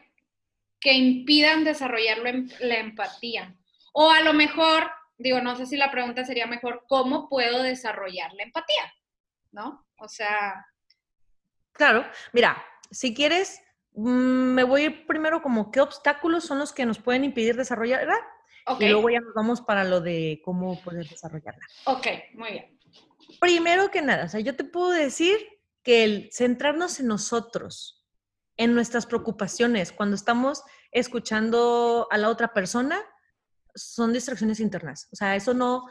que 0.80 0.92
impidan 0.92 1.64
desarrollar 1.64 2.18
la 2.61 2.76
empatía? 2.76 3.57
O 3.99 4.11
a 4.11 4.20
lo 4.20 4.32
mejor, 4.32 4.90
digo, 5.16 5.40
no 5.40 5.57
sé 5.57 5.66
si 5.66 5.76
la 5.76 5.90
pregunta 5.90 6.24
sería 6.24 6.46
mejor, 6.46 6.84
¿cómo 6.86 7.28
puedo 7.28 7.62
desarrollar 7.62 8.32
la 8.34 8.44
empatía? 8.44 8.92
¿No? 9.51 9.86
O 9.99 10.09
sea... 10.09 10.66
Claro, 11.72 12.05
mira, 12.32 12.62
si 12.90 13.14
quieres, 13.14 13.61
Mm, 14.01 14.55
me 14.55 14.62
voy 14.62 14.82
a 14.82 14.84
ir 14.86 15.07
primero 15.09 15.42
como 15.42 15.72
qué 15.72 15.80
obstáculos 15.80 16.44
son 16.44 16.61
los 16.61 16.72
que 16.72 16.86
nos 16.86 17.01
pueden 17.01 17.24
impedir 17.24 17.57
desarrollarla. 17.57 18.16
Y 18.78 18.88
luego 18.88 19.11
ya 19.11 19.20
nos 19.20 19.34
vamos 19.34 19.61
para 19.61 19.82
lo 19.82 20.01
de 20.01 20.40
cómo 20.44 20.80
poder 20.82 21.09
desarrollarla. 21.09 21.66
Ok, 21.86 22.07
muy 22.34 22.51
bien. 22.53 22.78
Primero 23.40 23.90
que 23.90 24.03
nada, 24.03 24.26
o 24.26 24.28
sea, 24.28 24.40
yo 24.40 24.55
te 24.55 24.62
puedo 24.62 24.90
decir 24.90 25.38
que 25.82 26.05
el 26.05 26.30
centrarnos 26.32 27.01
en 27.01 27.09
nosotros, 27.09 28.07
en 28.57 28.74
nuestras 28.74 29.07
preocupaciones, 29.07 29.90
cuando 29.90 30.14
estamos 30.14 30.62
escuchando 30.92 32.07
a 32.11 32.18
la 32.18 32.28
otra 32.28 32.53
persona, 32.53 33.01
son 33.83 34.12
distracciones 34.12 34.61
internas. 34.61 35.09
O 35.12 35.16
sea, 35.16 35.37
eso 35.37 35.55
no, 35.55 35.87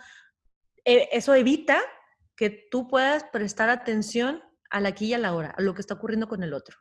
e, 0.86 1.10
eso 1.12 1.34
evita 1.34 1.80
que 2.36 2.50
tú 2.50 2.88
puedas 2.88 3.24
prestar 3.26 3.70
atención 3.70 4.44
a 4.70 4.80
la 4.80 4.90
aquí 4.90 5.08
y 5.08 5.14
a 5.14 5.18
la 5.18 5.34
hora, 5.34 5.56
a 5.58 5.62
lo 5.62 5.74
que 5.74 5.82
está 5.82 5.96
ocurriendo 5.96 6.28
con 6.28 6.44
el 6.44 6.54
otro. 6.54 6.78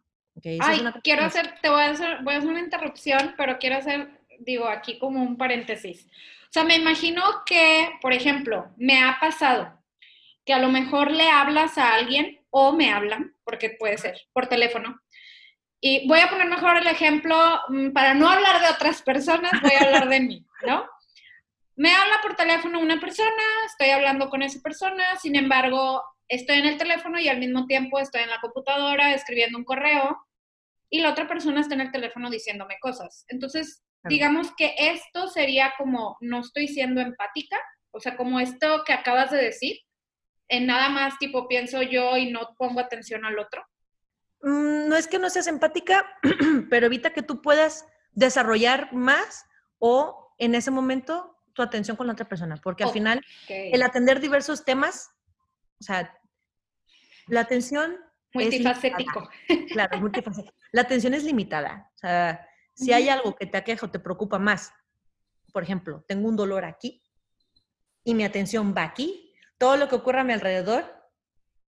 Ay, 0.61 0.85
quiero 1.03 1.25
hacer, 1.25 1.55
te 1.63 1.71
voy 1.71 1.83
a 1.83 1.91
hacer, 1.91 2.23
voy 2.23 2.35
a 2.35 2.39
hacer 2.39 2.51
una 2.51 2.61
interrupción, 2.61 3.35
pero 3.39 3.59
quiero 3.59 3.77
hacer, 3.77 4.21
digo, 4.41 4.69
aquí 4.69 4.99
como 4.99 5.23
un 5.23 5.39
paréntesis. 5.39 6.07
O 6.07 6.53
sea, 6.53 6.65
me 6.65 6.77
imagino 6.77 7.23
que, 7.47 7.91
por 8.03 8.13
ejemplo, 8.13 8.71
me 8.77 9.03
ha 9.03 9.19
pasado 9.19 9.83
que 10.45 10.53
a 10.53 10.59
lo 10.59 10.69
mejor 10.69 11.11
le 11.11 11.29
hablas 11.29 11.79
a 11.79 11.95
alguien 11.95 12.41
o 12.51 12.73
me 12.73 12.93
hablan, 12.93 13.35
porque 13.45 13.71
puede 13.71 13.99
ser, 13.99 14.21
por 14.33 14.47
teléfono. 14.47 15.01
Y 15.81 16.07
voy 16.07 16.21
a 16.21 16.29
poner 16.29 16.47
mejor 16.47 16.77
el 16.77 16.87
ejemplo, 16.87 17.37
mm, 17.69 17.91
para 17.91 18.15
no 18.15 18.29
hablar 18.29 18.61
de 18.61 18.69
otras 18.69 19.03
personas, 19.03 19.53
voy 19.61 19.73
a 19.73 19.85
hablar 19.85 20.09
de 20.09 20.21
mí, 20.21 20.47
¿no? 20.67 20.87
Me 21.77 21.93
habla 21.95 22.21
por 22.23 22.35
teléfono 22.35 22.81
una 22.81 22.99
persona, 22.99 23.43
estoy 23.67 23.91
hablando 23.91 24.31
con 24.31 24.43
esa 24.43 24.61
persona, 24.63 25.17
sin 25.21 25.37
embargo, 25.37 26.03
estoy 26.27 26.59
en 26.59 26.67
el 26.67 26.79
teléfono 26.79 27.19
y 27.19 27.29
al 27.29 27.39
mismo 27.39 27.67
tiempo 27.67 27.99
estoy 27.99 28.23
en 28.23 28.31
la 28.31 28.41
computadora 28.41 29.13
escribiendo 29.13 29.59
un 29.59 29.65
correo 29.65 30.19
y 30.89 31.01
la 31.01 31.11
otra 31.11 31.29
persona 31.29 31.61
está 31.61 31.75
en 31.75 31.83
el 31.83 31.93
teléfono 31.93 32.31
diciéndome 32.31 32.79
cosas. 32.81 33.27
Entonces, 33.29 33.85
digamos 34.05 34.55
que 34.57 34.75
esto 34.79 35.29
sería 35.29 35.75
como 35.77 36.17
no 36.21 36.41
estoy 36.41 36.67
siendo 36.67 37.03
empática, 37.03 37.59
o 37.91 38.01
sea, 38.01 38.17
como 38.17 38.41
esto 38.41 38.83
que 38.87 38.95
acabas 38.95 39.31
de 39.31 39.39
decir, 39.39 39.77
en 40.49 40.67
nada 40.67 40.89
más 40.89 41.19
tipo 41.19 41.47
pienso 41.47 41.83
yo 41.83 42.17
y 42.17 42.31
no 42.31 42.55
pongo 42.57 42.81
atención 42.81 43.27
al 43.27 43.39
otro. 43.39 43.63
Mm, 44.41 44.89
no 44.89 44.97
es 44.97 45.09
que 45.09 45.19
no 45.19 45.29
seas 45.29 45.47
empática, 45.47 46.07
pero 46.71 46.87
evita 46.87 47.13
que 47.13 47.23
tú 47.23 47.43
puedas 47.43 47.87
desarrollar 48.13 48.95
más 48.95 49.45
o 49.79 50.35
en 50.39 50.55
ese 50.55 50.71
momento 50.71 51.36
tu 51.57 51.63
atención 51.63 51.97
con 51.97 52.07
la 52.07 52.13
otra 52.13 52.29
persona, 52.29 52.61
porque 52.63 52.85
al 52.85 52.91
final 52.91 53.25
el 53.49 53.83
atender 53.83 54.21
diversos 54.21 54.65
temas, 54.65 55.11
o 55.81 55.85
sea, 55.85 56.17
la 57.27 57.41
atención 57.41 57.97
Multifacético. 58.37 59.29
claro, 59.73 59.99
multifacético. 59.99 60.55
La 60.73 60.83
atención 60.83 61.15
es 61.15 61.25
limitada. 61.25 61.91
O 61.95 61.99
sea, 61.99 62.47
si 62.75 62.93
hay 62.93 63.09
algo 63.09 63.35
que 63.35 63.47
te 63.47 63.57
aqueja 63.57 63.87
o 63.87 63.91
te 63.91 63.99
preocupa 63.99 64.39
más, 64.39 64.73
por 65.53 65.63
ejemplo, 65.63 66.05
tengo 66.07 66.29
un 66.29 66.37
dolor 66.37 66.65
aquí 66.65 67.03
y 68.05 68.15
mi 68.15 68.25
atención 68.25 68.75
va 68.77 68.85
aquí, 68.85 69.35
todo 69.59 69.77
lo 69.77 69.89
que 69.89 69.95
ocurre 69.95 70.21
a 70.21 70.25
mi 70.25 70.33
alrededor 70.33 70.85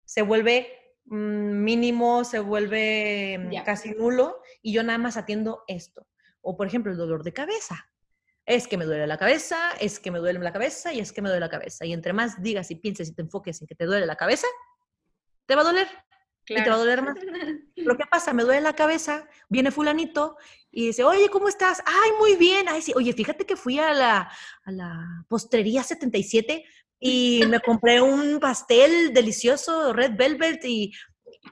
se 0.04 0.22
vuelve 0.22 0.96
mm, 1.04 1.62
mínimo, 1.62 2.24
se 2.24 2.38
vuelve 2.38 3.38
mm, 3.38 3.64
casi 3.64 3.90
nulo 3.90 4.40
y 4.62 4.72
yo 4.72 4.82
nada 4.82 4.98
más 4.98 5.16
atiendo 5.16 5.64
esto. 5.68 6.06
O 6.40 6.56
por 6.56 6.66
ejemplo, 6.66 6.92
el 6.92 6.98
dolor 6.98 7.22
de 7.24 7.32
cabeza. 7.32 7.90
Es 8.46 8.68
que 8.68 8.76
me 8.76 8.84
duele 8.84 9.06
la 9.06 9.16
cabeza, 9.16 9.72
es 9.80 9.98
que 9.98 10.10
me 10.10 10.18
duele 10.18 10.38
la 10.38 10.52
cabeza 10.52 10.92
y 10.92 11.00
es 11.00 11.12
que 11.12 11.22
me 11.22 11.28
duele 11.28 11.40
la 11.40 11.48
cabeza. 11.48 11.86
Y 11.86 11.92
entre 11.92 12.12
más 12.12 12.42
digas 12.42 12.70
y 12.70 12.76
pienses 12.76 13.08
y 13.08 13.14
te 13.14 13.22
enfoques 13.22 13.60
en 13.60 13.66
que 13.66 13.74
te 13.74 13.86
duele 13.86 14.06
la 14.06 14.16
cabeza, 14.16 14.46
te 15.46 15.54
va 15.54 15.62
a 15.62 15.64
doler 15.64 15.88
y 16.48 16.62
te 16.62 16.68
va 16.68 16.76
a 16.76 16.78
doler 16.78 17.02
más. 17.02 17.16
Pero 17.76 17.96
¿qué 17.96 18.04
pasa? 18.10 18.32
Me 18.32 18.42
duele 18.42 18.60
la 18.60 18.74
cabeza, 18.74 19.26
viene 19.48 19.70
fulanito 19.70 20.36
y 20.70 20.88
dice, 20.88 21.04
oye, 21.04 21.28
¿cómo 21.30 21.48
estás? 21.48 21.82
Ay, 21.86 22.10
muy 22.18 22.36
bien. 22.36 22.68
Ay, 22.68 22.82
sí. 22.82 22.92
Oye, 22.94 23.12
fíjate 23.12 23.46
que 23.46 23.56
fui 23.56 23.78
a 23.78 23.92
la, 23.92 24.30
a 24.64 24.70
la 24.70 25.24
postrería 25.28 25.82
77 25.82 26.64
y 27.00 27.42
me 27.48 27.60
compré 27.60 28.00
un 28.00 28.38
pastel 28.40 29.12
delicioso, 29.12 29.92
red 29.92 30.12
velvet 30.16 30.64
y 30.64 30.92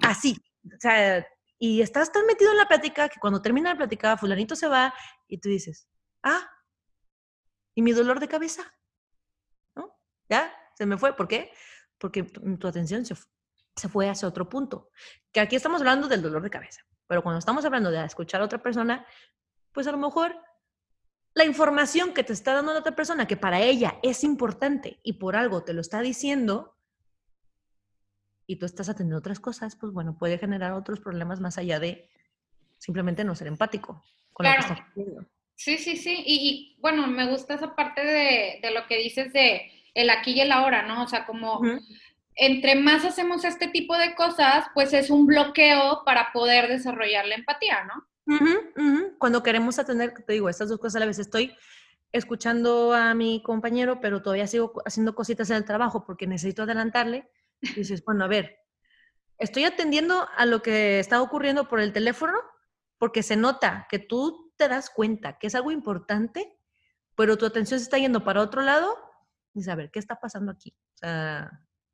así. 0.03 0.37
O 0.65 0.79
sea, 0.79 1.27
y 1.59 1.81
estás 1.81 2.13
tan 2.13 2.27
metido 2.27 2.51
en 2.51 2.59
la 2.59 2.67
plática 2.67 3.09
que 3.09 3.21
cuando 3.21 3.41
termina 3.41 3.71
la 3.71 3.77
plática, 3.77 4.17
fulanito 4.17 4.57
se 4.57 4.69
va 4.69 4.93
y 5.29 5.39
tú 5.39 5.49
dices, 5.49 5.89
ah, 6.23 6.47
¿y 7.75 7.83
mi 7.83 7.93
dolor 7.93 8.21
de 8.21 8.29
cabeza? 8.29 8.63
¿No? 9.75 9.97
¿Ya? 10.29 10.53
Se 10.75 10.87
me 10.87 10.99
fue. 10.99 11.15
¿Por 11.15 11.29
qué? 11.29 11.53
Porque 11.99 12.23
tu 12.23 12.67
atención 12.67 13.05
se, 13.05 13.15
se 13.77 13.89
fue 13.89 14.09
hacia 14.09 14.29
otro 14.29 14.49
punto. 14.49 14.91
Que 15.31 15.41
aquí 15.41 15.57
estamos 15.57 15.81
hablando 15.81 16.09
del 16.09 16.23
dolor 16.23 16.43
de 16.43 16.51
cabeza, 16.51 16.83
pero 17.07 17.23
cuando 17.23 17.39
estamos 17.39 17.65
hablando 17.65 17.91
de 17.91 18.05
escuchar 18.05 18.41
a 18.41 18.45
otra 18.45 18.63
persona, 18.63 19.07
pues 19.73 19.87
a 19.87 19.93
lo 19.93 19.99
mejor 19.99 20.37
la 21.35 21.45
información 21.45 22.13
que 22.13 22.25
te 22.25 22.33
está 22.33 22.55
dando 22.55 22.73
la 22.73 22.81
otra 22.81 22.95
persona, 22.95 23.27
que 23.27 23.37
para 23.37 23.61
ella 23.61 23.99
es 24.03 24.23
importante 24.25 25.01
y 25.03 25.15
por 25.15 25.37
algo 25.37 25.65
te 25.65 25.73
lo 25.73 25.81
está 25.81 26.01
diciendo, 26.01 26.77
y 28.47 28.57
tú 28.57 28.67
estás 28.67 28.89
atendiendo 28.89 29.19
otras 29.19 29.41
cosas, 29.41 29.77
pues 29.77 29.93
bueno, 29.93 30.19
puede 30.19 30.37
generar 30.37 30.73
otros 30.73 31.01
problemas 31.01 31.41
más 31.41 31.59
allá 31.59 31.81
de 31.81 32.11
simplemente 32.79 33.25
no 33.25 33.35
ser 33.35 33.47
empático 33.47 34.03
con 34.33 34.47
lo 34.47 34.53
que 34.53 34.61
estás 34.61 34.79
Sí, 35.65 35.79
sí, 35.79 35.97
sí. 35.97 36.25
Y, 36.27 36.49
y, 36.49 36.77
bueno, 36.81 37.07
me 37.07 37.31
gusta 37.31 37.55
esa 37.55 37.77
parte 37.77 38.05
de, 38.05 38.59
de 38.61 38.71
lo 38.73 38.85
que 38.89 38.99
dices 38.99 39.33
de 39.33 39.71
el 39.95 40.11
aquí 40.11 40.33
y 40.33 40.41
el 40.41 40.51
ahora, 40.51 40.83
¿no? 40.83 41.05
O 41.05 41.09
sea, 41.09 41.25
como 41.25 41.61
entre 42.35 42.75
más 42.75 43.05
hacemos 43.05 43.45
este 43.45 43.69
tipo 43.69 43.97
de 43.97 44.17
cosas, 44.17 44.67
pues 44.75 44.93
es 44.93 45.09
un 45.09 45.25
bloqueo 45.25 46.03
para 46.05 46.33
poder 46.33 46.69
desarrollar 46.69 47.27
la 47.27 47.37
empatía, 47.37 47.85
¿no? 47.85 48.05
Cuando 49.19 49.45
queremos 49.45 49.79
atender, 49.79 50.13
te 50.27 50.33
digo, 50.33 50.49
estas 50.49 50.69
dos 50.69 50.81
cosas 50.81 50.97
a 50.97 51.01
la 51.01 51.07
vez, 51.07 51.21
estoy 51.21 51.55
escuchando 52.11 52.93
a 52.93 53.15
mi 53.15 53.41
compañero, 53.45 54.01
pero 54.01 54.21
todavía 54.21 54.49
sigo 54.49 54.83
haciendo 54.85 55.15
cositas 55.15 55.49
en 55.51 55.59
el 55.59 55.65
trabajo 55.65 56.05
porque 56.05 56.27
necesito 56.27 56.65
adelantarle. 56.65 57.31
Y 57.61 57.75
dices, 57.75 58.05
bueno, 58.05 58.25
a 58.25 58.29
ver, 58.29 58.59
estoy 59.39 59.63
atendiendo 59.63 60.27
a 60.37 60.45
lo 60.45 60.61
que 60.61 60.99
está 60.99 61.23
ocurriendo 61.23 61.69
por 61.69 61.79
el 61.79 61.93
teléfono 61.93 62.35
porque 62.99 63.23
se 63.23 63.37
nota 63.37 63.87
que 63.89 64.01
tú 64.01 64.42
te 64.63 64.69
das 64.69 64.91
cuenta 64.91 65.39
que 65.39 65.49
es 65.49 65.55
algo 65.55 65.73
importante, 65.73 66.57
pero 67.17 67.37
tu 67.37 67.47
atención 67.47 67.81
se 67.81 67.85
está 67.85 67.99
yendo 67.99 68.23
para 68.23 68.41
otro 68.41 68.63
lado. 68.63 68.97
Y 69.55 69.69
a 69.69 69.75
ver, 69.75 69.91
¿qué 69.91 69.99
está 69.99 70.21
pasando 70.21 70.53
aquí? 70.53 70.73
O 70.95 70.99
sea, 70.99 71.51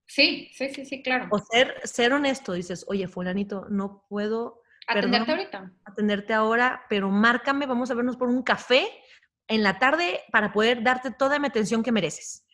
sí, 0.06 0.50
sí, 0.54 0.68
sí, 0.74 0.84
sí, 0.84 1.02
claro. 1.02 1.28
O 1.30 1.38
ser, 1.38 1.80
ser 1.84 2.12
honesto, 2.12 2.52
dices, 2.52 2.84
oye, 2.88 3.08
fulanito, 3.08 3.66
no 3.70 4.04
puedo 4.08 4.62
Atenderte 4.86 5.32
ahorita. 5.32 5.72
Atenderte 5.84 6.32
ahora, 6.32 6.86
pero 6.88 7.10
márcame, 7.10 7.66
vamos 7.66 7.90
a 7.90 7.94
vernos 7.94 8.16
por 8.16 8.28
un 8.28 8.42
café 8.42 8.88
en 9.46 9.62
la 9.62 9.78
tarde 9.78 10.20
para 10.32 10.52
poder 10.52 10.82
darte 10.82 11.10
toda 11.10 11.38
mi 11.38 11.46
atención 11.46 11.82
que 11.82 11.92
mereces. 11.92 12.46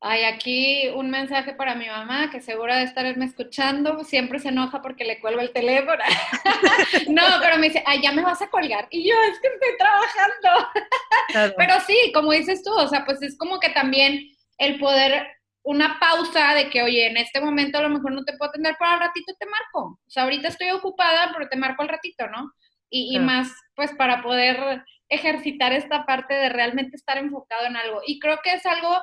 Hay 0.00 0.24
aquí 0.24 0.88
un 0.94 1.10
mensaje 1.10 1.54
para 1.54 1.74
mi 1.74 1.86
mamá, 1.86 2.30
que 2.30 2.40
segura 2.40 2.76
de 2.76 2.84
estarme 2.84 3.24
escuchando, 3.24 4.04
siempre 4.04 4.38
se 4.38 4.48
enoja 4.48 4.82
porque 4.82 5.04
le 5.04 5.18
cuelgo 5.18 5.40
el 5.40 5.52
teléfono. 5.52 6.02
no, 7.08 7.22
pero 7.40 7.56
me 7.56 7.68
dice, 7.68 7.82
ay, 7.86 8.02
ya 8.02 8.12
me 8.12 8.22
vas 8.22 8.42
a 8.42 8.50
colgar. 8.50 8.86
Y 8.90 9.08
yo, 9.08 9.14
es 9.30 9.40
que 9.40 9.48
estoy 9.48 9.78
trabajando. 9.78 11.54
pero 11.56 11.74
sí, 11.86 11.96
como 12.12 12.32
dices 12.32 12.62
tú, 12.62 12.72
o 12.72 12.88
sea, 12.88 13.04
pues 13.04 13.22
es 13.22 13.38
como 13.38 13.58
que 13.60 13.70
también 13.70 14.20
el 14.58 14.78
poder 14.78 15.26
una 15.64 15.98
pausa 15.98 16.54
de 16.54 16.68
que, 16.68 16.82
oye, 16.82 17.06
en 17.06 17.16
este 17.16 17.40
momento 17.40 17.78
a 17.78 17.82
lo 17.82 17.88
mejor 17.88 18.12
no 18.12 18.24
te 18.24 18.36
puedo 18.36 18.50
atender, 18.50 18.76
pero 18.78 18.90
al 18.90 19.00
ratito 19.00 19.32
te 19.38 19.46
marco. 19.46 19.98
O 20.06 20.10
sea, 20.10 20.24
ahorita 20.24 20.48
estoy 20.48 20.70
ocupada, 20.70 21.30
pero 21.32 21.48
te 21.48 21.56
marco 21.56 21.82
al 21.82 21.88
ratito, 21.88 22.28
¿no? 22.28 22.52
Y, 22.90 23.16
y 23.16 23.18
más, 23.18 23.50
pues, 23.74 23.90
para 23.94 24.22
poder 24.22 24.84
ejercitar 25.08 25.72
esta 25.72 26.04
parte 26.04 26.34
de 26.34 26.50
realmente 26.50 26.96
estar 26.96 27.16
enfocado 27.16 27.66
en 27.66 27.76
algo. 27.76 28.02
Y 28.06 28.20
creo 28.20 28.40
que 28.44 28.52
es 28.52 28.66
algo, 28.66 28.94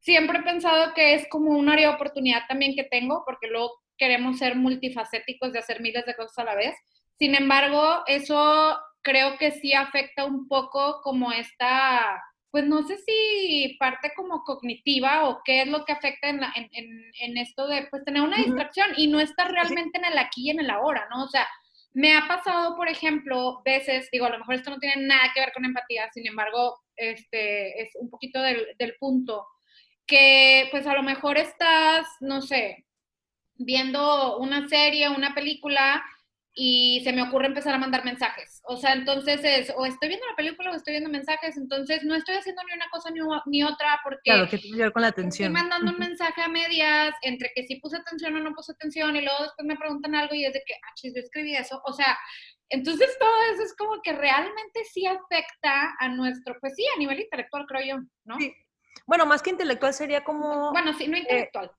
siempre 0.00 0.38
he 0.38 0.42
pensado 0.42 0.92
que 0.94 1.14
es 1.14 1.28
como 1.28 1.52
un 1.52 1.68
área 1.68 1.88
de 1.88 1.94
oportunidad 1.94 2.42
también 2.48 2.74
que 2.74 2.84
tengo, 2.84 3.22
porque 3.24 3.48
luego 3.48 3.72
queremos 3.96 4.38
ser 4.38 4.56
multifacéticos 4.56 5.52
de 5.52 5.58
hacer 5.58 5.80
miles 5.80 6.04
de 6.06 6.16
cosas 6.16 6.38
a 6.38 6.44
la 6.44 6.54
vez. 6.54 6.74
Sin 7.18 7.34
embargo, 7.34 8.02
eso 8.06 8.78
creo 9.02 9.36
que 9.38 9.52
sí 9.52 9.72
afecta 9.72 10.24
un 10.24 10.48
poco 10.48 11.00
como 11.02 11.32
esta 11.32 12.22
pues 12.50 12.66
no 12.66 12.82
sé 12.82 12.98
si 12.98 13.76
parte 13.78 14.12
como 14.16 14.42
cognitiva 14.42 15.28
o 15.28 15.40
qué 15.44 15.62
es 15.62 15.68
lo 15.68 15.84
que 15.84 15.92
afecta 15.92 16.28
en, 16.28 16.40
en, 16.72 17.38
esto 17.38 17.68
de 17.68 17.86
pues 17.90 18.04
tener 18.04 18.22
una 18.22 18.38
distracción 18.38 18.88
y 18.96 19.06
no 19.06 19.20
estar 19.20 19.50
realmente 19.52 19.98
en 19.98 20.04
el 20.06 20.18
aquí 20.18 20.46
y 20.46 20.50
en 20.50 20.58
el 20.60 20.70
ahora, 20.70 21.06
¿no? 21.10 21.24
O 21.24 21.28
sea, 21.28 21.46
me 21.92 22.14
ha 22.16 22.26
pasado, 22.26 22.76
por 22.76 22.88
ejemplo, 22.88 23.62
veces, 23.64 24.08
digo, 24.10 24.26
a 24.26 24.30
lo 24.30 24.38
mejor 24.38 24.56
esto 24.56 24.70
no 24.70 24.78
tiene 24.78 25.06
nada 25.06 25.30
que 25.32 25.40
ver 25.40 25.52
con 25.52 25.64
empatía, 25.64 26.10
sin 26.12 26.26
embargo, 26.26 26.80
este 26.96 27.82
es 27.82 27.90
un 27.94 28.10
poquito 28.10 28.40
del, 28.42 28.66
del 28.78 28.94
punto, 28.98 29.46
que 30.10 30.66
pues 30.72 30.88
a 30.88 30.94
lo 30.94 31.04
mejor 31.04 31.38
estás, 31.38 32.04
no 32.20 32.42
sé, 32.42 32.84
viendo 33.54 34.38
una 34.38 34.68
serie, 34.68 35.08
una 35.08 35.34
película 35.34 36.02
y 36.52 37.00
se 37.04 37.12
me 37.12 37.22
ocurre 37.22 37.46
empezar 37.46 37.74
a 37.74 37.78
mandar 37.78 38.04
mensajes. 38.04 38.60
O 38.64 38.76
sea, 38.76 38.92
entonces 38.92 39.40
es, 39.44 39.72
o 39.76 39.86
estoy 39.86 40.08
viendo 40.08 40.26
la 40.26 40.34
película 40.34 40.72
o 40.72 40.74
estoy 40.74 40.94
viendo 40.94 41.08
mensajes, 41.08 41.56
entonces 41.56 42.02
no 42.02 42.16
estoy 42.16 42.34
haciendo 42.34 42.60
ni 42.66 42.74
una 42.74 42.90
cosa 42.90 43.10
ni, 43.46 43.62
otra 43.62 44.00
porque... 44.02 44.18
Claro, 44.24 44.48
que 44.48 44.58
tiene 44.58 44.78
que 44.78 44.82
ver 44.82 44.92
con 44.92 45.02
la 45.02 45.08
atención. 45.08 45.54
Estoy 45.54 45.62
mandando 45.62 45.92
un 45.92 45.98
mensaje 45.98 46.42
a 46.42 46.48
medias 46.48 47.14
entre 47.22 47.52
que 47.54 47.62
sí 47.62 47.76
puse 47.76 47.98
atención 47.98 48.34
o 48.34 48.40
no 48.40 48.52
puse 48.52 48.72
atención 48.72 49.14
y 49.14 49.20
luego 49.20 49.44
después 49.44 49.64
me 49.64 49.76
preguntan 49.76 50.16
algo 50.16 50.34
y 50.34 50.44
es 50.44 50.52
de 50.52 50.62
que, 50.66 50.74
ah, 50.74 50.92
chis, 50.96 51.14
yo 51.14 51.20
escribí 51.20 51.54
eso. 51.54 51.80
O 51.84 51.92
sea, 51.92 52.18
entonces 52.68 53.16
todo 53.20 53.42
eso 53.54 53.62
es 53.62 53.76
como 53.76 54.02
que 54.02 54.12
realmente 54.12 54.84
sí 54.92 55.06
afecta 55.06 55.94
a 56.00 56.08
nuestro, 56.08 56.56
pues 56.60 56.74
sí, 56.74 56.84
a 56.96 56.98
nivel 56.98 57.20
intelectual, 57.20 57.64
creo 57.66 57.86
yo, 57.86 58.02
¿no? 58.24 58.38
Sí. 58.38 58.52
Bueno, 59.06 59.26
más 59.26 59.42
que 59.42 59.50
intelectual 59.50 59.94
sería 59.94 60.24
como... 60.24 60.70
Bueno, 60.72 60.92
sí, 60.94 61.08
no 61.08 61.16
eh, 61.16 61.20
intelectual 61.20 61.70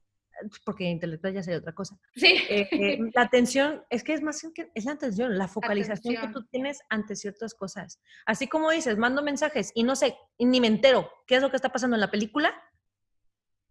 porque 0.65 0.85
intelectual 0.85 1.33
ya 1.33 1.43
sería 1.43 1.59
otra 1.59 1.73
cosa. 1.73 1.97
Sí. 2.15 2.43
Eh, 2.49 2.67
eh, 2.71 2.99
la 3.13 3.21
atención, 3.21 3.83
es 3.89 4.03
que 4.03 4.13
es 4.13 4.21
más 4.21 4.41
que 4.53 4.71
es 4.73 4.85
la 4.85 4.93
atención, 4.93 5.37
la 5.37 5.47
focalización 5.47 6.15
que 6.15 6.27
tú 6.29 6.45
tienes 6.45 6.81
ante 6.89 7.15
ciertas 7.15 7.53
cosas. 7.53 7.99
Así 8.25 8.47
como 8.47 8.71
dices, 8.71 8.97
mando 8.97 9.23
mensajes 9.23 9.71
y 9.75 9.83
no 9.83 9.95
sé, 9.95 10.17
ni 10.39 10.59
me 10.59 10.67
entero 10.67 11.09
qué 11.27 11.35
es 11.35 11.41
lo 11.41 11.49
que 11.49 11.55
está 11.55 11.69
pasando 11.69 11.95
en 11.95 12.01
la 12.01 12.11
película, 12.11 12.53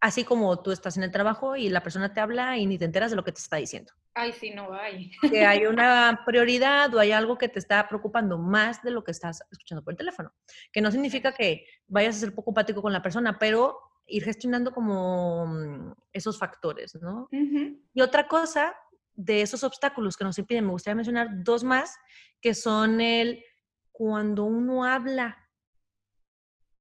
así 0.00 0.24
como 0.24 0.62
tú 0.62 0.72
estás 0.72 0.96
en 0.96 1.02
el 1.02 1.10
trabajo 1.10 1.56
y 1.56 1.68
la 1.68 1.82
persona 1.82 2.12
te 2.12 2.20
habla 2.20 2.56
y 2.56 2.66
ni 2.66 2.78
te 2.78 2.86
enteras 2.86 3.10
de 3.10 3.16
lo 3.16 3.24
que 3.24 3.32
te 3.32 3.40
está 3.40 3.56
diciendo. 3.56 3.92
Ay, 4.14 4.32
sí, 4.32 4.50
no 4.50 4.72
hay. 4.72 5.10
Que 5.20 5.44
hay 5.44 5.66
una 5.66 6.22
prioridad 6.24 6.92
o 6.94 6.98
hay 6.98 7.12
algo 7.12 7.36
que 7.36 7.48
te 7.48 7.58
está 7.58 7.86
preocupando 7.86 8.38
más 8.38 8.82
de 8.82 8.90
lo 8.90 9.04
que 9.04 9.10
estás 9.10 9.42
escuchando 9.50 9.84
por 9.84 9.92
el 9.92 9.98
teléfono. 9.98 10.32
Que 10.72 10.80
no 10.80 10.90
significa 10.90 11.32
que 11.32 11.66
vayas 11.86 12.16
a 12.16 12.20
ser 12.20 12.34
poco 12.34 12.50
empático 12.50 12.82
con 12.82 12.92
la 12.92 13.02
persona, 13.02 13.38
pero 13.38 13.78
ir 14.06 14.24
gestionando 14.24 14.72
como 14.72 15.46
mm, 15.46 15.92
esos 16.12 16.38
factores, 16.38 16.94
¿no? 16.96 17.28
Y 17.30 18.00
otra 18.00 18.26
cosa 18.26 18.74
de 19.14 19.42
esos 19.42 19.62
obstáculos 19.62 20.16
que 20.16 20.24
nos 20.24 20.38
impiden, 20.38 20.64
me 20.64 20.72
gustaría 20.72 20.96
mencionar 20.96 21.28
dos 21.44 21.62
más, 21.62 21.96
que 22.40 22.54
son 22.54 23.00
el 23.00 23.44
cuando 23.92 24.44
uno 24.44 24.84
habla, 24.84 25.36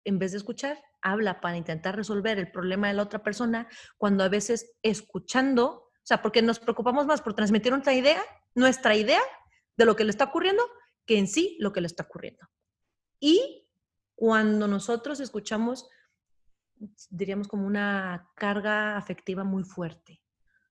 en 0.05 0.17
vez 0.17 0.31
de 0.31 0.37
escuchar, 0.37 0.81
habla 1.01 1.41
para 1.41 1.57
intentar 1.57 1.95
resolver 1.95 2.37
el 2.39 2.51
problema 2.51 2.87
de 2.87 2.93
la 2.93 3.03
otra 3.03 3.23
persona, 3.23 3.67
cuando 3.97 4.23
a 4.23 4.29
veces 4.29 4.77
escuchando, 4.81 5.69
o 5.71 6.03
sea, 6.03 6.21
porque 6.21 6.41
nos 6.41 6.59
preocupamos 6.59 7.05
más 7.05 7.21
por 7.21 7.33
transmitir 7.33 7.71
nuestra 7.71 7.93
idea, 7.93 8.21
nuestra 8.55 8.95
idea 8.95 9.21
de 9.77 9.85
lo 9.85 9.95
que 9.95 10.03
le 10.03 10.11
está 10.11 10.25
ocurriendo, 10.25 10.63
que 11.05 11.17
en 11.17 11.27
sí 11.27 11.57
lo 11.59 11.71
que 11.71 11.81
le 11.81 11.87
está 11.87 12.03
ocurriendo. 12.03 12.47
Y 13.19 13.67
cuando 14.15 14.67
nosotros 14.67 15.19
escuchamos 15.19 15.89
diríamos, 17.09 17.47
como 17.47 17.65
una 17.65 18.29
carga 18.35 18.97
afectiva 18.97 19.43
muy 19.43 19.63
fuerte. 19.63 20.21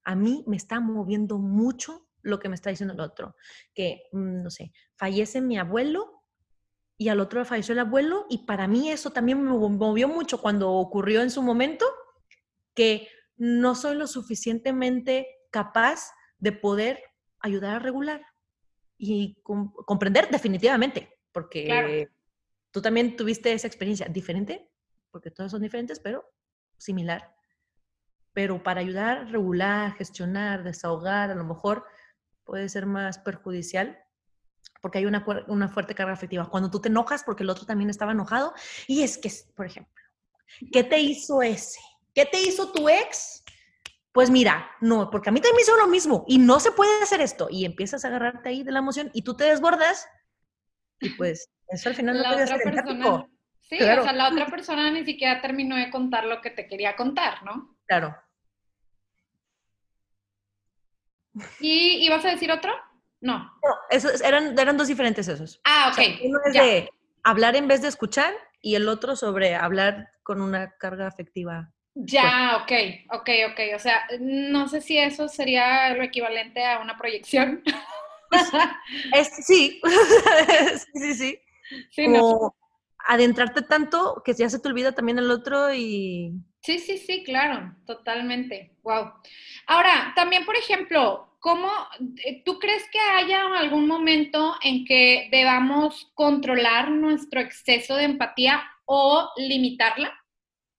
A 0.04 0.14
mí 0.14 0.44
me 0.46 0.56
está 0.56 0.80
moviendo 0.80 1.38
mucho 1.38 2.08
lo 2.22 2.38
que 2.38 2.48
me 2.48 2.54
está 2.54 2.70
diciendo 2.70 2.94
el 2.94 3.00
otro, 3.00 3.36
que, 3.74 4.02
mm, 4.12 4.42
no 4.42 4.50
sé, 4.50 4.72
fallece 4.96 5.40
mi 5.40 5.58
abuelo 5.58 6.17
y 7.00 7.08
al 7.08 7.20
otro 7.20 7.44
falleció 7.44 7.72
el 7.72 7.78
abuelo 7.78 8.26
y 8.28 8.38
para 8.38 8.66
mí 8.66 8.90
eso 8.90 9.12
también 9.12 9.42
me 9.42 9.52
movió 9.52 10.08
mucho 10.08 10.42
cuando 10.42 10.72
ocurrió 10.72 11.22
en 11.22 11.30
su 11.30 11.42
momento, 11.42 11.86
que 12.74 13.08
no 13.36 13.76
soy 13.76 13.96
lo 13.96 14.08
suficientemente 14.08 15.28
capaz 15.52 16.10
de 16.38 16.50
poder 16.50 17.00
ayudar 17.38 17.76
a 17.76 17.78
regular 17.78 18.26
y 18.98 19.40
comprender 19.42 20.28
definitivamente, 20.28 21.16
porque 21.30 22.10
tú 22.72 22.82
también 22.82 23.16
tuviste 23.16 23.52
esa 23.52 23.68
experiencia 23.68 24.08
diferente, 24.08 24.68
porque 25.12 25.30
todos 25.30 25.52
son 25.52 25.62
diferentes, 25.62 26.00
pero 26.00 26.24
similar. 26.78 27.32
Pero 28.32 28.60
para 28.60 28.80
ayudar, 28.80 29.30
regular, 29.30 29.94
gestionar, 29.94 30.64
desahogar, 30.64 31.30
a 31.30 31.36
lo 31.36 31.44
mejor 31.44 31.84
puede 32.42 32.68
ser 32.68 32.86
más 32.86 33.18
perjudicial 33.18 33.98
porque 34.80 34.98
hay 34.98 35.06
una, 35.06 35.24
una 35.48 35.68
fuerte 35.68 35.94
carga 35.94 36.12
afectiva. 36.12 36.48
Cuando 36.48 36.70
tú 36.70 36.80
te 36.80 36.88
enojas 36.88 37.24
porque 37.24 37.42
el 37.42 37.50
otro 37.50 37.66
también 37.66 37.90
estaba 37.90 38.12
enojado, 38.12 38.52
y 38.86 39.02
es 39.02 39.18
que, 39.18 39.30
por 39.54 39.66
ejemplo, 39.66 40.02
¿qué 40.72 40.84
te 40.84 40.98
hizo 40.98 41.42
ese? 41.42 41.80
¿Qué 42.14 42.26
te 42.26 42.40
hizo 42.40 42.72
tu 42.72 42.88
ex? 42.88 43.44
Pues 44.12 44.30
mira, 44.30 44.70
no, 44.80 45.10
porque 45.10 45.28
a 45.28 45.32
mí 45.32 45.40
también 45.40 45.56
me 45.56 45.62
hizo 45.62 45.76
lo 45.76 45.86
mismo 45.86 46.24
y 46.26 46.38
no 46.38 46.58
se 46.60 46.72
puede 46.72 47.02
hacer 47.02 47.20
esto. 47.20 47.48
Y 47.50 47.64
empiezas 47.64 48.04
a 48.04 48.08
agarrarte 48.08 48.48
ahí 48.48 48.62
de 48.62 48.72
la 48.72 48.80
emoción 48.80 49.10
y 49.12 49.22
tú 49.22 49.36
te 49.36 49.44
desbordas 49.44 50.08
y 51.00 51.10
pues 51.10 51.48
eso 51.68 51.88
al 51.88 51.94
final 51.94 52.18
no 52.18 52.24
puede 52.24 52.46
ser 52.46 52.60
persona, 52.60 53.28
Sí, 53.60 53.76
o 53.76 54.02
sea, 54.02 54.14
la 54.14 54.30
otra 54.30 54.46
persona 54.46 54.90
ni 54.90 55.04
siquiera 55.04 55.42
terminó 55.42 55.76
de 55.76 55.90
contar 55.90 56.24
lo 56.24 56.40
que 56.40 56.48
te 56.50 56.66
quería 56.66 56.96
contar, 56.96 57.42
¿no? 57.44 57.76
Claro. 57.86 58.16
¿Y 61.60 61.98
ibas 62.06 62.24
a 62.24 62.30
decir 62.30 62.50
otro? 62.50 62.72
No. 63.20 63.38
No, 63.38 63.74
esos 63.90 64.20
eran, 64.20 64.58
eran 64.58 64.76
dos 64.76 64.88
diferentes 64.88 65.28
esos. 65.28 65.60
Ah, 65.64 65.92
ok. 65.92 66.20
uno 66.24 66.38
es 66.46 66.52
de 66.54 66.90
hablar 67.24 67.56
en 67.56 67.68
vez 67.68 67.82
de 67.82 67.88
escuchar 67.88 68.32
y 68.62 68.74
el 68.74 68.88
otro 68.88 69.16
sobre 69.16 69.54
hablar 69.54 70.10
con 70.22 70.40
una 70.40 70.76
carga 70.78 71.06
afectiva. 71.06 71.72
Ya, 71.94 72.60
ok, 72.62 72.72
ok, 73.10 73.30
ok. 73.50 73.60
O 73.74 73.78
sea, 73.78 74.06
no 74.20 74.68
sé 74.68 74.80
si 74.80 74.98
eso 74.98 75.28
sería 75.28 75.94
lo 75.94 76.02
equivalente 76.02 76.64
a 76.64 76.78
una 76.78 76.96
proyección. 76.96 77.62
es, 79.12 79.28
sí, 79.46 79.80
sí, 79.82 80.78
sí, 80.94 81.14
sí. 81.14 81.40
sí 81.90 82.06
adentrarte 83.08 83.62
tanto 83.62 84.22
que 84.24 84.34
ya 84.34 84.50
se 84.50 84.58
te 84.58 84.68
olvida 84.68 84.92
también 84.92 85.18
el 85.18 85.30
otro 85.30 85.72
y... 85.72 86.34
Sí, 86.62 86.78
sí, 86.78 86.98
sí, 86.98 87.24
claro, 87.24 87.74
totalmente. 87.86 88.76
Wow. 88.82 89.12
Ahora, 89.66 90.12
también, 90.14 90.44
por 90.44 90.56
ejemplo, 90.56 91.27
¿cómo 91.38 91.70
eh, 92.24 92.42
tú 92.44 92.58
crees 92.58 92.84
que 92.90 92.98
haya 93.00 93.46
algún 93.58 93.86
momento 93.86 94.56
en 94.62 94.84
que 94.84 95.28
debamos 95.30 96.10
controlar 96.14 96.90
nuestro 96.90 97.40
exceso 97.40 97.94
de 97.96 98.04
empatía 98.04 98.62
o 98.84 99.30
limitarla? 99.36 100.14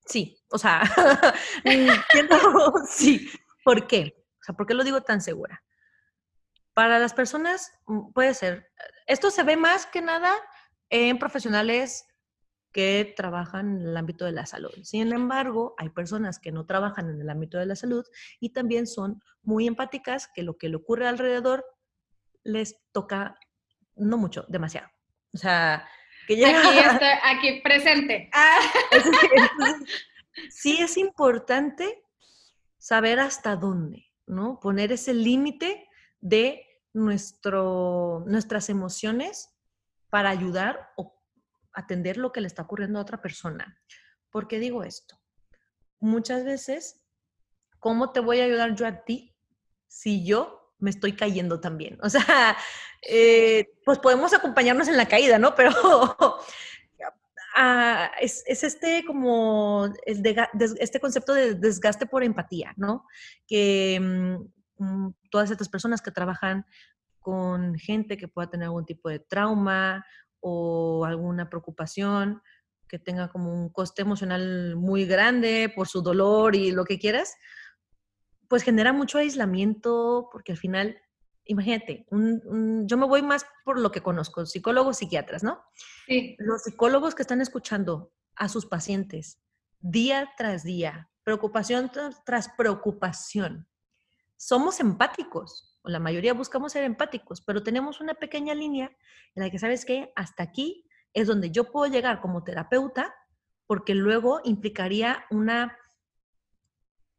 sí, 0.10 0.38
o 0.52 0.58
sea, 0.58 0.82
sí. 2.90 3.30
¿Por 3.64 3.88
qué? 3.88 4.26
O 4.40 4.44
sea, 4.44 4.56
¿por 4.56 4.66
qué 4.66 4.74
lo 4.74 4.84
digo 4.84 5.02
tan 5.02 5.22
segura? 5.22 5.64
Para 6.74 7.00
las 7.00 7.14
personas 7.14 7.72
mm, 7.86 8.12
puede 8.14 8.34
ser, 8.34 8.72
esto 9.06 9.32
se 9.32 9.44
ve 9.44 9.56
más 9.56 9.86
que 9.86 10.02
nada 10.02 10.34
en 10.90 11.20
profesionales 11.20 12.06
que 12.72 13.14
trabajan 13.16 13.78
en 13.78 13.88
el 13.88 13.98
ámbito 13.98 14.26
de 14.26 14.32
la 14.32 14.46
salud. 14.46 14.72
Sin 14.84 15.12
embargo, 15.12 15.74
hay 15.78 15.90
personas 15.90 16.40
que 16.40 16.52
no 16.52 16.66
trabajan 16.66 17.10
en 17.10 17.20
el 17.22 17.30
ámbito 17.30 17.58
de 17.58 17.66
la 17.66 17.76
salud 17.76 18.06
y 18.40 18.50
también 18.50 18.88
son 18.88 19.22
muy 19.42 19.68
empáticas, 19.68 20.30
que 20.34 20.44
lo 20.44 20.58
que 20.58 20.70
le 20.70 20.76
ocurre 20.76 21.08
alrededor 21.08 21.66
les 22.44 22.78
toca 22.92 23.40
no 23.96 24.18
mucho, 24.18 24.46
demasiado. 24.48 24.88
O 25.34 25.38
sea, 25.38 25.88
que 26.28 26.38
ya... 26.38 26.60
Aquí, 26.60 26.80
estoy, 26.94 27.08
aquí 27.24 27.62
presente. 27.62 28.30
Ah. 28.34 28.60
sí 30.50 30.78
es 30.80 30.98
importante 30.98 32.04
saber 32.78 33.20
hasta 33.20 33.56
dónde, 33.56 34.06
¿no? 34.26 34.60
Poner 34.60 34.92
ese 34.92 35.14
límite 35.14 35.88
de 36.22 36.66
nuestro, 36.94 38.24
nuestras 38.28 38.70
emociones 38.70 39.56
para 40.10 40.30
ayudar 40.30 40.92
o 40.96 41.19
atender 41.74 42.18
lo 42.18 42.32
que 42.32 42.42
le 42.42 42.48
está 42.48 42.64
ocurriendo 42.64 43.00
a 43.00 43.04
otra 43.04 43.22
persona. 43.22 43.80
¿Por 44.30 44.48
qué 44.48 44.60
digo 44.60 44.84
esto? 44.84 45.20
Muchas 46.00 46.46
veces, 46.46 47.06
¿cómo 47.80 48.12
te 48.12 48.20
voy 48.20 48.40
a 48.40 48.46
ayudar 48.46 48.76
yo 48.76 48.88
a 48.88 49.04
ti 49.04 49.36
si 49.88 50.26
yo 50.26 50.74
me 50.80 50.90
estoy 50.90 51.16
cayendo 51.16 51.60
también? 51.60 51.98
O 52.02 52.10
sea, 52.10 52.58
eh, 53.10 53.70
pues 53.86 54.00
podemos 54.00 54.34
acompañarnos 54.34 54.88
en 54.88 54.98
la 54.98 55.08
caída, 55.08 55.38
¿no? 55.40 55.56
Pero 55.56 55.72
ah, 57.56 58.12
es, 58.22 58.44
este 58.48 59.04
como 59.06 59.92
este 60.06 61.00
concepto 61.00 61.34
de 61.34 61.56
desgaste 61.56 62.06
por 62.06 62.24
empatía, 62.24 62.74
¿no? 62.78 63.06
Que 63.48 64.00
mm, 64.00 64.84
mm, 64.84 65.16
todas 65.30 65.52
estas 65.52 65.70
personas 65.70 66.02
que 66.02 66.12
trabajan 66.12 66.66
con 67.20 67.76
gente 67.76 68.18
que 68.18 68.28
pueda 68.28 68.50
tener 68.50 68.66
algún 68.66 68.86
tipo 68.86 69.10
de 69.10 69.20
trauma 69.20 70.06
o 70.40 71.06
alguna 71.06 71.50
preocupación, 71.50 72.42
que 72.88 73.00
tenga 73.00 73.30
como 73.30 73.54
un 73.54 73.70
coste 73.70 74.02
emocional 74.02 74.76
muy 74.76 75.06
grande 75.06 75.72
por 75.74 75.88
su 75.88 76.02
dolor 76.02 76.56
y 76.56 76.72
lo 76.72 76.84
que 76.84 77.00
quieras, 77.00 77.36
pues 78.48 78.64
genera 78.64 78.92
mucho 78.92 79.20
aislamiento 79.20 80.28
porque 80.32 80.54
al 80.54 80.58
final, 80.58 80.98
imagínate, 81.46 82.08
yo 82.10 82.98
me 82.98 83.06
voy 83.06 83.22
más 83.22 83.46
por 83.64 83.80
lo 83.80 83.92
que 83.92 84.02
conozco, 84.02 84.46
psicólogos, 84.46 84.98
psiquiatras, 84.98 85.44
¿no? 85.44 85.62
Sí. 86.08 86.36
Los 86.40 86.64
psicólogos 86.64 87.14
que 87.14 87.22
están 87.22 87.42
escuchando 87.42 88.12
a 88.36 88.50
sus 88.50 88.66
pacientes 88.66 89.40
día 89.80 90.32
tras 90.36 90.64
día, 90.64 91.12
preocupación 91.24 91.92
tras 92.26 92.50
preocupación, 92.58 93.69
somos 94.40 94.80
empáticos 94.80 95.70
la 95.84 96.00
mayoría 96.00 96.34
buscamos 96.34 96.74
ser 96.74 96.84
empáticos, 96.84 97.42
pero 97.42 97.64
tenemos 97.64 98.02
una 98.02 98.14
pequeña 98.14 98.54
línea 98.54 98.92
en 99.36 99.44
la 99.44 99.50
que 99.50 99.60
sabes 99.60 99.86
que 99.86 100.12
hasta 100.16 100.44
aquí 100.44 100.86
es 101.14 101.28
donde 101.28 101.52
yo 101.52 101.72
puedo 101.72 101.92
llegar 101.92 102.22
como 102.22 102.44
terapeuta, 102.44 103.16
porque 103.66 103.96
luego 103.96 104.42
implicaría 104.44 105.26
una 105.30 105.78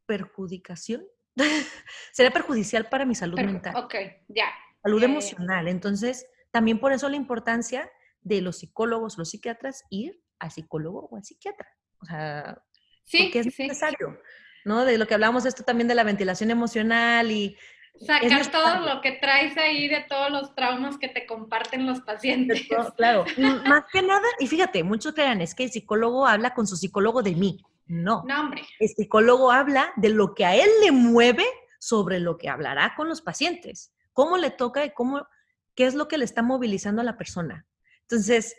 perjudicación. 0.06 1.04
Sería 2.12 2.32
perjudicial 2.32 2.88
para 2.88 3.04
mi 3.04 3.14
salud 3.14 3.38
mental. 3.40 3.76
Ok, 3.76 3.94
ya. 4.28 4.46
Salud 4.82 5.02
emocional. 5.02 5.68
Entonces, 5.68 6.26
también 6.50 6.80
por 6.80 6.92
eso 6.92 7.08
la 7.08 7.16
importancia 7.16 7.90
de 8.20 8.40
los 8.40 8.58
psicólogos, 8.58 9.18
los 9.18 9.30
psiquiatras, 9.30 9.84
ir 9.90 10.22
al 10.38 10.50
psicólogo 10.50 11.08
o 11.10 11.16
al 11.16 11.24
psiquiatra. 11.24 11.68
O 12.00 12.04
sea, 12.04 12.62
sí, 13.04 13.24
porque 13.24 13.40
es 13.40 13.46
necesario. 13.46 14.18
¿No? 14.64 14.84
De 14.84 14.98
lo 14.98 15.06
que 15.06 15.14
hablamos 15.14 15.46
esto 15.46 15.62
también 15.62 15.88
de 15.88 15.94
la 15.94 16.04
ventilación 16.04 16.50
emocional 16.50 17.30
y 17.30 17.56
Sacar 17.98 18.50
todo 18.50 18.80
lo 18.80 19.02
que 19.02 19.12
traes 19.12 19.58
ahí 19.58 19.86
de 19.86 20.00
todos 20.08 20.30
los 20.30 20.54
traumas 20.54 20.96
que 20.96 21.08
te 21.08 21.26
comparten 21.26 21.86
los 21.86 22.00
pacientes. 22.00 22.66
claro, 22.96 23.26
más 23.66 23.84
que 23.92 24.00
nada, 24.00 24.26
y 24.38 24.46
fíjate, 24.46 24.82
muchos 24.82 25.12
crean, 25.12 25.42
es 25.42 25.54
que 25.54 25.64
el 25.64 25.70
psicólogo 25.70 26.26
habla 26.26 26.54
con 26.54 26.66
su 26.66 26.76
psicólogo 26.76 27.22
de 27.22 27.34
mí. 27.34 27.62
No. 27.86 28.22
No, 28.26 28.40
hombre. 28.40 28.62
El 28.78 28.88
psicólogo 28.88 29.50
habla 29.50 29.92
de 29.96 30.11
lo 30.11 30.34
que 30.34 30.46
a 30.46 30.54
él 30.54 30.70
le 30.82 30.92
mueve 30.92 31.44
sobre 31.78 32.20
lo 32.20 32.38
que 32.38 32.48
hablará 32.48 32.94
con 32.96 33.08
los 33.08 33.20
pacientes. 33.20 33.92
Cómo 34.12 34.38
le 34.38 34.50
toca 34.50 34.84
y 34.84 34.92
cómo, 34.92 35.26
qué 35.74 35.86
es 35.86 35.94
lo 35.94 36.08
que 36.08 36.16
le 36.16 36.24
está 36.24 36.42
movilizando 36.42 37.02
a 37.02 37.04
la 37.04 37.18
persona. 37.18 37.66
Entonces, 38.02 38.56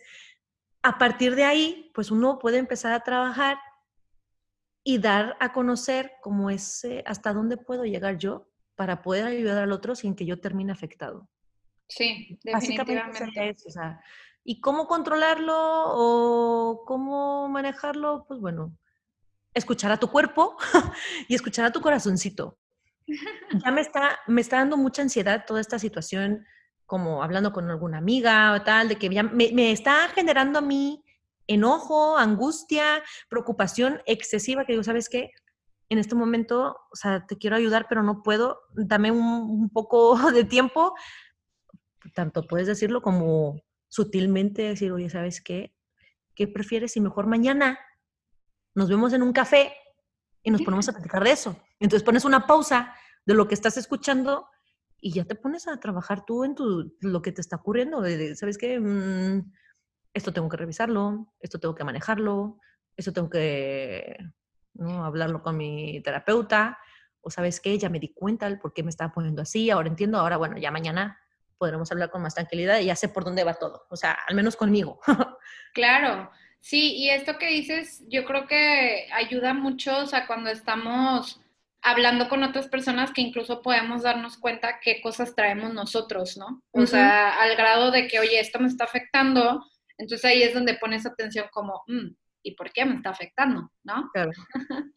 a 0.83 0.97
partir 0.97 1.35
de 1.35 1.45
ahí, 1.45 1.91
pues 1.95 2.11
uno 2.11 2.37
puede 2.37 2.57
empezar 2.57 2.91
a 2.91 3.03
trabajar 3.03 3.57
y 4.83 4.97
dar 4.97 5.37
a 5.39 5.53
conocer 5.53 6.13
cómo 6.21 6.49
es, 6.49 6.87
hasta 7.05 7.33
dónde 7.33 7.57
puedo 7.57 7.85
llegar 7.85 8.17
yo 8.17 8.47
para 8.75 9.01
poder 9.01 9.25
ayudar 9.25 9.63
al 9.63 9.71
otro 9.71 9.95
sin 9.95 10.15
que 10.15 10.25
yo 10.25 10.39
termine 10.39 10.71
afectado. 10.71 11.29
Sí, 11.87 12.39
definitivamente. 12.43 13.55
¿Y 14.43 14.59
cómo 14.59 14.87
controlarlo 14.87 15.55
o 15.55 16.83
cómo 16.85 17.47
manejarlo? 17.47 18.25
Pues 18.27 18.39
bueno, 18.39 18.75
escuchar 19.53 19.91
a 19.91 19.97
tu 19.97 20.09
cuerpo 20.09 20.57
y 21.27 21.35
escuchar 21.35 21.65
a 21.65 21.71
tu 21.71 21.81
corazoncito. 21.81 22.57
Ya 23.63 23.71
me 23.71 23.81
está, 23.81 24.19
me 24.27 24.41
está 24.41 24.57
dando 24.57 24.77
mucha 24.77 25.01
ansiedad 25.01 25.43
toda 25.45 25.59
esta 25.59 25.77
situación, 25.77 26.45
como 26.85 27.21
hablando 27.21 27.51
con 27.51 27.69
alguna 27.69 27.97
amiga 27.97 28.53
o 28.53 28.63
tal, 28.63 28.87
de 28.87 28.95
que 28.95 29.09
ya 29.09 29.23
me, 29.23 29.51
me 29.51 29.71
está 29.71 30.07
generando 30.09 30.59
a 30.59 30.61
mí 30.61 31.03
enojo, 31.47 32.17
angustia, 32.17 33.03
preocupación 33.29 34.01
excesiva, 34.05 34.65
que 34.65 34.73
digo, 34.73 34.83
¿sabes 34.83 35.09
qué? 35.09 35.31
en 35.91 35.97
este 35.97 36.15
momento, 36.15 36.77
o 36.89 36.95
sea, 36.95 37.25
te 37.27 37.37
quiero 37.37 37.57
ayudar, 37.57 37.87
pero 37.89 38.01
no 38.01 38.23
puedo, 38.23 38.61
dame 38.75 39.11
un, 39.11 39.69
poco 39.69 40.15
de 40.31 40.45
tiempo. 40.45 40.93
Tanto 42.15 42.47
puedes 42.47 42.65
decirlo 42.65 43.01
como 43.01 43.61
sutilmente 43.89 44.61
decir, 44.61 44.93
oye, 44.93 45.09
¿sabes 45.09 45.41
qué? 45.41 45.75
¿Qué 46.33 46.47
prefieres 46.47 46.93
si 46.93 47.01
mejor 47.01 47.27
mañana 47.27 47.77
nos 48.73 48.87
vemos 48.87 49.11
en 49.11 49.21
un 49.21 49.33
café 49.33 49.73
y 50.43 50.51
nos 50.51 50.61
ponemos 50.61 50.87
a 50.87 50.93
platicar 50.93 51.25
de 51.25 51.31
eso? 51.31 51.57
Entonces 51.81 52.05
pones 52.05 52.23
una 52.23 52.47
pausa 52.47 52.95
de 53.25 53.33
lo 53.33 53.49
que 53.49 53.53
estás 53.55 53.75
escuchando 53.75 54.47
y 55.01 55.11
ya 55.11 55.25
te 55.25 55.35
pones 55.35 55.67
a 55.67 55.77
trabajar 55.77 56.23
tú 56.23 56.45
en 56.45 56.55
tu, 56.55 56.95
lo 57.01 57.21
que 57.21 57.33
te 57.33 57.41
está 57.41 57.57
ocurriendo. 57.57 58.01
¿Sabes 58.35 58.57
qué? 58.57 58.79
Mm, 58.79 59.51
esto 60.13 60.33
tengo 60.33 60.49
que 60.49 60.57
revisarlo, 60.57 61.33
esto 61.39 61.59
tengo 61.59 61.75
que 61.75 61.83
manejarlo, 61.83 62.59
esto 62.95 63.13
tengo 63.13 63.29
que 63.29 64.17
¿no? 64.73 65.05
Hablarlo 65.05 65.41
con 65.41 65.57
mi 65.57 66.01
terapeuta, 66.01 66.77
o 67.21 67.29
sabes 67.29 67.59
qué, 67.59 67.77
ya 67.77 67.89
me 67.89 67.99
di 67.99 68.09
cuenta 68.09 68.47
del 68.47 68.59
por 68.59 68.73
qué 68.73 68.83
me 68.83 68.89
estaba 68.89 69.13
poniendo 69.13 69.41
así, 69.41 69.69
ahora 69.69 69.89
entiendo, 69.89 70.17
ahora 70.17 70.37
bueno, 70.37 70.57
ya 70.57 70.71
mañana 70.71 71.19
podremos 71.57 71.91
hablar 71.91 72.09
con 72.09 72.21
más 72.21 72.33
tranquilidad 72.33 72.79
y 72.79 72.85
ya 72.85 72.95
sé 72.95 73.09
por 73.09 73.23
dónde 73.23 73.43
va 73.43 73.53
todo, 73.53 73.85
o 73.89 73.95
sea, 73.95 74.17
al 74.27 74.35
menos 74.35 74.55
conmigo. 74.55 74.99
claro, 75.73 76.31
sí, 76.59 76.95
y 76.95 77.09
esto 77.09 77.37
que 77.37 77.47
dices, 77.47 78.03
yo 78.07 78.25
creo 78.25 78.47
que 78.47 79.07
ayuda 79.13 79.53
mucho, 79.53 79.97
o 79.99 80.07
sea, 80.07 80.25
cuando 80.25 80.49
estamos 80.49 81.39
hablando 81.83 82.29
con 82.29 82.43
otras 82.43 82.67
personas 82.67 83.11
que 83.11 83.21
incluso 83.21 83.61
podemos 83.61 84.03
darnos 84.03 84.37
cuenta 84.37 84.79
qué 84.81 85.01
cosas 85.01 85.35
traemos 85.35 85.73
nosotros, 85.73 86.37
¿no? 86.37 86.61
O 86.71 86.85
sea, 86.85 87.41
al 87.41 87.55
grado 87.55 87.89
de 87.89 88.07
que, 88.07 88.19
oye, 88.19 88.39
esto 88.39 88.59
me 88.59 88.67
está 88.67 88.83
afectando, 88.83 89.65
entonces 90.01 90.25
ahí 90.25 90.41
es 90.41 90.53
donde 90.53 90.77
pones 90.79 91.05
atención 91.05 91.45
como, 91.51 91.83
mm, 91.87 92.15
y 92.43 92.55
por 92.55 92.71
qué 92.71 92.85
me 92.85 92.95
está 92.95 93.11
afectando, 93.11 93.71
¿no? 93.83 94.09
Claro. 94.11 94.31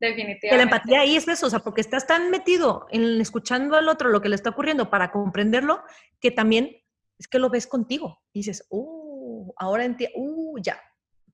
Definitivamente. 0.00 0.56
la 0.56 0.62
empatía 0.62 1.00
ahí 1.00 1.16
es 1.16 1.26
eso, 1.26 1.46
o 1.46 1.50
sea, 1.50 1.58
porque 1.58 1.80
estás 1.80 2.06
tan 2.06 2.30
metido 2.30 2.86
en 2.90 3.20
escuchando 3.20 3.76
al 3.76 3.88
otro 3.88 4.10
lo 4.10 4.20
que 4.20 4.28
le 4.28 4.36
está 4.36 4.50
ocurriendo 4.50 4.90
para 4.90 5.10
comprenderlo, 5.10 5.82
que 6.20 6.30
también 6.30 6.76
es 7.18 7.26
que 7.26 7.40
lo 7.40 7.50
ves 7.50 7.66
contigo. 7.66 8.22
Y 8.32 8.40
dices, 8.40 8.64
uh, 8.70 9.52
ahora 9.56 9.84
entiendo, 9.84 10.16
uh, 10.18 10.58
ya, 10.58 10.80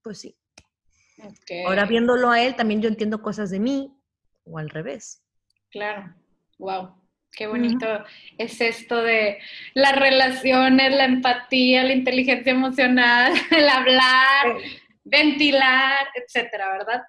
pues 0.02 0.20
sí. 0.20 0.36
Ahora 1.66 1.84
viéndolo 1.84 2.30
a 2.30 2.42
él, 2.42 2.56
también 2.56 2.80
yo 2.80 2.88
entiendo 2.88 3.20
cosas 3.20 3.50
de 3.50 3.60
mí, 3.60 3.94
o 4.44 4.56
al 4.56 4.70
revés. 4.70 5.22
Claro, 5.70 6.14
wow. 6.58 6.99
Qué 7.32 7.46
bonito 7.46 7.86
es 8.38 8.60
esto 8.60 9.02
de 9.02 9.38
las 9.74 9.96
relaciones, 9.96 10.94
la 10.94 11.04
empatía, 11.04 11.84
la 11.84 11.92
inteligencia 11.92 12.52
emocional, 12.52 13.32
el 13.50 13.68
hablar, 13.68 14.56
ventilar, 15.04 16.08
etcétera, 16.14 16.72
¿verdad? 16.72 17.02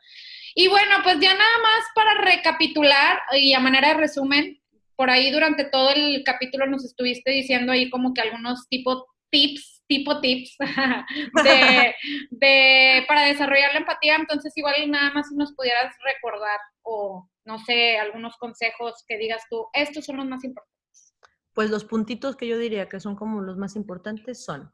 Y 0.56 0.68
bueno, 0.68 0.98
pues 1.04 1.20
ya 1.20 1.34
nada 1.34 1.58
más 1.64 1.86
para 1.96 2.22
recapitular 2.22 3.22
y 3.34 3.54
a 3.54 3.60
manera 3.60 3.90
de 3.90 3.94
resumen, 3.96 4.62
por 4.96 5.10
ahí 5.10 5.32
durante 5.32 5.66
todo 5.66 5.92
el 5.92 6.24
capítulo 6.24 6.68
nos 6.68 6.86
estuviste 6.86 7.32
diciendo 7.32 7.72
ahí 7.72 7.90
como 7.90 8.14
que 8.14 8.22
algunos 8.22 8.68
tipo 8.70 9.08
tips, 9.32 9.84
tipo 9.88 10.22
tips 10.22 10.58
de, 12.32 13.06
para 13.08 13.24
desarrollar 13.24 13.74
la 13.74 13.80
empatía, 13.80 14.16
entonces 14.16 14.54
igual 14.56 14.76
nada 14.92 15.12
más 15.12 15.32
nos 15.32 15.54
pudieras 15.54 15.96
recordar 16.04 16.60
o 16.84 17.30
no 17.46 17.60
sé, 17.60 17.98
algunos 17.98 18.38
consejos 18.38 19.04
que 19.08 19.18
digas 19.18 19.44
tú, 19.50 19.68
estos 19.74 20.06
son 20.06 20.18
los 20.18 20.28
más 20.28 20.44
importantes. 20.44 21.16
Pues 21.54 21.70
los 21.70 21.86
puntitos 21.86 22.36
que 22.36 22.48
yo 22.48 22.58
diría 22.58 22.88
que 22.88 23.00
son 23.00 23.16
como 23.16 23.42
los 23.42 23.58
más 23.58 23.76
importantes 23.76 24.44
son 24.44 24.72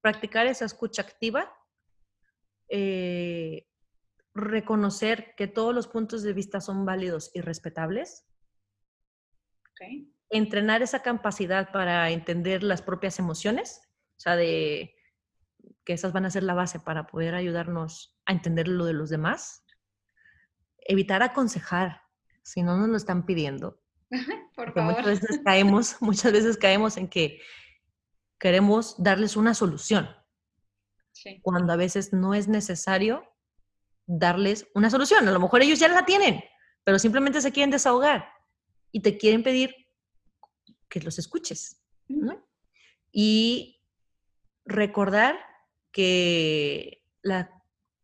practicar 0.00 0.46
esa 0.46 0.64
escucha 0.64 1.02
activa, 1.02 1.52
eh, 2.68 3.66
reconocer 4.34 5.34
que 5.36 5.46
todos 5.46 5.74
los 5.74 5.88
puntos 5.88 6.22
de 6.22 6.32
vista 6.32 6.60
son 6.60 6.84
válidos 6.84 7.30
y 7.34 7.40
respetables. 7.40 8.26
Entrenar 10.28 10.82
esa 10.82 11.02
capacidad 11.02 11.72
para 11.72 12.10
entender 12.10 12.62
las 12.62 12.82
propias 12.82 13.18
emociones, 13.18 13.80
o 14.16 14.20
sea, 14.20 14.36
de 14.36 14.94
que 15.84 15.94
esas 15.94 16.12
van 16.12 16.26
a 16.26 16.30
ser 16.30 16.42
la 16.42 16.54
base 16.54 16.78
para 16.78 17.06
poder 17.06 17.34
ayudarnos 17.34 18.14
a 18.26 18.32
entender 18.32 18.68
lo 18.68 18.84
de 18.84 18.92
los 18.92 19.10
demás. 19.10 19.64
Evitar 20.90 21.22
aconsejar, 21.22 22.02
si 22.42 22.62
no 22.62 22.76
nos 22.76 22.88
lo 22.88 22.96
están 22.96 23.24
pidiendo. 23.24 23.80
Por 24.56 24.74
favor. 24.74 24.96
Muchas 24.96 25.20
veces 25.20 25.40
caemos, 25.44 25.96
muchas 26.00 26.32
veces 26.32 26.56
caemos 26.56 26.96
en 26.96 27.06
que 27.06 27.40
queremos 28.40 29.00
darles 29.00 29.36
una 29.36 29.54
solución. 29.54 30.08
Cuando 31.42 31.72
a 31.72 31.76
veces 31.76 32.12
no 32.12 32.34
es 32.34 32.48
necesario 32.48 33.24
darles 34.06 34.66
una 34.74 34.90
solución. 34.90 35.28
A 35.28 35.30
lo 35.30 35.38
mejor 35.38 35.62
ellos 35.62 35.78
ya 35.78 35.86
la 35.86 36.04
tienen, 36.04 36.42
pero 36.82 36.98
simplemente 36.98 37.40
se 37.40 37.52
quieren 37.52 37.70
desahogar 37.70 38.28
y 38.90 39.00
te 39.00 39.16
quieren 39.16 39.44
pedir 39.44 39.72
que 40.88 41.00
los 41.00 41.20
escuches. 41.20 41.84
Y 43.12 43.80
recordar 44.64 45.38
que 45.92 47.04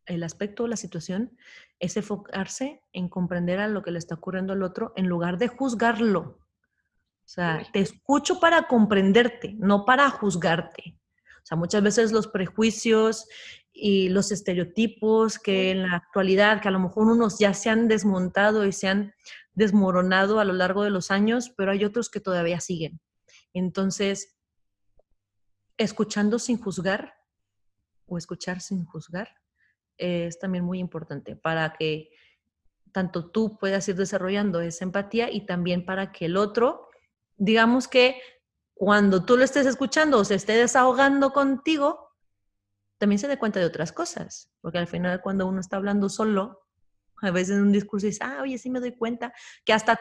el 0.05 0.23
aspecto, 0.23 0.67
la 0.67 0.77
situación, 0.77 1.37
es 1.79 1.97
enfocarse 1.97 2.81
en 2.91 3.09
comprender 3.09 3.59
a 3.59 3.67
lo 3.67 3.83
que 3.83 3.91
le 3.91 3.99
está 3.99 4.15
ocurriendo 4.15 4.53
al 4.53 4.63
otro 4.63 4.93
en 4.95 5.07
lugar 5.07 5.37
de 5.37 5.47
juzgarlo. 5.47 6.21
O 6.21 7.29
sea, 7.29 7.61
te 7.73 7.81
escucho 7.81 8.39
para 8.39 8.67
comprenderte, 8.67 9.55
no 9.59 9.85
para 9.85 10.09
juzgarte. 10.09 10.97
O 11.37 11.45
sea, 11.45 11.57
muchas 11.57 11.83
veces 11.83 12.11
los 12.11 12.27
prejuicios 12.27 13.27
y 13.71 14.09
los 14.09 14.31
estereotipos 14.31 15.37
que 15.37 15.71
en 15.71 15.83
la 15.83 15.95
actualidad, 15.95 16.61
que 16.61 16.67
a 16.67 16.71
lo 16.71 16.79
mejor 16.79 17.07
unos 17.07 17.37
ya 17.37 17.53
se 17.53 17.69
han 17.69 17.87
desmontado 17.87 18.65
y 18.65 18.71
se 18.71 18.87
han 18.87 19.13
desmoronado 19.53 20.39
a 20.39 20.45
lo 20.45 20.53
largo 20.53 20.83
de 20.83 20.89
los 20.89 21.11
años, 21.11 21.53
pero 21.55 21.71
hay 21.71 21.85
otros 21.85 22.09
que 22.09 22.19
todavía 22.19 22.59
siguen. 22.59 22.99
Entonces, 23.53 24.35
escuchando 25.77 26.39
sin 26.39 26.57
juzgar 26.57 27.13
o 28.07 28.17
escuchar 28.17 28.61
sin 28.61 28.85
juzgar 28.85 29.29
es 29.97 30.39
también 30.39 30.63
muy 30.63 30.79
importante 30.79 31.35
para 31.35 31.73
que 31.73 32.09
tanto 32.91 33.29
tú 33.29 33.57
puedas 33.57 33.87
ir 33.89 33.95
desarrollando 33.95 34.61
esa 34.61 34.83
empatía 34.83 35.31
y 35.31 35.45
también 35.45 35.85
para 35.85 36.11
que 36.11 36.25
el 36.25 36.37
otro, 36.37 36.89
digamos 37.35 37.87
que 37.87 38.19
cuando 38.73 39.25
tú 39.25 39.37
lo 39.37 39.43
estés 39.43 39.65
escuchando 39.65 40.19
o 40.19 40.25
se 40.25 40.35
esté 40.35 40.53
desahogando 40.53 41.31
contigo, 41.31 42.15
también 42.97 43.19
se 43.19 43.27
dé 43.27 43.37
cuenta 43.37 43.59
de 43.59 43.65
otras 43.65 43.91
cosas, 43.91 44.51
porque 44.61 44.77
al 44.77 44.87
final 44.87 45.21
cuando 45.21 45.47
uno 45.47 45.59
está 45.59 45.77
hablando 45.77 46.09
solo, 46.09 46.67
a 47.21 47.31
veces 47.31 47.57
en 47.57 47.63
un 47.63 47.71
discurso 47.71 48.07
dice, 48.07 48.23
ah, 48.23 48.39
oye, 48.41 48.57
sí 48.57 48.69
me 48.69 48.79
doy 48.79 48.95
cuenta, 48.95 49.33
que 49.65 49.73
hasta 49.73 49.99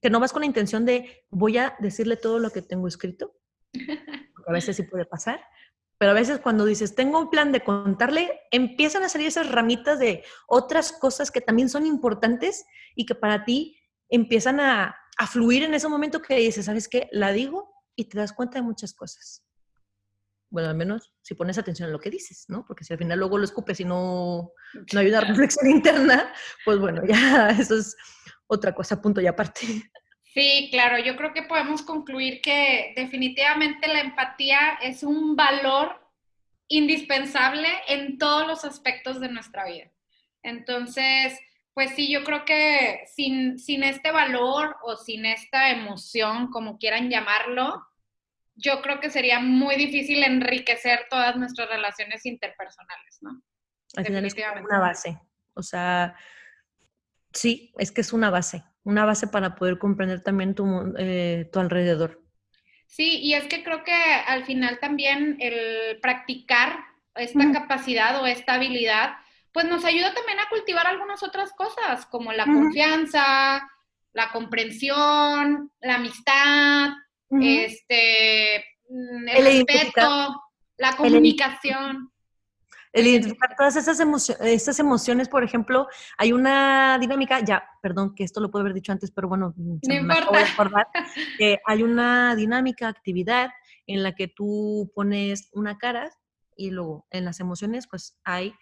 que 0.00 0.10
no 0.10 0.20
vas 0.20 0.32
con 0.32 0.40
la 0.40 0.46
intención 0.46 0.84
de 0.84 1.26
voy 1.30 1.58
a 1.58 1.76
decirle 1.80 2.16
todo 2.16 2.38
lo 2.38 2.50
que 2.50 2.62
tengo 2.62 2.86
escrito, 2.88 3.34
porque 3.72 4.50
a 4.50 4.52
veces 4.52 4.76
sí 4.76 4.82
puede 4.82 5.04
pasar, 5.04 5.40
pero 5.98 6.12
a 6.12 6.14
veces 6.14 6.40
cuando 6.40 6.64
dices, 6.64 6.94
tengo 6.94 7.18
un 7.18 7.30
plan 7.30 7.52
de 7.52 7.62
contarle, 7.62 8.40
empiezan 8.50 9.02
a 9.02 9.08
salir 9.08 9.26
esas 9.26 9.50
ramitas 9.50 9.98
de 9.98 10.24
otras 10.46 10.92
cosas 10.92 11.30
que 11.30 11.40
también 11.40 11.68
son 11.68 11.86
importantes 11.86 12.64
y 12.94 13.04
que 13.04 13.14
para 13.14 13.44
ti 13.44 13.76
empiezan 14.08 14.60
a, 14.60 14.96
a 15.18 15.26
fluir 15.26 15.64
en 15.64 15.74
ese 15.74 15.88
momento 15.88 16.22
que 16.22 16.36
dices, 16.36 16.66
¿sabes 16.66 16.88
qué? 16.88 17.08
La 17.10 17.32
digo 17.32 17.70
y 17.96 18.08
te 18.08 18.18
das 18.18 18.32
cuenta 18.32 18.58
de 18.58 18.62
muchas 18.62 18.94
cosas 18.94 19.44
bueno, 20.50 20.70
al 20.70 20.76
menos 20.76 21.12
si 21.22 21.34
pones 21.34 21.58
atención 21.58 21.88
a 21.88 21.92
lo 21.92 22.00
que 22.00 22.10
dices, 22.10 22.46
¿no? 22.48 22.64
Porque 22.66 22.84
si 22.84 22.92
al 22.92 22.98
final 22.98 23.18
luego 23.18 23.38
lo 23.38 23.44
escupes 23.44 23.80
y 23.80 23.84
no, 23.84 24.52
no 24.92 25.00
hay 25.00 25.08
una 25.08 25.20
reflexión 25.20 25.70
interna, 25.70 26.32
pues 26.64 26.78
bueno, 26.78 27.02
ya 27.06 27.50
eso 27.58 27.76
es 27.76 27.96
otra 28.46 28.74
cosa, 28.74 29.00
punto 29.00 29.20
y 29.20 29.26
aparte. 29.26 29.90
Sí, 30.34 30.68
claro, 30.70 30.98
yo 30.98 31.16
creo 31.16 31.32
que 31.32 31.42
podemos 31.42 31.82
concluir 31.82 32.40
que 32.40 32.92
definitivamente 32.96 33.88
la 33.88 34.00
empatía 34.00 34.78
es 34.82 35.02
un 35.02 35.36
valor 35.36 36.00
indispensable 36.68 37.68
en 37.88 38.18
todos 38.18 38.46
los 38.46 38.64
aspectos 38.64 39.20
de 39.20 39.30
nuestra 39.30 39.66
vida. 39.66 39.90
Entonces, 40.42 41.38
pues 41.72 41.94
sí, 41.94 42.10
yo 42.10 42.24
creo 42.24 42.44
que 42.44 43.04
sin, 43.06 43.58
sin 43.58 43.82
este 43.82 44.10
valor 44.10 44.76
o 44.82 44.96
sin 44.96 45.24
esta 45.24 45.70
emoción, 45.70 46.50
como 46.50 46.78
quieran 46.78 47.08
llamarlo, 47.08 47.86
yo 48.54 48.82
creo 48.82 49.00
que 49.00 49.10
sería 49.10 49.40
muy 49.40 49.76
difícil 49.76 50.22
enriquecer 50.24 51.06
todas 51.08 51.36
nuestras 51.36 51.68
relaciones 51.68 52.26
interpersonales, 52.26 53.18
¿no? 53.20 53.42
Al 53.96 54.04
final 54.04 54.24
es 54.24 54.34
una 54.34 54.80
base. 54.80 55.18
O 55.54 55.62
sea, 55.62 56.14
sí, 57.32 57.72
es 57.78 57.92
que 57.92 58.00
es 58.00 58.12
una 58.12 58.30
base, 58.30 58.64
una 58.88 59.04
base 59.04 59.26
para 59.26 59.54
poder 59.54 59.78
comprender 59.78 60.22
también 60.22 60.54
tu, 60.54 60.94
eh, 60.98 61.48
tu 61.52 61.60
alrededor. 61.60 62.22
Sí, 62.86 63.20
y 63.20 63.34
es 63.34 63.44
que 63.44 63.62
creo 63.62 63.84
que 63.84 63.92
al 63.92 64.44
final 64.44 64.78
también 64.80 65.36
el 65.40 66.00
practicar 66.00 66.78
esta 67.14 67.52
capacidad 67.52 68.22
o 68.22 68.26
esta 68.26 68.54
habilidad, 68.54 69.16
pues 69.52 69.66
nos 69.66 69.84
ayuda 69.84 70.14
también 70.14 70.40
a 70.40 70.48
cultivar 70.48 70.86
algunas 70.86 71.22
otras 71.22 71.52
cosas, 71.52 72.06
como 72.06 72.32
la 72.32 72.46
confianza, 72.46 73.68
la 74.14 74.30
comprensión, 74.32 75.70
la 75.80 75.96
amistad, 75.96 76.90
este, 77.42 78.64
mm, 78.88 79.28
el, 79.28 79.44
respeto, 79.44 80.44
la 80.78 80.96
comunicación. 80.96 82.10
El, 82.92 83.06
identificar 83.06 83.54
todas 83.56 83.76
esas, 83.76 84.00
emociones, 84.00 84.78
emociones, 84.78 85.28
por 85.28 85.44
ejemplo, 85.44 85.88
hay 86.16 86.32
una 86.32 86.98
dinámica, 86.98 87.40
ya, 87.40 87.62
perdón 87.82 88.14
que 88.14 88.24
esto 88.24 88.40
lo 88.40 88.50
puedo 88.50 88.62
haber 88.62 88.74
dicho 88.74 88.92
antes, 88.92 89.10
pero 89.10 89.28
bueno, 89.28 89.54
no 89.56 89.94
importa. 89.94 90.88
hay 91.66 91.82
una 91.82 92.34
dinámica, 92.34 92.88
actividad 92.88 93.50
en 93.86 94.02
la 94.02 94.14
que 94.14 94.28
tú 94.28 94.90
pones 94.94 95.48
una 95.52 95.78
cara 95.78 96.10
y 96.56 96.70
luego 96.70 97.06
en 97.10 97.24
las 97.24 97.40
emociones, 97.40 97.86
pues 97.88 98.18
hay, 98.24 98.54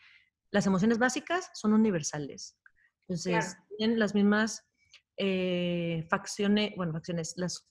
las 0.50 0.66
emociones 0.66 0.98
básicas 0.98 1.50
son 1.54 1.72
universales. 1.72 2.58
Entonces, 3.08 3.56
tienen 3.78 3.98
las 3.98 4.14
mismas 4.14 4.64
eh, 5.16 6.06
facciones, 6.10 6.72
bueno, 6.76 6.92
facciones, 6.92 7.34
las 7.36 7.68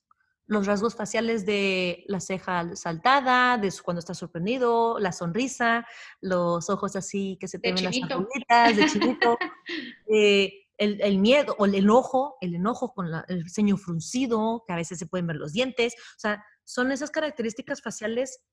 los 0.48 0.68
rasgos 0.68 0.96
faciales 0.96 1.46
de 1.46 2.04
la 2.08 2.20
ceja 2.20 2.76
saltada, 2.76 3.58
de 3.58 3.74
cuando 3.84 4.00
está 4.00 4.14
sorprendido, 4.14 5.00
la 5.00 5.12
sonrisa, 5.12 5.88
los 6.22 6.70
ojos 6.70 6.96
así 6.96 7.38
que 7.39 7.48
se 7.48 7.60
te 7.60 7.74
ven 7.74 7.84
las 7.84 7.96
arruguitas, 8.02 8.76
de 8.76 8.86
chinito, 8.86 9.38
eh, 10.08 10.54
el, 10.78 11.18
miedo 11.20 11.56
o 11.58 11.66
el 11.66 11.76
enojo, 11.76 12.38
el 12.41 12.56
enojo 12.56 12.93
con 12.93 13.08
el 13.28 13.50
ceño 13.50 13.78
fruncido, 13.78 14.64
que 14.68 14.74
a 14.74 14.78
veces 14.78 15.00
se 15.00 15.08
pueden 15.08 15.28
ver 15.28 15.38
los 15.38 15.54
dientes, 15.54 15.96
o 15.96 16.20
sea, 16.20 16.43
son 16.64 16.91
esas 16.91 17.12
características 17.12 17.82
faciales 17.82 18.43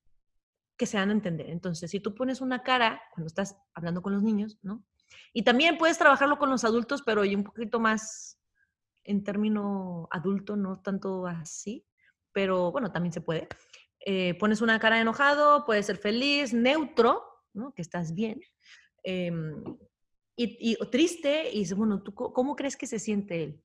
que 0.76 0.86
se 0.86 0.96
dan 0.96 1.10
a 1.10 1.12
entender. 1.12 1.50
Entonces, 1.50 1.90
si 1.90 2.00
tú 2.00 2.14
pones 2.14 2.40
una 2.40 2.62
cara 2.62 3.02
cuando 3.12 3.26
estás 3.26 3.56
hablando 3.74 4.02
con 4.02 4.12
los 4.12 4.22
niños, 4.22 4.58
¿no? 4.62 4.84
Y 5.34 5.42
también 5.42 5.78
puedes 5.78 5.98
trabajarlo 5.98 6.38
con 6.38 6.50
los 6.50 6.64
adultos, 6.64 7.02
pero 7.04 7.24
y 7.24 7.34
un 7.34 7.44
poquito 7.44 7.80
más 7.80 8.38
en 9.04 9.24
término 9.24 10.08
adulto, 10.10 10.56
no 10.56 10.80
tanto 10.80 11.26
así, 11.26 11.86
pero 12.32 12.72
bueno, 12.72 12.92
también 12.92 13.12
se 13.12 13.20
puede. 13.20 13.48
Eh, 14.00 14.34
pones 14.38 14.60
una 14.60 14.78
cara 14.78 14.96
de 14.96 15.02
enojado, 15.02 15.64
puede 15.64 15.82
ser 15.82 15.96
feliz, 15.96 16.52
neutro, 16.52 17.24
¿no? 17.52 17.72
que 17.74 17.82
estás 17.82 18.14
bien, 18.14 18.40
em, 19.02 19.62
y, 20.34 20.76
triste, 20.90 21.50
y 21.52 21.60
dices, 21.60 21.76
bueno, 21.76 22.02
¿tú 22.02 22.14
cómo 22.14 22.56
crees 22.56 22.76
que 22.76 22.86
se 22.86 22.98
siente 22.98 23.44
él? 23.44 23.64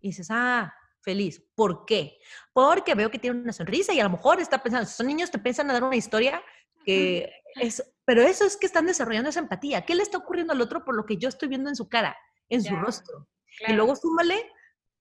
Y 0.00 0.08
dices, 0.08 0.28
ah, 0.30 0.72
feliz. 1.04 1.42
¿Por 1.54 1.84
qué? 1.84 2.18
Porque 2.52 2.94
veo 2.94 3.10
que 3.10 3.18
tiene 3.18 3.40
una 3.40 3.52
sonrisa 3.52 3.92
y 3.92 4.00
a 4.00 4.04
lo 4.04 4.10
mejor 4.10 4.40
está 4.40 4.62
pensando, 4.62 4.88
son 4.88 5.06
niños 5.06 5.30
te 5.30 5.38
piensan 5.38 5.70
a 5.70 5.74
dar 5.74 5.84
una 5.84 5.96
historia 5.96 6.42
que 6.84 7.30
es, 7.60 7.82
pero 8.04 8.22
eso 8.22 8.44
es 8.44 8.56
que 8.56 8.66
están 8.66 8.86
desarrollando 8.86 9.30
esa 9.30 9.40
empatía. 9.40 9.84
¿Qué 9.84 9.94
le 9.94 10.02
está 10.02 10.18
ocurriendo 10.18 10.52
al 10.52 10.60
otro 10.60 10.84
por 10.84 10.94
lo 10.94 11.06
que 11.06 11.16
yo 11.16 11.28
estoy 11.28 11.48
viendo 11.48 11.68
en 11.70 11.76
su 11.76 11.88
cara, 11.88 12.16
en 12.48 12.62
su 12.62 12.76
rostro? 12.76 13.28
Y 13.66 13.72
luego 13.72 13.96
súmale 13.96 14.50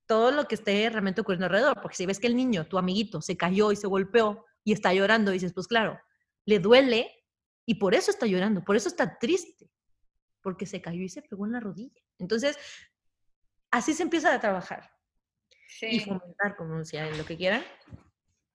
todo 0.06 0.32
lo 0.32 0.47
que 0.47 0.56
esté 0.56 0.89
realmente 0.89 1.22
ocurriendo 1.22 1.45
alrededor, 1.45 1.82
porque 1.82 1.95
si 1.95 2.06
ves 2.06 2.20
que 2.20 2.28
el 2.28 2.36
niño, 2.36 2.68
tu 2.68 2.78
amiguito, 2.78 3.22
se 3.22 3.38
cayó 3.38 3.72
y 3.72 3.76
se 3.76 3.88
golpeó 3.88 4.45
y 4.64 4.74
está 4.74 4.93
llorando, 4.93 5.32
dices, 5.32 5.54
pues 5.54 5.68
claro, 5.68 5.99
le 6.45 6.60
duele 6.60 7.12
y 7.66 7.76
por 7.76 7.95
eso 7.95 8.12
está 8.12 8.26
llorando, 8.26 8.64
por 8.64 8.76
eso 8.76 8.89
está 8.89 9.18
triste, 9.18 9.70
porque 10.41 10.66
se 10.66 10.82
cayó 10.82 11.01
y 11.01 11.10
se 11.10 11.22
pegó 11.22 11.45
en 11.45 11.54
la 11.54 11.60
rodilla. 11.60 12.01
Entonces, 12.20 12.58
así 13.72 13.93
se 13.93 14.04
empieza 14.04 14.34
a 14.34 14.39
trabajar. 14.39 14.91
Y 15.82 15.99
fomentar, 16.01 16.56
como 16.56 16.78
decía, 16.78 17.10
lo 17.12 17.26
que 17.26 17.36
quieran, 17.36 17.64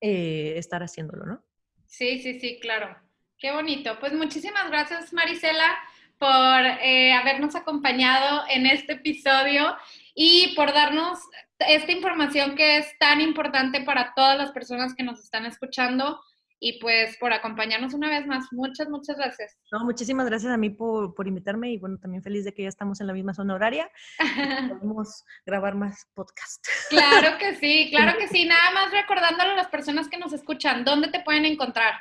eh, 0.01 0.55
estar 0.57 0.83
haciéndolo, 0.83 1.27
¿no? 1.27 1.45
Sí, 1.87 2.21
sí, 2.21 2.39
sí, 2.39 2.61
claro. 2.61 2.97
Qué 3.39 3.53
bonito. 3.53 3.99
Pues 3.99 4.13
muchísimas 4.13 4.69
gracias, 4.71 5.13
Marisela, 5.13 5.77
por 6.19 6.61
eh, 6.83 7.13
habernos 7.13 7.55
acompañado 7.55 8.45
en 8.49 8.67
este 8.67 8.95
episodio 8.95 9.77
y 10.15 10.55
por 10.57 10.73
darnos 10.73 11.19
esta 11.61 11.93
información 11.93 12.55
que 12.55 12.79
es 12.79 12.99
tan 12.99 13.21
importante 13.21 13.81
para 13.83 14.13
todas 14.15 14.37
las 14.37 14.53
personas 14.53 14.95
que 14.95 15.03
nos 15.05 15.21
están 15.21 15.47
escuchando. 15.47 16.21
y 16.61 16.81
pues 16.81 17.17
por 17.19 17.33
acompañarnos 17.33 17.95
una 17.95 18.09
vez 18.09 18.27
más. 18.27 18.47
Muchas, 18.51 18.89
muchas 18.89 19.17
gracias. 19.17 19.57
No, 19.71 19.85
muchísimas 19.85 20.27
gracias 20.27 20.53
a 20.53 20.57
mí 20.57 20.71
por, 20.71 21.15
por 21.15 21.29
invitarme 21.29 21.71
y 21.71 21.79
bueno, 21.79 21.99
también 21.99 22.21
feliz 22.21 22.45
de 22.45 22.53
que 22.53 22.65
ya 22.65 22.69
estamos 22.69 23.01
en 23.01 23.07
la 23.07 23.13
misma 23.13 23.33
zona 23.33 23.55
horaria. 23.55 23.89
podemos 24.69 25.25
grabar 25.47 25.77
más 25.77 26.09
podcast. 26.15 26.67
Claro 26.91 27.39
que 27.39 27.55
sí, 27.55 27.91
claro 27.91 28.19
que 28.19 28.27
sí. 28.27 28.45
Nada 28.45 28.73
más 28.73 28.91
recordándole 28.91 29.53
a 29.53 29.57
las 29.57 29.69
personas 29.69 30.09
que 30.09 30.19
nos 30.19 30.33
escuchan, 30.33 30.85
¿dónde 30.85 31.09
te 31.09 31.21
pueden 31.21 31.45
encontrar? 31.45 31.95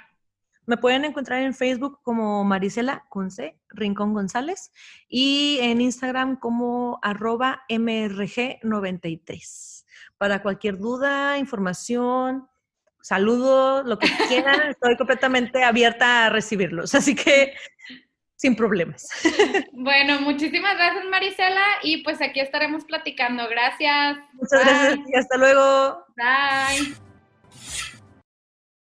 Me 0.68 0.78
pueden 0.78 1.05
encontrar 1.05 1.41
en 1.41 1.55
Facebook 1.55 1.99
como 2.03 2.43
Marisela 2.43 3.05
Conce, 3.09 3.57
Rincón 3.70 4.13
González, 4.13 4.72
y 5.07 5.57
en 5.61 5.82
Instagram 5.82 6.38
como 6.38 6.99
arroba 7.01 7.63
MRG93. 7.70 9.86
Para 10.18 10.43
cualquier 10.43 10.78
duda, 10.78 11.38
información, 11.38 12.49
saludo, 13.01 13.84
lo 13.84 13.97
que 13.97 14.09
quieran, 14.28 14.68
estoy 14.70 14.97
completamente 14.97 15.63
abierta 15.63 16.26
a 16.26 16.30
recibirlos. 16.30 16.93
Así 16.93 17.15
que 17.15 17.53
sin 18.36 18.53
problemas. 18.55 19.07
Bueno, 19.80 20.20
muchísimas 20.20 20.76
gracias 20.76 21.05
Marisela 21.05 21.63
y 21.82 22.03
pues 22.03 22.22
aquí 22.22 22.41
estaremos 22.41 22.84
platicando. 22.84 23.47
Gracias. 23.47 24.18
Muchas 24.34 24.65
gracias 24.65 24.99
y 25.07 25.15
hasta 25.15 25.38
luego. 25.38 26.03
Bye. 26.18 26.93